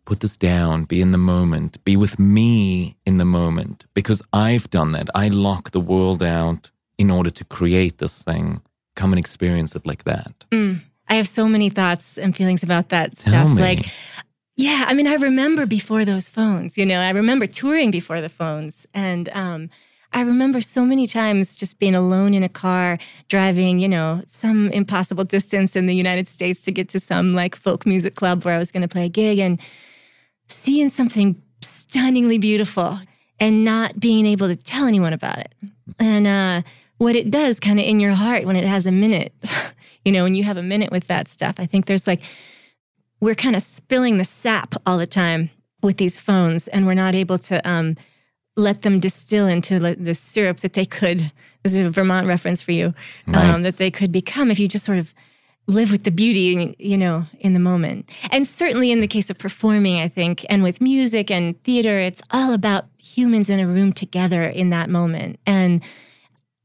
put 0.09 0.21
this 0.21 0.39
down, 0.39 0.85
be 0.85 1.03
in 1.03 1.13
the 1.13 1.19
moment, 1.19 1.85
be 1.85 1.95
with 1.95 2.19
me 2.19 2.97
in 3.05 3.19
the 3.19 3.27
moment. 3.27 3.85
Because 3.93 4.23
I've 4.33 4.71
done 4.71 4.93
that. 4.93 5.11
I 5.15 5.29
lock 5.29 5.73
the 5.73 5.81
world 5.81 6.23
out 6.23 6.71
in 6.97 7.11
order 7.11 7.29
to 7.29 7.45
create 7.45 7.99
this 7.99 8.23
thing. 8.23 8.63
Come 8.97 9.13
and 9.13 9.19
experience 9.19 9.77
it 9.77 9.87
like 9.87 10.05
that. 10.05 10.47
Mm. 10.51 10.81
I 11.11 11.17
have 11.17 11.29
so 11.29 11.47
many 11.47 11.69
thoughts 11.69 12.17
and 12.17 12.35
feelings 12.35 12.63
about 12.63 12.89
that 12.89 13.19
stuff. 13.19 13.51
Like, 13.59 13.85
yeah, 14.57 14.85
I 14.87 14.95
mean, 14.95 15.07
I 15.07 15.17
remember 15.17 15.67
before 15.67 16.07
those 16.07 16.31
phones, 16.31 16.79
you 16.79 16.87
know, 16.87 17.01
I 17.01 17.11
remember 17.11 17.47
touring 17.47 17.91
before 17.91 18.23
the 18.23 18.31
phones. 18.31 18.87
And 18.95 19.29
um, 19.35 19.69
I 20.15 20.23
remember 20.23 20.63
so 20.63 20.87
many 20.87 21.07
times 21.07 21.55
just 21.55 21.79
being 21.79 21.95
alone 21.95 22.33
in 22.33 22.43
a 22.43 22.49
car, 22.49 22.97
driving, 23.29 23.79
you 23.79 23.89
know, 23.89 24.23
some 24.25 24.71
impossible 24.71 25.25
distance 25.25 25.77
in 25.77 25.85
the 25.85 25.95
United 25.95 26.27
States 26.27 26.63
to 26.63 26.73
get 26.73 26.89
to 26.89 26.99
some 26.99 27.35
like 27.35 27.55
folk 27.55 27.85
music 27.85 28.15
club 28.15 28.45
where 28.45 28.55
I 28.55 28.59
was 28.59 28.73
going 28.73 28.87
to 28.89 28.89
play 28.89 29.05
a 29.05 29.11
gig 29.11 29.39
and 29.39 29.61
seeing 30.49 30.89
something 30.89 31.41
stunningly 31.63 32.39
beautiful 32.39 32.99
and 33.41 33.65
not 33.65 33.99
being 33.99 34.27
able 34.27 34.49
to 34.49 34.57
tell 34.57 34.87
anyone 34.87 35.13
about 35.13 35.39
it. 35.39 35.55
And 35.99 36.27
uh, 36.27 36.63
what 36.99 37.17
it 37.17 37.31
does 37.31 37.61
kind 37.61 37.79
of 37.79 37.87
in 37.87 38.01
your 38.01 38.13
heart 38.13 38.45
when 38.45 38.57
it 38.57 38.65
has 38.65 38.87
a 38.87 38.93
minute, 38.93 39.33
you 40.05 40.13
know, 40.13 40.25
when 40.25 40.35
you 40.35 40.45
have 40.45 40.57
a 40.57 40.63
minute 40.63 40.91
with 40.91 41.07
that 41.07 41.29
stuff, 41.29 41.57
I 41.59 41.67
think 41.67 41.87
there's 41.87 42.07
like, 42.07 42.23
we're 43.21 43.35
kind 43.35 43.57
of 43.57 43.63
spilling 43.63 44.19
the 44.19 44.25
sap 44.25 44.75
all 44.87 44.99
the 44.99 45.07
time 45.07 45.51
with 45.83 45.97
these 45.97 46.19
phones 46.19 46.69
and 46.69 46.87
we're 46.87 46.95
not 46.95 47.15
able 47.15 47.39
to 47.39 47.69
um, 47.69 47.97
let 48.57 48.83
them 48.83 49.01
distill 49.01 49.47
into 49.47 49.79
the, 49.79 50.15
syrup 50.15 50.59
that 50.61 50.73
they 50.73 50.85
could, 50.85 51.33
this 51.63 51.73
is 51.73 51.81
a 51.81 51.91
Vermont 51.91 52.27
reference 52.27 52.61
for 52.61 52.73
you, 52.73 52.95
Nice. 53.27 53.57
um, 53.57 53.63
that 53.63 53.77
they 53.77 53.91
could 53.91 54.11
become 54.11 54.51
if 54.51 54.59
you 54.59 54.67
just 54.69 54.85
sort 54.85 54.99
of 54.99 55.15
live 55.69 55.93
with 55.93 56.05
the 56.05 56.11
beauty, 56.11 56.75
you 56.79 56.97
know, 56.97 57.27
in 57.39 57.53
the 57.53 57.61
moment. 57.61 58.11
And 58.31 58.47
certainly 58.47 58.91
in 58.91 59.01
the 59.01 59.07
case 59.07 59.31
of 59.31 59.39
performing, 59.39 60.01
I 60.01 60.09
think, 60.09 60.45
and 60.49 60.63
with 60.63 60.81
music 60.81 61.31
and 61.31 61.63
theater, 61.63 61.99
it's 61.99 62.23
all 62.31 62.55
about 62.55 62.87
humans 63.01 63.51
in 63.51 63.61
a 63.61 63.67
room 63.67 63.93
together 63.93 64.45
in 64.45 64.71
that 64.71 64.89
moment. 64.89 65.39
And 65.47 65.85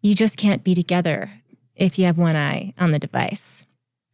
you 0.01 0.15
just 0.15 0.37
can't 0.37 0.63
be 0.63 0.73
together 0.73 1.31
if 1.75 1.99
you 1.99 2.05
have 2.05 2.17
one 2.17 2.37
eye 2.37 2.73
on 2.79 2.91
the 2.91 2.99
device. 2.99 3.65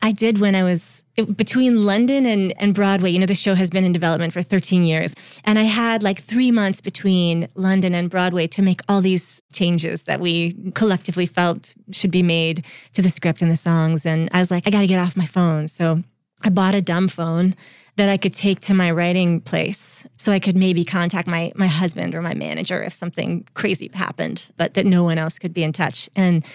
I 0.02 0.14
did 0.14 0.38
when 0.38 0.56
I 0.56 0.64
was 0.64 1.04
it- 1.18 1.36
between 1.36 1.86
London 1.86 2.26
and, 2.26 2.54
and 2.58 2.74
Broadway. 2.74 3.12
You 3.12 3.20
know, 3.20 3.26
the 3.26 3.34
show 3.36 3.54
has 3.54 3.70
been 3.70 3.84
in 3.84 3.91
development 3.91 4.32
for 4.32 4.41
13 4.41 4.86
years. 4.86 5.14
And 5.43 5.60
I 5.60 5.64
had 5.64 6.04
like 6.04 6.22
three 6.22 6.52
months 6.52 6.80
between 6.80 7.50
London 7.56 7.93
and 7.93 8.10
Broadway 8.10 8.47
to 8.47 8.62
make 8.62 8.82
all 8.88 9.02
these 9.02 9.41
changes 9.52 10.04
that 10.04 10.20
we 10.22 10.72
collectively 10.74 11.26
felt 11.26 11.74
should 11.91 12.12
be 12.12 12.24
made 12.24 12.66
to 12.93 13.02
the 13.02 13.10
script 13.10 13.41
and 13.41 13.52
the 13.52 13.58
songs. 13.58 14.06
And 14.06 14.30
I 14.32 14.39
was 14.39 14.52
like, 14.52 14.66
I 14.68 14.70
got 14.70 14.82
to 14.82 14.88
get 14.88 15.00
off 15.00 15.18
my 15.18 15.26
phone. 15.26 15.68
So 15.68 16.02
I 16.43 16.50
bought 16.50 16.76
a 16.76 16.82
dumb 16.82 17.10
phone 17.10 17.56
that 17.97 18.08
I 18.08 18.16
could 18.16 18.34
take 18.34 18.62
to 18.62 18.74
my 18.74 18.91
writing 18.91 19.41
place 19.41 20.08
so 20.16 20.32
I 20.32 20.39
could 20.39 20.56
maybe 20.56 20.86
contact 20.86 21.28
my 21.28 21.52
my 21.56 21.68
husband 21.68 22.16
or 22.16 22.22
my 22.22 22.34
manager 22.34 22.82
if 22.82 22.93
something 22.93 23.45
crazy 23.56 23.91
happened, 23.93 24.50
but 24.56 24.76
that 24.76 24.86
no 24.86 25.04
one 25.04 25.18
else 25.18 25.38
could 25.38 25.54
be 25.54 25.64
in 25.64 25.74
touch. 25.74 26.10
And 26.16 26.45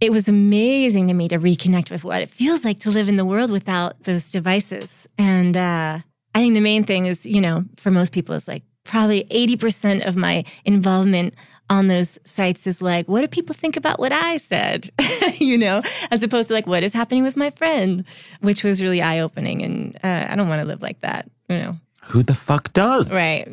it 0.00 0.10
was 0.10 0.28
amazing 0.28 1.08
to 1.08 1.14
me 1.14 1.28
to 1.28 1.38
reconnect 1.38 1.90
with 1.90 2.04
what 2.04 2.22
it 2.22 2.30
feels 2.30 2.64
like 2.64 2.80
to 2.80 2.90
live 2.90 3.08
in 3.08 3.16
the 3.16 3.24
world 3.24 3.50
without 3.50 4.02
those 4.04 4.30
devices. 4.30 5.08
And 5.18 5.56
uh, 5.56 5.98
I 6.34 6.38
think 6.38 6.54
the 6.54 6.60
main 6.60 6.84
thing 6.84 7.06
is, 7.06 7.26
you 7.26 7.40
know, 7.40 7.64
for 7.76 7.90
most 7.90 8.12
people, 8.12 8.34
is 8.34 8.48
like 8.48 8.62
probably 8.84 9.24
80% 9.24 10.06
of 10.06 10.16
my 10.16 10.44
involvement 10.64 11.34
on 11.68 11.86
those 11.86 12.18
sites 12.24 12.66
is 12.66 12.82
like, 12.82 13.08
what 13.08 13.20
do 13.20 13.28
people 13.28 13.54
think 13.54 13.76
about 13.76 14.00
what 14.00 14.12
I 14.12 14.38
said? 14.38 14.90
you 15.38 15.56
know, 15.56 15.82
as 16.10 16.22
opposed 16.22 16.48
to 16.48 16.54
like, 16.54 16.66
what 16.66 16.82
is 16.82 16.92
happening 16.92 17.22
with 17.22 17.36
my 17.36 17.50
friend, 17.50 18.04
which 18.40 18.64
was 18.64 18.82
really 18.82 19.00
eye 19.02 19.20
opening. 19.20 19.62
And 19.62 19.96
uh, 20.02 20.26
I 20.30 20.34
don't 20.34 20.48
want 20.48 20.60
to 20.62 20.66
live 20.66 20.82
like 20.82 21.00
that, 21.02 21.30
you 21.48 21.58
know. 21.58 21.76
Who 22.04 22.22
the 22.22 22.34
fuck 22.34 22.72
does? 22.72 23.12
Right. 23.12 23.48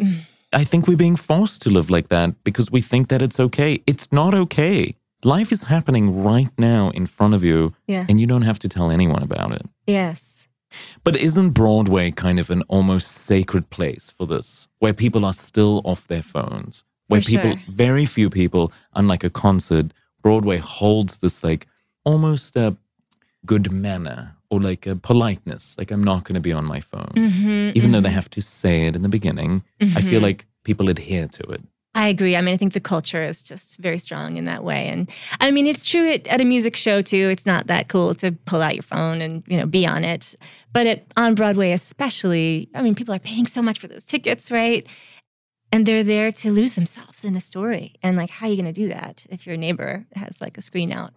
I 0.54 0.64
think 0.64 0.88
we're 0.88 0.98
being 0.98 1.18
forced 1.18 1.62
to 1.64 1.70
live 1.70 1.90
like 1.90 2.08
that 2.08 2.42
because 2.44 2.72
we 2.72 2.82
think 2.82 3.10
that 3.10 3.22
it's 3.22 3.40
okay. 3.40 3.84
It's 3.86 4.12
not 4.12 4.34
okay. 4.34 4.96
Life 5.24 5.52
is 5.52 5.64
happening 5.64 6.24
right 6.24 6.50
now 6.60 6.92
in 6.92 7.08
front 7.08 7.34
of 7.34 7.44
you, 7.44 7.74
Yeah. 7.88 8.06
and 8.08 8.20
you 8.22 8.28
don't 8.28 8.44
have 8.44 8.60
to 8.60 8.70
tell 8.70 8.92
anyone 8.92 9.24
about 9.24 9.52
it. 9.52 9.66
Yes. 9.88 10.48
But 11.04 11.16
isn't 11.16 11.52
Broadway 11.52 12.12
kind 12.12 12.40
of 12.40 12.50
an 12.52 12.62
almost 12.68 13.08
sacred 13.08 13.70
place 13.70 14.12
for 14.16 14.28
this, 14.28 14.68
where 14.80 14.94
people 14.94 15.26
are 15.26 15.34
still 15.34 15.82
off 15.86 16.08
their 16.08 16.22
phones, 16.22 16.84
where 17.08 17.22
For 17.22 17.30
people, 17.30 17.52
sure. 17.54 17.62
very 17.68 18.06
few 18.06 18.30
people, 18.30 18.72
unlike 18.94 19.24
a 19.24 19.30
concert, 19.30 19.88
Broadway 20.22 20.58
holds 20.58 21.18
this 21.20 21.44
like 21.44 21.66
almost 22.06 22.56
a 22.56 22.76
good 23.46 23.72
manner 23.72 24.36
or 24.52 24.60
like 24.62 24.86
a 24.86 24.96
politeness. 24.96 25.76
Like 25.80 25.90
I'm 25.90 26.04
not 26.04 26.26
going 26.26 26.36
to 26.36 26.42
be 26.42 26.54
on 26.54 26.66
my 26.66 26.80
phone, 26.80 27.12
Mhm, 27.16 27.76
even 27.76 27.92
though 27.92 28.02
they 28.02 28.10
mhm. 28.10 28.14
have 28.22 28.30
to 28.32 28.42
say 28.42 28.86
it 28.88 28.96
in 28.96 29.02
the 29.02 29.10
beginning. 29.10 29.64
I 29.82 30.02
feel 30.02 30.20
Mhm. 30.20 30.24
like 30.30 30.46
people 30.64 30.90
adhere 30.90 31.28
to 31.28 31.44
it. 31.54 31.64
I 31.98 32.10
agree. 32.10 32.36
I 32.36 32.42
mean, 32.42 32.54
I 32.54 32.58
think 32.58 32.74
the 32.74 32.80
culture 32.80 33.24
is 33.24 33.42
just 33.42 33.80
very 33.80 33.98
strong 33.98 34.38
in 34.38 34.46
that 34.46 34.64
way. 34.64 34.88
And 34.88 35.10
I 35.42 35.50
mean, 35.50 35.66
it's 35.66 35.84
true 35.84 36.12
at, 36.12 36.28
at 36.28 36.40
a 36.40 36.46
music 36.46 36.76
show 36.76 37.02
too. 37.02 37.30
It's 37.32 37.48
not 37.48 37.66
that 37.68 37.88
cool 37.88 38.14
to 38.16 38.34
pull 38.46 38.62
out 38.62 38.76
your 38.76 38.84
phone 38.84 39.20
and, 39.20 39.44
you 39.48 39.58
know, 39.58 39.66
be 39.66 39.84
on 39.88 40.04
it. 40.04 40.36
But 40.72 40.86
at, 40.86 41.06
on 41.18 41.34
Broadway, 41.34 41.72
especially, 41.72 42.70
I 42.76 42.84
mean, 42.84 42.94
people 42.94 43.16
are 43.16 43.20
paying 43.20 43.48
so 43.48 43.64
much 43.64 43.80
for 43.80 43.88
those 43.88 44.04
tickets, 44.04 44.52
right? 44.52 44.86
And 45.72 45.88
they're 45.88 46.04
there 46.04 46.32
to 46.32 46.52
lose 46.52 46.76
themselves 46.76 47.26
in 47.26 47.36
a 47.36 47.40
story. 47.42 47.96
And 48.04 48.16
like, 48.16 48.30
how 48.30 48.46
are 48.46 48.50
you 48.52 48.62
going 48.62 48.72
to 48.72 48.80
do 48.82 48.90
that 48.90 49.26
if 49.32 49.48
your 49.48 49.58
neighbor 49.58 50.06
has 50.16 50.40
like 50.40 50.56
a 50.60 50.62
screen 50.62 50.92
out? 50.92 51.14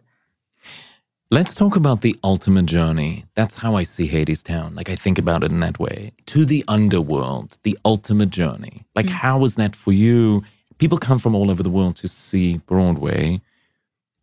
Let's 1.31 1.55
talk 1.55 1.77
about 1.77 2.01
the 2.01 2.17
ultimate 2.25 2.67
journey. 2.67 3.27
That's 3.35 3.57
how 3.59 3.77
I 3.77 3.83
see 3.85 4.09
Hadestown. 4.09 4.75
Like 4.77 4.89
I 4.91 4.97
think 4.97 5.19
about 5.19 5.45
it 5.45 5.53
in 5.53 5.61
that 5.61 5.79
way. 5.79 6.13
To 6.27 6.47
the 6.47 6.65
underworld, 6.67 7.59
the 7.65 7.79
ultimate 7.85 8.31
journey. 8.31 8.87
Like 8.97 9.07
Mm. 9.07 9.11
how 9.11 9.39
was 9.39 9.57
that 9.57 9.77
for 9.77 9.93
you? 9.93 10.43
People 10.81 10.99
come 10.99 11.19
from 11.19 11.35
all 11.35 11.51
over 11.51 11.63
the 11.63 11.69
world 11.71 11.95
to 11.97 12.09
see 12.09 12.57
Broadway 12.67 13.41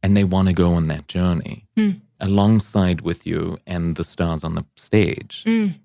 and 0.01 0.17
they 0.17 0.23
want 0.23 0.47
to 0.47 0.53
go 0.53 0.73
on 0.73 0.87
that 0.87 1.07
journey 1.07 1.65
Mm. 1.77 2.01
alongside 2.19 3.01
with 3.01 3.27
you 3.27 3.59
and 3.67 3.95
the 3.95 4.03
stars 4.03 4.43
on 4.43 4.55
the 4.55 4.65
stage. 4.75 5.43
Mm. 5.45 5.75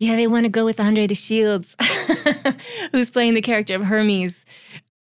Yeah, 0.00 0.16
they 0.16 0.26
want 0.26 0.44
to 0.44 0.48
go 0.48 0.64
with 0.64 0.80
Andre 0.80 1.06
de 1.06 1.14
Shields, 1.14 1.76
who's 2.92 3.10
playing 3.10 3.34
the 3.34 3.40
character 3.40 3.74
of 3.76 3.82
Hermes. 3.82 4.44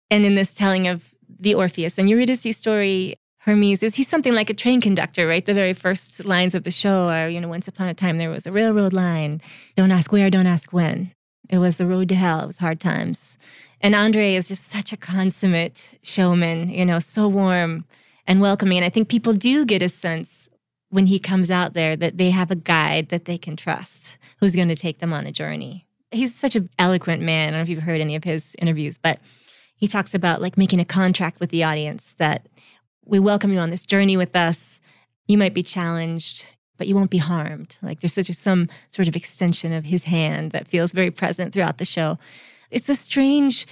And 0.09 0.26
in 0.26 0.34
this 0.36 0.53
telling 0.55 0.88
of 0.88 1.14
the 1.39 1.53
Orpheus 1.55 1.97
and 1.99 2.09
Eurydice 2.09 2.57
story, 2.57 3.16
Hermes 3.39 3.84
is 3.84 3.95
he's 3.95 4.07
something 4.07 4.34
like 4.34 4.49
a 4.49 4.53
train 4.53 4.82
conductor, 4.82 5.28
right? 5.28 5.45
The 5.45 5.53
very 5.53 5.74
first 5.74 6.26
lines 6.26 6.55
of 6.55 6.64
the 6.64 6.72
show 6.72 7.09
are, 7.09 7.30
you 7.30 7.39
know, 7.41 7.47
once 7.49 7.68
upon 7.68 7.88
a 7.88 7.93
time 7.93 8.18
there 8.18 8.30
was 8.32 8.47
a 8.47 8.51
railroad 8.51 8.93
line. 8.93 9.41
Don't 9.76 9.91
ask 9.91 10.11
where, 10.11 10.30
don't 10.30 10.47
ask 10.47 10.72
when. 10.74 11.11
It 11.50 11.58
was 11.58 11.78
the 11.78 11.86
road 11.86 12.10
to 12.10 12.16
hell. 12.16 12.41
It 12.41 12.48
was 12.48 12.58
hard 12.58 12.80
times. 12.80 13.38
And 13.82 13.96
Andre 13.96 14.36
is 14.36 14.48
just 14.48 14.66
such 14.66 14.94
a 14.94 14.98
consummate 14.98 16.00
showman, 16.02 16.70
you 16.70 16.86
know, 16.86 17.00
so 17.00 17.28
warm 17.28 17.86
and 18.26 18.39
welcoming. 18.39 18.78
And 18.78 18.86
I 18.86 18.89
think 18.89 19.10
people 19.10 19.34
do 19.34 19.66
get 19.66 19.82
a 19.82 19.89
sense 19.89 20.50
when 20.89 21.08
he 21.08 21.20
comes 21.20 21.52
out 21.52 21.74
there 21.74 21.96
that 21.96 22.18
they 22.18 22.30
have 22.30 22.52
a 22.52 22.56
guide 22.56 23.10
that 23.10 23.26
they 23.26 23.38
can 23.38 23.58
trust 23.58 24.18
who's 24.39 24.56
going 24.56 24.70
to 24.70 24.76
take 24.76 25.00
them 25.00 25.12
on 25.12 25.26
a 25.26 25.32
journey. 25.32 25.86
He's 26.12 26.36
such 26.36 26.56
an 26.56 26.70
eloquent 26.78 27.22
man. 27.22 27.50
I 27.50 27.52
don't 27.52 27.60
know 27.60 27.64
if 27.64 27.70
you've 27.70 27.84
heard 27.84 28.00
any 28.00 28.16
of 28.16 28.24
his 28.24 28.56
interviews, 28.60 28.98
but 28.98 29.20
he 29.76 29.88
talks 29.88 30.14
about 30.14 30.41
like 30.41 30.58
making 30.58 30.80
a 30.80 30.86
contract 30.86 31.39
with 31.39 31.50
the 31.50 31.64
audience 31.64 32.14
that 32.20 32.48
we 33.04 33.20
welcome 33.20 33.52
you 33.52 33.60
on 33.60 33.70
this 33.70 33.86
journey 33.86 34.16
with 34.16 34.36
us. 34.36 34.80
You 35.28 35.38
might 35.38 35.54
be 35.54 35.64
challenged, 35.64 36.48
but 36.78 36.88
you 36.88 36.95
won't 36.95 37.11
be 37.11 37.17
harmed. 37.17 37.78
Like 37.82 37.99
there's 37.99 38.13
such 38.13 38.30
a, 38.30 38.34
some 38.34 38.69
sort 38.89 39.07
of 39.07 39.15
extension 39.15 39.74
of 39.74 39.86
his 39.86 40.03
hand 40.03 40.51
that 40.51 40.67
feels 40.67 40.91
very 40.91 41.11
present 41.11 41.53
throughout 41.53 41.78
the 41.78 41.86
show. 41.86 42.17
It's 42.71 42.89
a 42.89 42.95
strange 42.95 43.67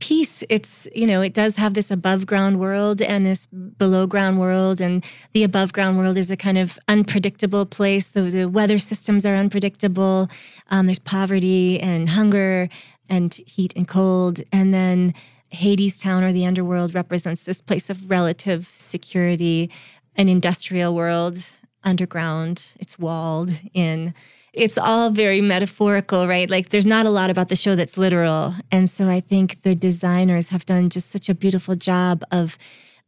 piece. 0.00 0.42
It's, 0.48 0.88
you 0.94 1.06
know, 1.06 1.20
it 1.20 1.34
does 1.34 1.56
have 1.56 1.74
this 1.74 1.90
above 1.90 2.26
ground 2.26 2.58
world 2.58 3.00
and 3.00 3.24
this 3.24 3.46
below 3.46 4.06
ground 4.06 4.40
world. 4.40 4.80
And 4.80 5.04
the 5.32 5.44
above 5.44 5.72
ground 5.72 5.98
world 5.98 6.16
is 6.16 6.30
a 6.30 6.36
kind 6.36 6.58
of 6.58 6.78
unpredictable 6.88 7.66
place. 7.66 8.08
The, 8.08 8.22
the 8.22 8.46
weather 8.46 8.78
systems 8.78 9.24
are 9.26 9.34
unpredictable. 9.34 10.28
Um, 10.70 10.86
there's 10.86 10.98
poverty 10.98 11.78
and 11.80 12.08
hunger 12.08 12.68
and 13.08 13.34
heat 13.34 13.72
and 13.76 13.86
cold. 13.86 14.40
And 14.50 14.72
then 14.72 15.14
Hadestown 15.52 16.22
or 16.22 16.32
the 16.32 16.46
underworld 16.46 16.94
represents 16.94 17.44
this 17.44 17.60
place 17.60 17.90
of 17.90 18.10
relative 18.10 18.68
security, 18.72 19.70
an 20.16 20.28
industrial 20.28 20.94
world, 20.94 21.44
underground, 21.84 22.68
it's 22.78 22.98
walled 22.98 23.50
in. 23.72 24.14
It's 24.52 24.76
all 24.76 25.10
very 25.10 25.40
metaphorical, 25.40 26.26
right? 26.26 26.50
Like 26.50 26.70
there's 26.70 26.86
not 26.86 27.06
a 27.06 27.10
lot 27.10 27.30
about 27.30 27.48
the 27.48 27.56
show 27.56 27.76
that's 27.76 27.96
literal. 27.96 28.54
And 28.72 28.90
so 28.90 29.06
I 29.06 29.20
think 29.20 29.62
the 29.62 29.76
designers 29.76 30.48
have 30.48 30.66
done 30.66 30.90
just 30.90 31.10
such 31.10 31.28
a 31.28 31.34
beautiful 31.34 31.76
job 31.76 32.24
of 32.32 32.58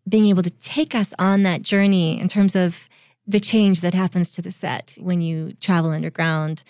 being 0.08 0.26
able 0.26 0.42
to 0.42 0.50
take 0.50 0.94
us 0.94 1.12
on 1.18 1.42
that 1.42 1.62
journey 1.62 2.20
in 2.20 2.28
terms 2.28 2.54
of 2.54 2.88
the 3.26 3.40
change 3.40 3.80
that 3.80 3.94
happens 3.94 4.32
to 4.32 4.42
the 4.42 4.50
set 4.50 4.96
when 5.00 5.20
you 5.20 5.54
travel 5.60 5.90
underground. 5.90 6.62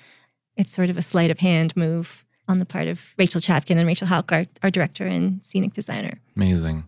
It's 0.56 0.72
sort 0.72 0.90
of 0.90 0.96
a 0.96 1.02
sleight 1.02 1.30
of 1.30 1.38
hand 1.38 1.76
move 1.76 2.24
on 2.48 2.58
the 2.58 2.66
part 2.66 2.88
of 2.88 3.14
Rachel 3.18 3.40
Chavkin 3.40 3.76
and 3.76 3.86
Rachel 3.86 4.08
Hauk, 4.08 4.32
our, 4.32 4.46
our 4.62 4.70
director 4.70 5.06
and 5.06 5.44
scenic 5.44 5.72
designer. 5.72 6.20
Amazing. 6.36 6.84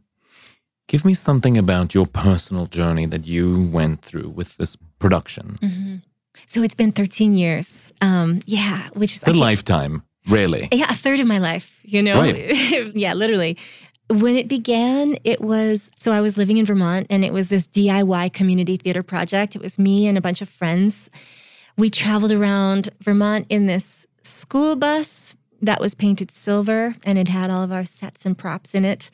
Give 0.86 1.04
me 1.04 1.14
something 1.14 1.56
about 1.56 1.94
your 1.94 2.06
personal 2.06 2.66
journey 2.66 3.06
that 3.06 3.26
you 3.26 3.62
went 3.72 4.02
through 4.02 4.28
with 4.28 4.56
this 4.56 4.76
production. 4.98 5.58
Mm-hmm. 5.62 5.94
So 6.46 6.62
it's 6.62 6.74
been 6.74 6.92
13 6.92 7.34
years. 7.34 7.92
Um, 8.00 8.42
yeah, 8.46 8.88
which 8.92 9.14
is 9.14 9.22
a 9.26 9.32
lifetime, 9.32 10.02
really. 10.28 10.68
Yeah, 10.72 10.90
a 10.90 10.94
third 10.94 11.20
of 11.20 11.26
my 11.26 11.38
life, 11.38 11.80
you 11.82 12.02
know? 12.02 12.20
Right. 12.20 12.36
yeah, 12.94 13.14
literally. 13.14 13.56
When 14.10 14.36
it 14.36 14.48
began, 14.48 15.16
it 15.24 15.40
was 15.40 15.90
so 15.96 16.12
I 16.12 16.20
was 16.20 16.36
living 16.36 16.58
in 16.58 16.66
Vermont 16.66 17.06
and 17.08 17.24
it 17.24 17.32
was 17.32 17.48
this 17.48 17.66
DIY 17.66 18.34
community 18.34 18.76
theater 18.76 19.02
project. 19.02 19.56
It 19.56 19.62
was 19.62 19.78
me 19.78 20.06
and 20.06 20.18
a 20.18 20.20
bunch 20.20 20.42
of 20.42 20.48
friends. 20.48 21.10
We 21.78 21.88
traveled 21.88 22.30
around 22.30 22.90
Vermont 23.00 23.46
in 23.48 23.66
this 23.66 24.06
school 24.22 24.76
bus 24.76 25.34
that 25.62 25.80
was 25.80 25.94
painted 25.94 26.30
silver 26.30 26.94
and 27.04 27.18
it 27.18 27.28
had 27.28 27.50
all 27.50 27.62
of 27.62 27.72
our 27.72 27.84
sets 27.84 28.26
and 28.26 28.36
props 28.36 28.74
in 28.74 28.84
it. 28.84 29.10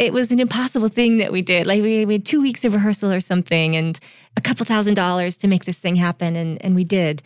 It 0.00 0.14
was 0.14 0.32
an 0.32 0.40
impossible 0.40 0.88
thing 0.88 1.18
that 1.18 1.30
we 1.30 1.42
did. 1.42 1.66
Like 1.66 1.82
we, 1.82 2.06
we 2.06 2.14
had 2.14 2.24
two 2.24 2.40
weeks 2.40 2.64
of 2.64 2.72
rehearsal 2.72 3.12
or 3.12 3.20
something 3.20 3.76
and 3.76 4.00
a 4.34 4.40
couple 4.40 4.64
thousand 4.64 4.94
dollars 4.94 5.36
to 5.36 5.46
make 5.46 5.66
this 5.66 5.78
thing 5.78 5.94
happen. 5.94 6.36
And, 6.36 6.56
and 6.64 6.74
we 6.74 6.84
did. 6.84 7.22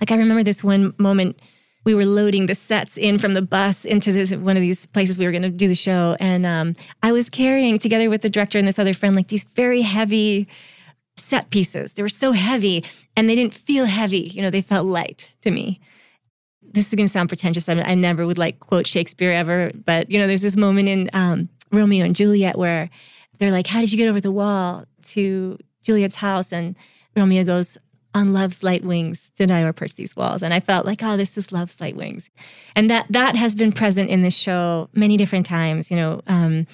Like 0.00 0.10
I 0.10 0.16
remember 0.16 0.42
this 0.42 0.64
one 0.64 0.92
moment 0.98 1.40
we 1.84 1.94
were 1.94 2.04
loading 2.04 2.46
the 2.46 2.54
sets 2.56 2.98
in 2.98 3.16
from 3.16 3.34
the 3.34 3.42
bus 3.42 3.84
into 3.84 4.12
this 4.12 4.34
one 4.34 4.56
of 4.56 4.60
these 4.60 4.86
places 4.86 5.18
we 5.18 5.24
were 5.24 5.30
going 5.30 5.42
to 5.42 5.48
do 5.48 5.68
the 5.68 5.74
show 5.74 6.16
and 6.18 6.44
um, 6.44 6.74
i 7.04 7.12
was 7.12 7.30
carrying 7.30 7.78
together 7.78 8.10
with 8.10 8.22
the 8.22 8.28
director 8.28 8.58
and 8.58 8.66
this 8.66 8.78
other 8.78 8.92
friend 8.92 9.14
like 9.14 9.28
these 9.28 9.44
very 9.54 9.82
heavy 9.82 10.48
set 11.16 11.48
pieces 11.50 11.92
they 11.92 12.02
were 12.02 12.08
so 12.08 12.32
heavy 12.32 12.84
and 13.16 13.30
they 13.30 13.36
didn't 13.36 13.54
feel 13.54 13.86
heavy 13.86 14.30
you 14.34 14.42
know 14.42 14.50
they 14.50 14.60
felt 14.60 14.84
light 14.84 15.30
to 15.40 15.50
me 15.50 15.80
this 16.60 16.88
is 16.88 16.94
going 16.94 17.06
to 17.06 17.12
sound 17.12 17.28
pretentious 17.28 17.68
I, 17.68 17.74
mean, 17.74 17.84
I 17.86 17.94
never 17.94 18.26
would 18.26 18.36
like 18.36 18.58
quote 18.58 18.86
shakespeare 18.86 19.30
ever 19.30 19.70
but 19.86 20.10
you 20.10 20.18
know 20.18 20.26
there's 20.26 20.42
this 20.42 20.56
moment 20.56 20.88
in 20.88 21.08
um, 21.12 21.48
romeo 21.76 22.04
and 22.04 22.16
juliet 22.16 22.58
where 22.58 22.90
they're 23.38 23.52
like 23.52 23.66
how 23.66 23.80
did 23.80 23.92
you 23.92 23.98
get 23.98 24.08
over 24.08 24.20
the 24.20 24.32
wall 24.32 24.84
to 25.02 25.58
juliet's 25.82 26.16
house 26.16 26.52
and 26.52 26.76
romeo 27.14 27.44
goes 27.44 27.78
on 28.16 28.32
love's 28.32 28.62
light 28.62 28.82
wings 28.82 29.30
did 29.36 29.50
I 29.50 29.60
approach 29.60 29.94
these 29.94 30.16
walls. 30.16 30.42
And 30.42 30.54
I 30.54 30.60
felt 30.60 30.86
like, 30.86 31.02
oh, 31.02 31.18
this 31.18 31.36
is 31.36 31.52
love's 31.52 31.78
light 31.82 31.96
wings. 31.96 32.30
And 32.74 32.88
that 32.88 33.06
that 33.10 33.36
has 33.36 33.54
been 33.54 33.72
present 33.72 34.08
in 34.08 34.22
this 34.22 34.34
show 34.34 34.88
many 34.94 35.18
different 35.18 35.44
times, 35.44 35.90
you 35.90 35.98
know. 35.98 36.22
Um, 36.26 36.66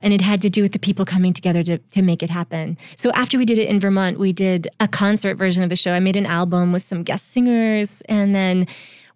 and 0.00 0.14
it 0.14 0.22
had 0.22 0.40
to 0.42 0.50
do 0.50 0.62
with 0.62 0.72
the 0.72 0.78
people 0.78 1.04
coming 1.04 1.32
together 1.34 1.62
to, 1.64 1.78
to 1.78 2.02
make 2.02 2.22
it 2.22 2.30
happen. 2.30 2.78
So 2.96 3.10
after 3.12 3.36
we 3.36 3.44
did 3.44 3.58
it 3.58 3.68
in 3.68 3.80
Vermont, 3.80 4.18
we 4.18 4.32
did 4.32 4.68
a 4.80 4.88
concert 4.88 5.36
version 5.36 5.62
of 5.62 5.68
the 5.68 5.76
show. 5.76 5.92
I 5.92 6.00
made 6.00 6.16
an 6.16 6.24
album 6.24 6.72
with 6.72 6.82
some 6.82 7.02
guest 7.02 7.32
singers, 7.32 8.00
and 8.08 8.34
then 8.34 8.66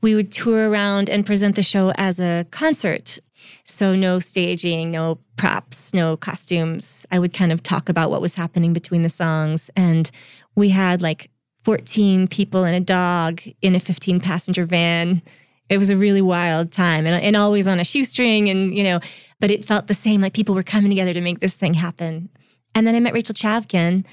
we 0.03 0.14
would 0.14 0.33
tour 0.33 0.68
around 0.68 1.09
and 1.09 1.24
present 1.24 1.57
the 1.57 1.62
show 1.62 1.93
as 1.97 2.20
a 2.20 2.47
concert. 2.51 3.18
So 3.64 3.95
no 3.95 4.18
staging, 4.18 4.90
no 4.90 5.18
props, 5.36 5.93
no 5.95 6.16
costumes. 6.16 7.07
I 7.11 7.18
would 7.18 7.32
kind 7.32 7.53
of 7.53 7.62
talk 7.62 7.88
about 7.88 8.11
what 8.11 8.20
was 8.20 8.34
happening 8.34 8.72
between 8.72 9.03
the 9.03 9.09
songs. 9.09 9.70
And 9.76 10.11
we 10.57 10.70
had 10.70 11.03
like 11.03 11.30
14 11.64 12.28
people 12.28 12.64
and 12.64 12.74
a 12.74 12.80
dog 12.80 13.40
in 13.61 13.74
a 13.74 13.80
15 13.80 14.20
passenger 14.20 14.64
van. 14.64 15.22
It 15.68 15.78
was 15.78 15.90
a 15.90 15.97
really 15.97 16.22
wild 16.22 16.72
time 16.72 17.07
and, 17.07 17.22
and 17.22 17.36
always 17.36 17.68
on 17.68 17.80
a 17.80 17.84
shoestring. 17.84 18.49
And, 18.49 18.76
you 18.76 18.84
know, 18.84 19.01
but 19.40 19.51
it 19.51 19.64
felt 19.64 19.86
the 19.86 19.95
same 19.95 20.20
like 20.20 20.34
people 20.34 20.55
were 20.55 20.62
coming 20.62 20.90
together 20.90 21.14
to 21.14 21.20
make 21.20 21.40
this 21.40 21.55
thing 21.55 21.74
happen. 21.74 22.28
And 22.74 22.86
then 22.86 22.95
I 22.95 23.01
met 23.01 23.14
Rachel 23.14 23.34
Chavkin 23.34 24.05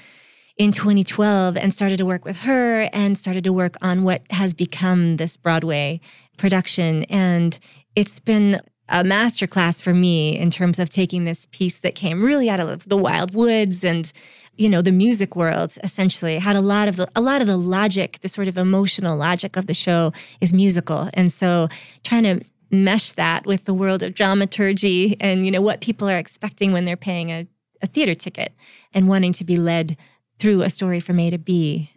in 0.60 0.72
2012 0.72 1.56
and 1.56 1.72
started 1.72 1.96
to 1.98 2.04
work 2.04 2.24
with 2.24 2.40
her 2.40 2.82
and 2.92 3.16
started 3.16 3.44
to 3.44 3.52
work 3.52 3.76
on 3.80 4.02
what 4.02 4.22
has 4.30 4.52
become 4.52 5.16
this 5.16 5.36
Broadway 5.36 6.00
production. 6.36 7.04
And 7.04 7.58
it's 7.96 8.18
been 8.18 8.60
a 8.90 9.04
masterclass 9.04 9.80
for 9.80 9.94
me 9.94 10.36
in 10.36 10.50
terms 10.50 10.78
of 10.78 10.90
taking 10.90 11.24
this 11.24 11.46
piece 11.46 11.78
that 11.78 11.94
came 11.94 12.22
really 12.22 12.50
out 12.50 12.60
of 12.60 12.88
the 12.88 12.96
wild 12.96 13.34
woods 13.34 13.84
and 13.84 14.12
you 14.56 14.68
know 14.68 14.82
the 14.82 14.92
music 14.92 15.36
world 15.36 15.78
essentially. 15.82 16.38
Had 16.38 16.56
a 16.56 16.60
lot 16.60 16.88
of 16.88 16.96
the 16.96 17.08
a 17.14 17.20
lot 17.20 17.40
of 17.40 17.46
the 17.46 17.56
logic 17.56 18.18
the 18.20 18.28
sort 18.28 18.48
of 18.48 18.58
emotional 18.58 19.16
logic 19.16 19.56
of 19.56 19.66
the 19.66 19.74
show 19.74 20.12
is 20.40 20.52
musical. 20.52 21.08
And 21.14 21.32
so 21.32 21.68
trying 22.02 22.24
to 22.24 22.40
mesh 22.70 23.12
that 23.12 23.46
with 23.46 23.64
the 23.64 23.74
world 23.74 24.02
of 24.02 24.14
dramaturgy 24.14 25.16
and 25.20 25.44
you 25.44 25.50
know 25.50 25.62
what 25.62 25.80
people 25.80 26.08
are 26.08 26.18
expecting 26.18 26.72
when 26.72 26.84
they're 26.84 26.96
paying 26.96 27.30
a, 27.30 27.46
a 27.82 27.86
theater 27.86 28.14
ticket 28.14 28.52
and 28.92 29.08
wanting 29.08 29.32
to 29.32 29.44
be 29.44 29.56
led 29.56 29.96
through 30.38 30.62
a 30.62 30.70
story 30.70 31.00
from 31.00 31.18
a 31.18 31.30
to 31.30 31.38
b 31.38 31.90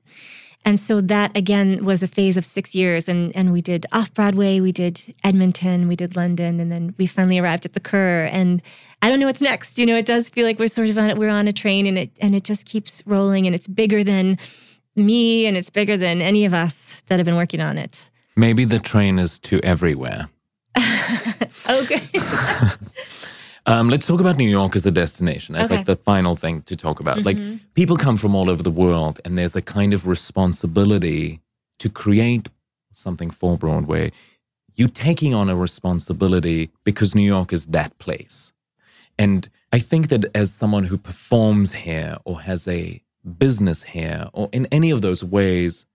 and 0.66 0.80
so 0.80 1.02
that 1.02 1.36
again 1.36 1.84
was 1.84 2.02
a 2.04 2.08
phase 2.08 2.38
of 2.38 2.46
six 2.46 2.74
years. 2.74 3.10
And, 3.10 3.36
and 3.36 3.52
we 3.52 3.62
did 3.62 3.86
off 3.92 4.14
Broadway, 4.14 4.60
we 4.60 4.72
did 4.72 5.14
Edmonton, 5.24 5.88
we 5.88 5.96
did 5.96 6.16
London, 6.16 6.60
and 6.60 6.72
then 6.72 6.96
we 6.98 7.06
finally 7.06 7.38
arrived 7.38 7.66
at 7.66 7.74
the 7.74 7.80
Kerr. 7.80 8.30
And 8.32 8.62
I 9.02 9.10
don't 9.10 9.20
know 9.20 9.26
what's 9.26 9.42
next. 9.42 9.78
You 9.78 9.86
know, 9.86 9.96
it 9.96 10.06
does 10.06 10.30
feel 10.30 10.46
like 10.46 10.60
we're 10.60 10.68
sort 10.68 10.90
of 10.90 10.98
on 10.98 11.18
we're 11.20 11.30
on 11.30 11.48
a 11.48 11.54
train 11.54 11.86
and 11.86 11.98
it 11.98 12.12
and 12.22 12.34
it 12.34 12.44
just 12.44 12.66
keeps 12.66 13.04
rolling 13.06 13.46
and 13.46 13.54
it's 13.54 13.68
bigger 13.68 14.04
than 14.04 14.38
me 14.96 15.46
and 15.46 15.58
it's 15.58 15.70
bigger 15.70 15.98
than 15.98 16.22
any 16.22 16.46
of 16.46 16.54
us 16.54 17.02
that 17.08 17.20
have 17.20 17.26
been 17.26 17.36
working 17.36 17.60
on 17.60 17.78
it. 17.78 18.10
Maybe 18.36 18.66
the 18.66 18.80
train 18.80 19.20
is 19.20 19.40
to 19.40 19.60
everywhere. 19.62 20.30
okay. 21.70 22.02
Um, 23.66 23.90
let's 23.90 24.06
talk 24.06 24.20
about 24.20 24.38
New 24.38 24.50
York 24.50 24.76
as 24.76 24.86
a 24.86 24.92
destination. 24.92 25.56
As 25.56 25.66
okay. 25.66 25.78
like 25.78 25.86
the 25.86 25.96
final 25.96 26.36
thing 26.36 26.64
to 26.64 26.76
talk 26.76 27.00
about. 27.00 27.20
Mm-hmm. 27.20 27.26
Like 27.26 27.74
people 27.74 27.96
come 27.96 28.18
from 28.18 28.36
all 28.36 28.50
over 28.50 28.62
the 28.62 28.72
world, 28.72 29.22
and 29.24 29.38
there's 29.38 29.56
a 29.56 29.62
kind 29.62 29.94
of 29.94 30.06
responsibility 30.06 31.40
to 31.80 31.90
create 31.90 32.50
something 32.92 33.30
for 33.30 33.58
Broadway. 33.58 34.12
You 34.76 34.88
taking 34.88 35.34
on 35.34 35.50
a 35.50 35.56
responsibility 35.56 36.72
because 36.84 37.16
New 37.16 37.26
York 37.26 37.54
is 37.54 37.68
that 37.68 37.98
place. 38.00 38.54
And 39.18 39.48
I 39.72 39.80
think 39.80 40.10
that 40.10 40.26
as 40.36 40.52
someone 40.52 40.84
who 40.84 40.98
performs 40.98 41.74
here 41.74 42.18
or 42.26 42.42
has 42.42 42.68
a 42.68 43.02
business 43.38 43.84
here 43.84 44.28
or 44.34 44.50
in 44.52 44.66
any 44.72 44.92
of 44.92 45.02
those 45.02 45.24
ways, 45.24 45.86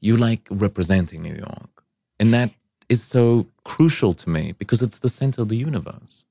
you 0.00 0.16
like 0.16 0.46
representing 0.50 1.22
New 1.22 1.34
York. 1.34 1.84
And 2.18 2.32
that 2.32 2.50
is 2.88 3.02
so 3.02 3.46
crucial 3.64 4.14
to 4.14 4.30
me 4.30 4.52
because 4.52 4.80
it's 4.82 5.00
the 5.00 5.08
center 5.08 5.42
of 5.42 5.48
the 5.48 5.56
universe. 5.56 6.26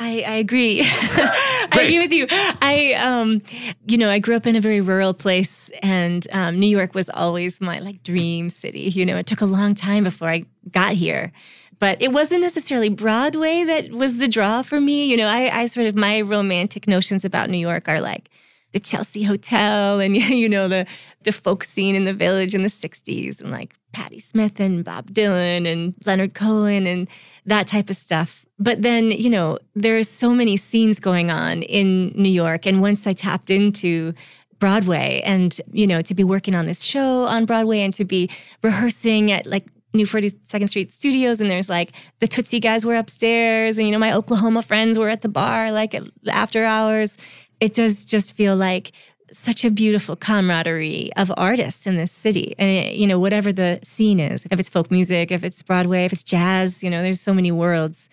I, 0.00 0.24
I 0.26 0.34
agree. 0.36 0.82
I 0.84 1.68
agree 1.72 1.98
with 1.98 2.12
you. 2.12 2.26
I, 2.30 2.94
um, 2.94 3.42
you 3.86 3.96
know, 3.96 4.10
I 4.10 4.18
grew 4.18 4.34
up 4.34 4.46
in 4.46 4.56
a 4.56 4.60
very 4.60 4.80
rural 4.80 5.14
place, 5.14 5.70
and 5.82 6.26
um, 6.32 6.58
New 6.58 6.66
York 6.66 6.94
was 6.94 7.08
always 7.10 7.60
my 7.60 7.78
like 7.78 8.02
dream 8.02 8.48
city. 8.48 8.90
You 8.90 9.06
know, 9.06 9.16
it 9.16 9.26
took 9.26 9.40
a 9.40 9.46
long 9.46 9.74
time 9.74 10.04
before 10.04 10.28
I 10.28 10.46
got 10.70 10.94
here, 10.94 11.32
but 11.78 12.02
it 12.02 12.12
wasn't 12.12 12.42
necessarily 12.42 12.88
Broadway 12.88 13.64
that 13.64 13.90
was 13.90 14.18
the 14.18 14.28
draw 14.28 14.62
for 14.62 14.80
me. 14.80 15.06
You 15.06 15.16
know, 15.16 15.28
I, 15.28 15.62
I 15.62 15.66
sort 15.66 15.86
of 15.86 15.94
my 15.94 16.20
romantic 16.20 16.88
notions 16.88 17.24
about 17.24 17.48
New 17.48 17.58
York 17.58 17.88
are 17.88 18.00
like 18.00 18.30
the 18.72 18.80
Chelsea 18.80 19.22
Hotel 19.22 20.00
and 20.00 20.16
you 20.16 20.48
know 20.48 20.68
the 20.68 20.86
the 21.22 21.32
folk 21.32 21.64
scene 21.64 21.94
in 21.94 22.04
the 22.04 22.12
village 22.12 22.54
in 22.54 22.62
the 22.62 22.68
60s 22.68 23.40
and 23.40 23.52
like 23.52 23.74
Patti 23.92 24.18
Smith 24.18 24.58
and 24.60 24.84
Bob 24.84 25.12
Dylan 25.12 25.70
and 25.70 25.94
Leonard 26.04 26.34
Cohen 26.34 26.86
and 26.86 27.08
that 27.46 27.68
type 27.68 27.88
of 27.88 27.96
stuff. 27.96 28.43
But 28.58 28.82
then, 28.82 29.10
you 29.10 29.30
know, 29.30 29.58
there's 29.74 30.08
so 30.08 30.34
many 30.34 30.56
scenes 30.56 31.00
going 31.00 31.30
on 31.30 31.62
in 31.62 32.12
New 32.14 32.28
York 32.28 32.66
and 32.66 32.80
once 32.80 33.06
I 33.06 33.12
tapped 33.12 33.50
into 33.50 34.14
Broadway 34.60 35.20
and, 35.24 35.60
you 35.72 35.86
know, 35.86 36.02
to 36.02 36.14
be 36.14 36.24
working 36.24 36.54
on 36.54 36.66
this 36.66 36.82
show 36.82 37.24
on 37.24 37.44
Broadway 37.44 37.80
and 37.80 37.92
to 37.94 38.04
be 38.04 38.30
rehearsing 38.62 39.32
at 39.32 39.46
like 39.46 39.66
New 39.92 40.06
42nd 40.06 40.68
Street 40.68 40.92
Studios, 40.92 41.40
and 41.40 41.48
there's 41.48 41.68
like 41.68 41.92
the 42.18 42.26
Tootsie 42.26 42.58
guys 42.58 42.84
were 42.84 42.96
upstairs, 42.96 43.78
and 43.78 43.86
you 43.86 43.92
know 43.92 43.98
my 44.00 44.12
Oklahoma 44.12 44.60
friends 44.60 44.98
were 44.98 45.08
at 45.08 45.22
the 45.22 45.28
bar, 45.28 45.70
like 45.70 45.94
after 46.26 46.64
hours 46.64 47.16
it 47.60 47.74
does 47.74 48.04
just 48.04 48.34
feel 48.34 48.56
like 48.56 48.92
such 49.32 49.64
a 49.64 49.70
beautiful 49.70 50.16
camaraderie 50.16 51.10
of 51.16 51.32
artists 51.36 51.86
in 51.86 51.96
this 51.96 52.12
city. 52.12 52.54
And, 52.58 52.70
it, 52.70 52.94
you 52.94 53.06
know, 53.06 53.18
whatever 53.18 53.52
the 53.52 53.80
scene 53.82 54.20
is, 54.20 54.46
if 54.50 54.60
it's 54.60 54.68
folk 54.68 54.90
music, 54.90 55.32
if 55.32 55.42
it's 55.42 55.62
Broadway, 55.62 56.04
if 56.04 56.12
it's 56.12 56.22
jazz, 56.22 56.82
you 56.82 56.90
know, 56.90 57.02
there's 57.02 57.20
so 57.20 57.34
many 57.34 57.50
worlds. 57.50 58.08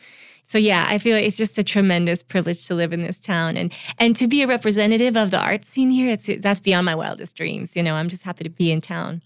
So 0.52 0.58
yeah, 0.58 0.86
I 0.90 0.98
feel 0.98 1.16
like 1.16 1.24
it's 1.24 1.38
just 1.38 1.58
a 1.58 1.64
tremendous 1.64 2.22
privilege 2.22 2.68
to 2.68 2.76
live 2.76 2.92
in 2.92 3.04
this 3.04 3.22
town 3.22 3.56
and 3.56 3.74
and 3.98 4.14
to 4.18 4.28
be 4.28 4.42
a 4.42 4.48
representative 4.48 5.16
of 5.16 5.32
the 5.32 5.38
art 5.38 5.64
scene 5.64 5.92
here. 5.92 6.10
It's 6.10 6.30
that's 6.40 6.60
beyond 6.60 6.84
my 6.84 6.94
wildest 6.94 7.38
dreams. 7.38 7.78
You 7.78 7.84
know, 7.84 7.94
I'm 7.94 8.10
just 8.10 8.24
happy 8.24 8.44
to 8.44 8.50
be 8.50 8.70
in 8.70 8.82
town. 8.82 9.22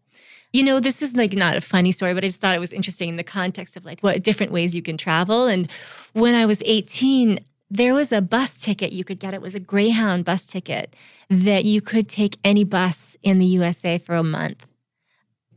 You 0.54 0.62
know, 0.62 0.80
this 0.80 1.02
is 1.02 1.16
like 1.16 1.34
not 1.34 1.58
a 1.58 1.62
funny 1.62 1.92
story, 1.92 2.14
but 2.14 2.24
I 2.24 2.28
just 2.28 2.42
thought 2.42 2.54
it 2.54 2.60
was 2.60 2.72
interesting 2.72 3.10
in 3.10 3.16
the 3.16 3.24
context 3.24 3.76
of 3.76 3.86
like 3.86 4.02
what 4.02 4.22
different 4.22 4.52
ways 4.52 4.76
you 4.76 4.84
can 4.84 4.98
travel. 5.00 5.48
And 5.48 5.72
when 6.14 6.36
I 6.36 6.46
was 6.46 6.62
18, 6.64 7.40
there 7.72 7.96
was 7.96 8.12
a 8.12 8.22
bus 8.22 8.56
ticket 8.56 8.92
you 8.92 9.04
could 9.04 9.18
get. 9.18 9.34
It 9.34 9.42
was 9.42 9.56
a 9.56 9.60
Greyhound 9.60 10.26
bus 10.26 10.46
ticket 10.46 10.96
that 11.32 11.66
you 11.66 11.82
could 11.82 12.08
take 12.08 12.38
any 12.44 12.64
bus 12.64 13.18
in 13.24 13.40
the 13.40 13.48
USA 13.48 13.98
for 13.98 14.14
a 14.14 14.22
month. 14.22 14.68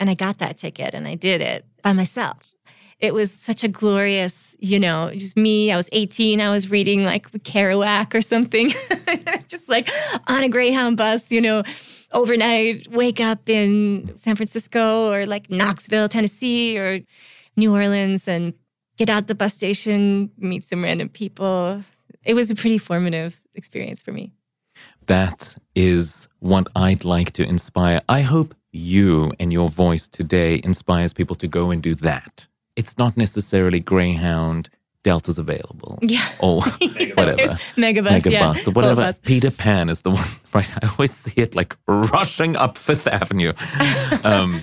And 0.01 0.09
I 0.09 0.15
got 0.15 0.39
that 0.39 0.57
ticket 0.57 0.95
and 0.95 1.07
I 1.07 1.15
did 1.15 1.43
it 1.43 1.67
by 1.83 1.93
myself. 1.93 2.48
It 3.01 3.15
was 3.15 3.33
such 3.33 3.63
a 3.63 3.69
glorious, 3.69 4.57
you 4.59 4.81
know, 4.81 5.13
just 5.15 5.37
me. 5.37 5.71
I 5.71 5.77
was 5.77 5.89
18. 5.93 6.41
I 6.41 6.51
was 6.51 6.69
reading 6.69 7.05
like 7.05 7.31
Kerouac 7.31 8.13
or 8.15 8.21
something. 8.21 8.71
Just 9.49 9.69
like 9.69 9.89
on 10.27 10.43
a 10.43 10.49
Greyhound 10.49 10.97
bus, 10.97 11.31
you 11.31 11.41
know, 11.41 11.63
overnight 12.13 12.89
wake 12.91 13.21
up 13.21 13.49
in 13.49 14.11
San 14.17 14.35
Francisco 14.35 15.13
or 15.13 15.27
like 15.27 15.49
Knoxville, 15.49 16.09
Tennessee 16.09 16.77
or 16.77 17.01
New 17.57 17.73
Orleans 17.73 18.27
and 18.27 18.53
get 18.97 19.09
out 19.09 19.29
the 19.29 19.35
bus 19.35 19.55
station, 19.55 20.31
meet 20.37 20.65
some 20.65 20.83
random 20.83 21.09
people. 21.09 21.83
It 22.25 22.35
was 22.35 22.51
a 22.51 22.55
pretty 22.57 22.79
formative 22.79 23.43
experience 23.55 24.03
for 24.03 24.13
me. 24.13 24.33
That 25.07 25.57
is 25.75 26.29
what 26.41 26.67
I'd 26.75 27.05
like 27.05 27.33
to 27.33 27.45
inspire. 27.45 28.01
I 28.09 28.23
hope 28.23 28.55
you 28.73 29.33
and 29.39 29.53
your 29.53 29.69
voice 29.69 30.09
today 30.09 30.61
inspires 30.65 31.13
people 31.13 31.37
to 31.37 31.49
go 31.49 31.71
and 31.71 31.83
do 31.83 31.95
that. 31.97 32.49
It's 32.79 32.97
not 32.97 33.17
necessarily 33.17 33.81
Greyhound, 33.81 34.71
Delta's 35.03 35.37
available. 35.37 35.99
Yeah. 36.01 36.25
Or 36.39 36.63
whatever. 36.63 37.43
Megabus, 37.43 37.75
Megabus 37.75 38.31
yeah. 38.31 38.55
or 38.69 38.73
whatever. 38.73 39.03
Bus. 39.03 39.19
Peter 39.19 39.51
Pan 39.51 39.89
is 39.89 40.03
the 40.03 40.11
one, 40.13 40.29
right? 40.55 40.71
I 40.81 40.89
always 40.89 41.13
see 41.13 41.41
it 41.41 41.57
like 41.57 41.77
rushing 41.89 42.57
up 42.57 42.79
Fifth 42.79 43.09
Avenue. 43.09 43.53
um, 44.25 44.61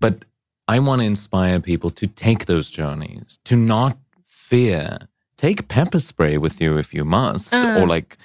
but 0.00 0.24
I 0.66 0.80
want 0.80 1.02
to 1.02 1.06
inspire 1.06 1.60
people 1.60 1.90
to 1.90 2.08
take 2.08 2.46
those 2.46 2.68
journeys, 2.68 3.38
to 3.44 3.54
not 3.54 3.96
fear. 4.24 4.98
Take 5.38 5.68
pepper 5.68 6.00
spray 6.00 6.38
with 6.38 6.60
you 6.60 6.76
if 6.78 6.92
you 6.92 7.04
must, 7.04 7.54
Uh. 7.54 7.78
or 7.80 7.86
like 7.86 8.16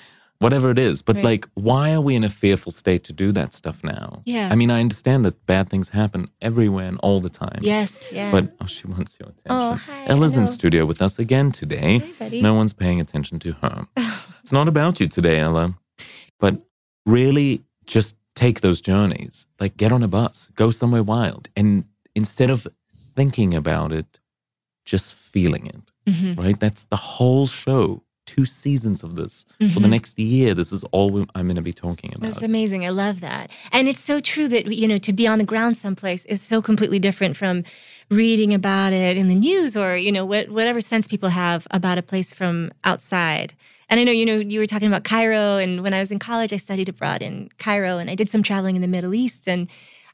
whatever 0.42 0.72
it 0.72 0.80
is. 0.80 1.02
But 1.04 1.16
Right. 1.18 1.26
like, 1.32 1.48
why 1.54 1.94
are 1.94 2.02
we 2.02 2.16
in 2.16 2.24
a 2.24 2.30
fearful 2.30 2.72
state 2.72 3.04
to 3.06 3.14
do 3.14 3.32
that 3.32 3.54
stuff 3.54 3.84
now? 3.84 4.22
Yeah. 4.26 4.50
I 4.52 4.56
mean, 4.56 4.72
I 4.72 4.80
understand 4.80 5.24
that 5.26 5.36
bad 5.46 5.70
things 5.70 5.90
happen 5.90 6.30
everywhere 6.42 6.88
and 6.88 6.98
all 7.04 7.22
the 7.22 7.30
time. 7.30 7.60
Yes, 7.62 8.10
yeah. 8.12 8.32
But 8.32 8.44
oh, 8.60 8.66
she 8.68 8.88
wants 8.88 9.18
your 9.20 9.30
attention. 9.30 9.52
Oh, 9.52 9.74
hi, 9.76 10.06
Ella's 10.08 10.36
in 10.36 10.48
studio 10.48 10.86
with 10.86 11.02
us 11.02 11.20
again 11.20 11.52
today. 11.52 12.00
Hi, 12.00 12.12
buddy. 12.20 12.42
No 12.42 12.54
one's 12.56 12.74
paying 12.74 13.00
attention 13.00 13.40
to 13.40 13.52
her. 13.62 13.88
it's 14.42 14.52
not 14.52 14.68
about 14.68 15.00
you 15.00 15.08
today, 15.08 15.40
Ella. 15.40 15.76
But 16.40 16.54
really 17.06 17.62
just 17.86 18.16
take 18.36 18.62
those 18.62 18.82
journeys. 18.82 19.46
Like 19.60 19.78
get 19.78 19.92
on 19.92 20.04
a 20.04 20.08
bus, 20.08 20.50
go 20.56 20.72
somewhere 20.72 21.04
wild. 21.04 21.50
And 21.56 21.86
instead 22.16 22.50
of 22.50 22.68
thinking 23.16 23.54
about 23.54 23.92
it, 23.92 24.20
just 24.86 25.14
feeling 25.14 25.68
it. 25.68 25.92
Mhm. 26.08 26.36
Right? 26.38 26.60
That's 26.60 26.86
the 26.86 26.96
whole 26.96 27.46
show. 27.48 28.02
Two 28.26 28.46
seasons 28.46 29.04
of 29.04 29.16
this. 29.16 29.46
For 29.74 29.80
the 29.80 29.88
Mhm. 29.88 29.90
next 29.90 30.18
year, 30.20 30.54
this 30.54 30.72
is 30.72 30.84
all 30.92 31.10
we- 31.10 31.26
I'm 31.36 31.48
going 31.48 31.56
to 31.56 31.62
be 31.62 31.74
talking 31.74 32.12
about. 32.14 32.22
That's 32.22 32.42
amazing. 32.44 32.86
I 32.86 32.90
love 32.90 33.20
that. 33.22 33.50
And 33.72 33.88
it's 33.90 34.00
so 34.00 34.20
true 34.20 34.48
that, 34.48 34.72
you 34.72 34.88
know, 34.88 34.98
to 35.00 35.12
be 35.12 35.28
on 35.28 35.38
the 35.40 35.44
ground 35.44 35.76
someplace 35.76 36.26
is 36.28 36.42
so 36.42 36.62
completely 36.62 37.00
different 37.00 37.36
from 37.36 37.64
reading 38.10 38.54
about 38.54 38.94
it 38.94 39.18
in 39.18 39.28
the 39.28 39.36
news 39.36 39.76
or, 39.76 39.98
you 39.98 40.12
know, 40.12 40.24
what, 40.26 40.50
whatever 40.50 40.82
sense 40.82 41.08
people 41.08 41.30
have 41.30 41.68
about 41.72 41.98
a 41.98 42.02
place 42.02 42.34
from 42.34 42.72
outside. 42.84 43.54
And 43.90 44.00
I 44.00 44.04
know, 44.06 44.12
you 44.14 44.26
know, 44.26 44.38
you 44.38 44.60
were 44.60 44.66
talking 44.66 44.88
about 44.88 45.04
Cairo. 45.04 45.58
And 45.58 45.82
when 45.84 45.94
I 45.94 46.00
was 46.00 46.12
in 46.12 46.20
college, 46.20 46.54
I 46.54 46.58
studied 46.58 46.88
abroad 46.90 47.22
in 47.22 47.50
Cairo 47.58 47.98
and 47.98 48.10
I 48.10 48.16
did 48.16 48.30
some 48.30 48.44
traveling 48.44 48.76
in 48.78 48.82
the 48.82 48.88
Middle 48.88 49.14
East. 49.14 49.48
And 49.50 49.68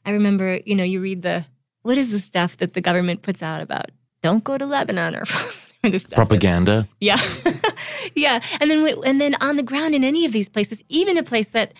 I 0.04 0.10
remember, 0.10 0.60
you 0.66 0.74
know, 0.74 0.82
you 0.84 1.00
read 1.00 1.22
the, 1.22 1.44
what 1.82 1.98
is 1.98 2.10
the 2.10 2.18
stuff 2.18 2.56
that 2.56 2.72
the 2.72 2.80
government 2.80 3.22
puts 3.22 3.42
out 3.42 3.60
about 3.62 3.90
don't 4.22 4.42
go 4.42 4.58
to 4.58 4.66
Lebanon 4.66 5.14
or 5.14 5.22
this 5.82 6.02
stuff. 6.02 6.16
Propaganda. 6.16 6.88
Yeah. 7.00 7.20
yeah. 8.14 8.40
And 8.60 8.70
then 8.70 8.86
and 9.04 9.20
then 9.20 9.36
on 9.40 9.56
the 9.56 9.62
ground 9.62 9.94
in 9.94 10.04
any 10.04 10.24
of 10.24 10.32
these 10.32 10.48
places, 10.48 10.82
even 10.88 11.16
a 11.16 11.22
place 11.22 11.48
that 11.48 11.74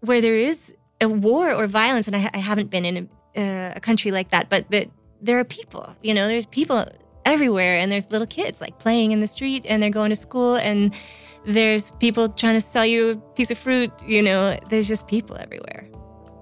where 0.00 0.20
there 0.20 0.34
is 0.34 0.74
a 1.00 1.08
war 1.08 1.52
or 1.52 1.66
violence, 1.66 2.06
and 2.06 2.16
I, 2.16 2.30
I 2.34 2.38
haven't 2.38 2.70
been 2.70 2.84
in 2.84 3.08
a, 3.36 3.40
uh, 3.40 3.72
a 3.76 3.80
country 3.80 4.10
like 4.10 4.30
that, 4.30 4.48
but 4.48 4.70
that 4.70 4.90
there 5.20 5.38
are 5.38 5.44
people. 5.44 5.94
You 6.02 6.14
know, 6.14 6.26
there's 6.26 6.46
people 6.46 6.86
everywhere, 7.24 7.78
and 7.78 7.92
there's 7.92 8.10
little 8.10 8.26
kids 8.26 8.60
like 8.60 8.78
playing 8.78 9.12
in 9.12 9.20
the 9.20 9.26
street, 9.26 9.64
and 9.68 9.82
they're 9.82 9.90
going 9.90 10.10
to 10.10 10.16
school, 10.16 10.56
and 10.56 10.94
there's 11.44 11.92
people 11.92 12.28
trying 12.28 12.54
to 12.54 12.60
sell 12.60 12.84
you 12.84 13.10
a 13.10 13.16
piece 13.34 13.50
of 13.50 13.58
fruit. 13.58 13.92
You 14.04 14.22
know, 14.22 14.58
there's 14.68 14.88
just 14.88 15.06
people 15.06 15.36
everywhere. 15.38 15.88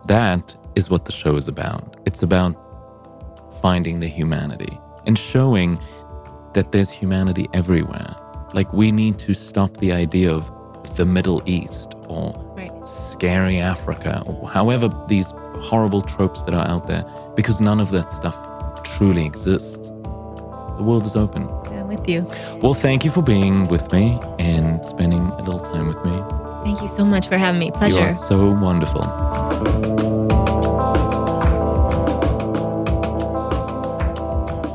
That 0.07 0.57
is 0.77 0.89
what 0.89 1.05
the 1.05 1.13
show 1.13 1.37
is 1.37 1.49
about. 1.49 1.97
It's 2.07 2.23
about 2.23 2.55
finding 3.61 4.01
the 4.01 4.09
humanity 4.09 4.79
and 5.07 5.19
showing 5.19 5.79
that 6.57 6.73
there's 6.73 6.91
humanity 6.91 7.47
everywhere. 7.53 8.17
Like, 8.55 8.73
we 8.73 8.91
need 8.91 9.19
to 9.21 9.35
stop 9.35 9.77
the 9.77 9.93
idea 9.93 10.33
of 10.33 10.51
the 10.97 11.05
Middle 11.05 11.43
East 11.45 11.95
or 12.09 12.33
Right. 12.57 12.73
scary 12.89 13.59
Africa 13.59 14.23
or 14.27 14.49
however 14.49 14.89
these 15.07 15.33
horrible 15.61 16.01
tropes 16.01 16.43
that 16.45 16.55
are 16.55 16.67
out 16.67 16.87
there, 16.87 17.05
because 17.37 17.61
none 17.61 17.79
of 17.79 17.91
that 17.91 18.13
stuff 18.13 18.37
truly 18.85 19.27
exists. 19.27 19.91
The 20.79 20.83
world 20.83 21.05
is 21.05 21.15
open. 21.15 21.43
I'm 21.67 21.89
with 21.89 22.09
you. 22.09 22.27
Well, 22.63 22.75
thank 22.75 23.05
you 23.05 23.11
for 23.11 23.23
being 23.23 23.69
with 23.69 23.93
me 23.93 24.19
and 24.39 24.83
spending 24.85 25.21
a 25.21 25.43
little 25.43 25.61
time 25.61 25.87
with 25.89 26.03
me. 26.05 26.17
Thank 26.65 26.81
you 26.81 26.89
so 26.89 27.05
much 27.05 27.29
for 27.29 27.37
having 27.37 27.61
me. 27.61 27.71
Pleasure. 27.71 28.01
You 28.01 28.07
are 28.07 28.15
so 28.15 28.49
wonderful. 28.51 29.96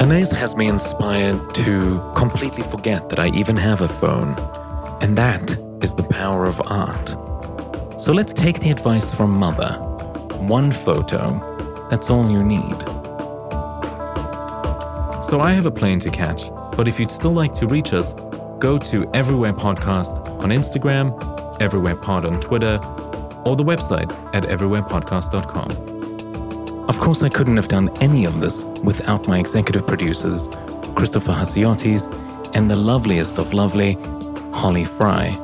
Anais 0.01 0.31
has 0.31 0.55
me 0.55 0.67
inspired 0.67 1.53
to 1.53 2.01
completely 2.15 2.63
forget 2.63 3.09
that 3.09 3.19
I 3.19 3.27
even 3.35 3.55
have 3.55 3.81
a 3.81 3.87
phone. 3.87 4.33
And 4.99 5.15
that 5.15 5.51
is 5.83 5.93
the 5.93 6.01
power 6.01 6.45
of 6.45 6.59
art. 6.65 7.09
So 8.01 8.11
let's 8.11 8.33
take 8.33 8.61
the 8.61 8.71
advice 8.71 9.13
from 9.13 9.37
Mother. 9.37 9.73
One 10.39 10.71
photo, 10.71 11.39
that's 11.91 12.09
all 12.09 12.27
you 12.31 12.43
need. 12.43 12.79
So 15.23 15.39
I 15.39 15.51
have 15.51 15.67
a 15.67 15.71
plane 15.71 15.99
to 15.99 16.09
catch, 16.09 16.49
but 16.75 16.87
if 16.87 16.99
you'd 16.99 17.11
still 17.11 17.33
like 17.33 17.53
to 17.53 17.67
reach 17.67 17.93
us, 17.93 18.15
go 18.57 18.79
to 18.79 19.07
Everywhere 19.13 19.53
Podcast 19.53 20.27
on 20.41 20.49
Instagram, 20.49 21.13
Everywhere 21.61 21.95
Pod 21.95 22.25
on 22.25 22.39
Twitter, 22.39 22.79
or 23.45 23.55
the 23.55 23.63
website 23.63 24.11
at 24.33 24.45
everywherepodcast.com. 24.45 26.89
Of 26.89 26.99
course, 26.99 27.21
I 27.21 27.29
couldn't 27.29 27.57
have 27.57 27.67
done 27.67 27.95
any 28.01 28.25
of 28.25 28.41
this 28.41 28.65
without 28.83 29.27
my 29.27 29.39
executive 29.39 29.85
producers, 29.85 30.47
Christopher 30.95 31.31
Hasiotis, 31.31 32.07
and 32.53 32.69
the 32.69 32.75
loveliest 32.75 33.37
of 33.37 33.53
lovely, 33.53 33.93
Holly 34.53 34.85
Fry. 34.85 35.37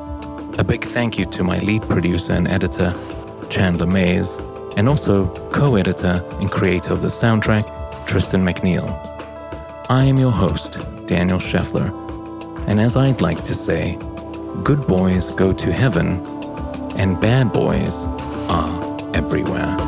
A 0.58 0.64
big 0.64 0.84
thank 0.84 1.18
you 1.18 1.26
to 1.26 1.44
my 1.44 1.58
lead 1.60 1.82
producer 1.82 2.32
and 2.32 2.48
editor, 2.48 2.94
Chandler 3.48 3.86
Mays, 3.86 4.36
and 4.76 4.88
also 4.88 5.28
co 5.50 5.76
editor 5.76 6.24
and 6.40 6.50
creator 6.50 6.92
of 6.92 7.02
the 7.02 7.08
soundtrack, 7.08 7.64
Tristan 8.06 8.42
McNeil. 8.42 8.86
I 9.88 10.04
am 10.04 10.18
your 10.18 10.32
host, 10.32 10.78
Daniel 11.06 11.38
Scheffler, 11.38 11.88
and 12.68 12.80
as 12.80 12.96
I'd 12.96 13.20
like 13.20 13.42
to 13.44 13.54
say, 13.54 13.96
good 14.62 14.86
boys 14.86 15.30
go 15.30 15.52
to 15.52 15.72
heaven, 15.72 16.20
and 16.96 17.20
bad 17.20 17.52
boys 17.52 18.04
are 18.48 19.14
everywhere. 19.14 19.87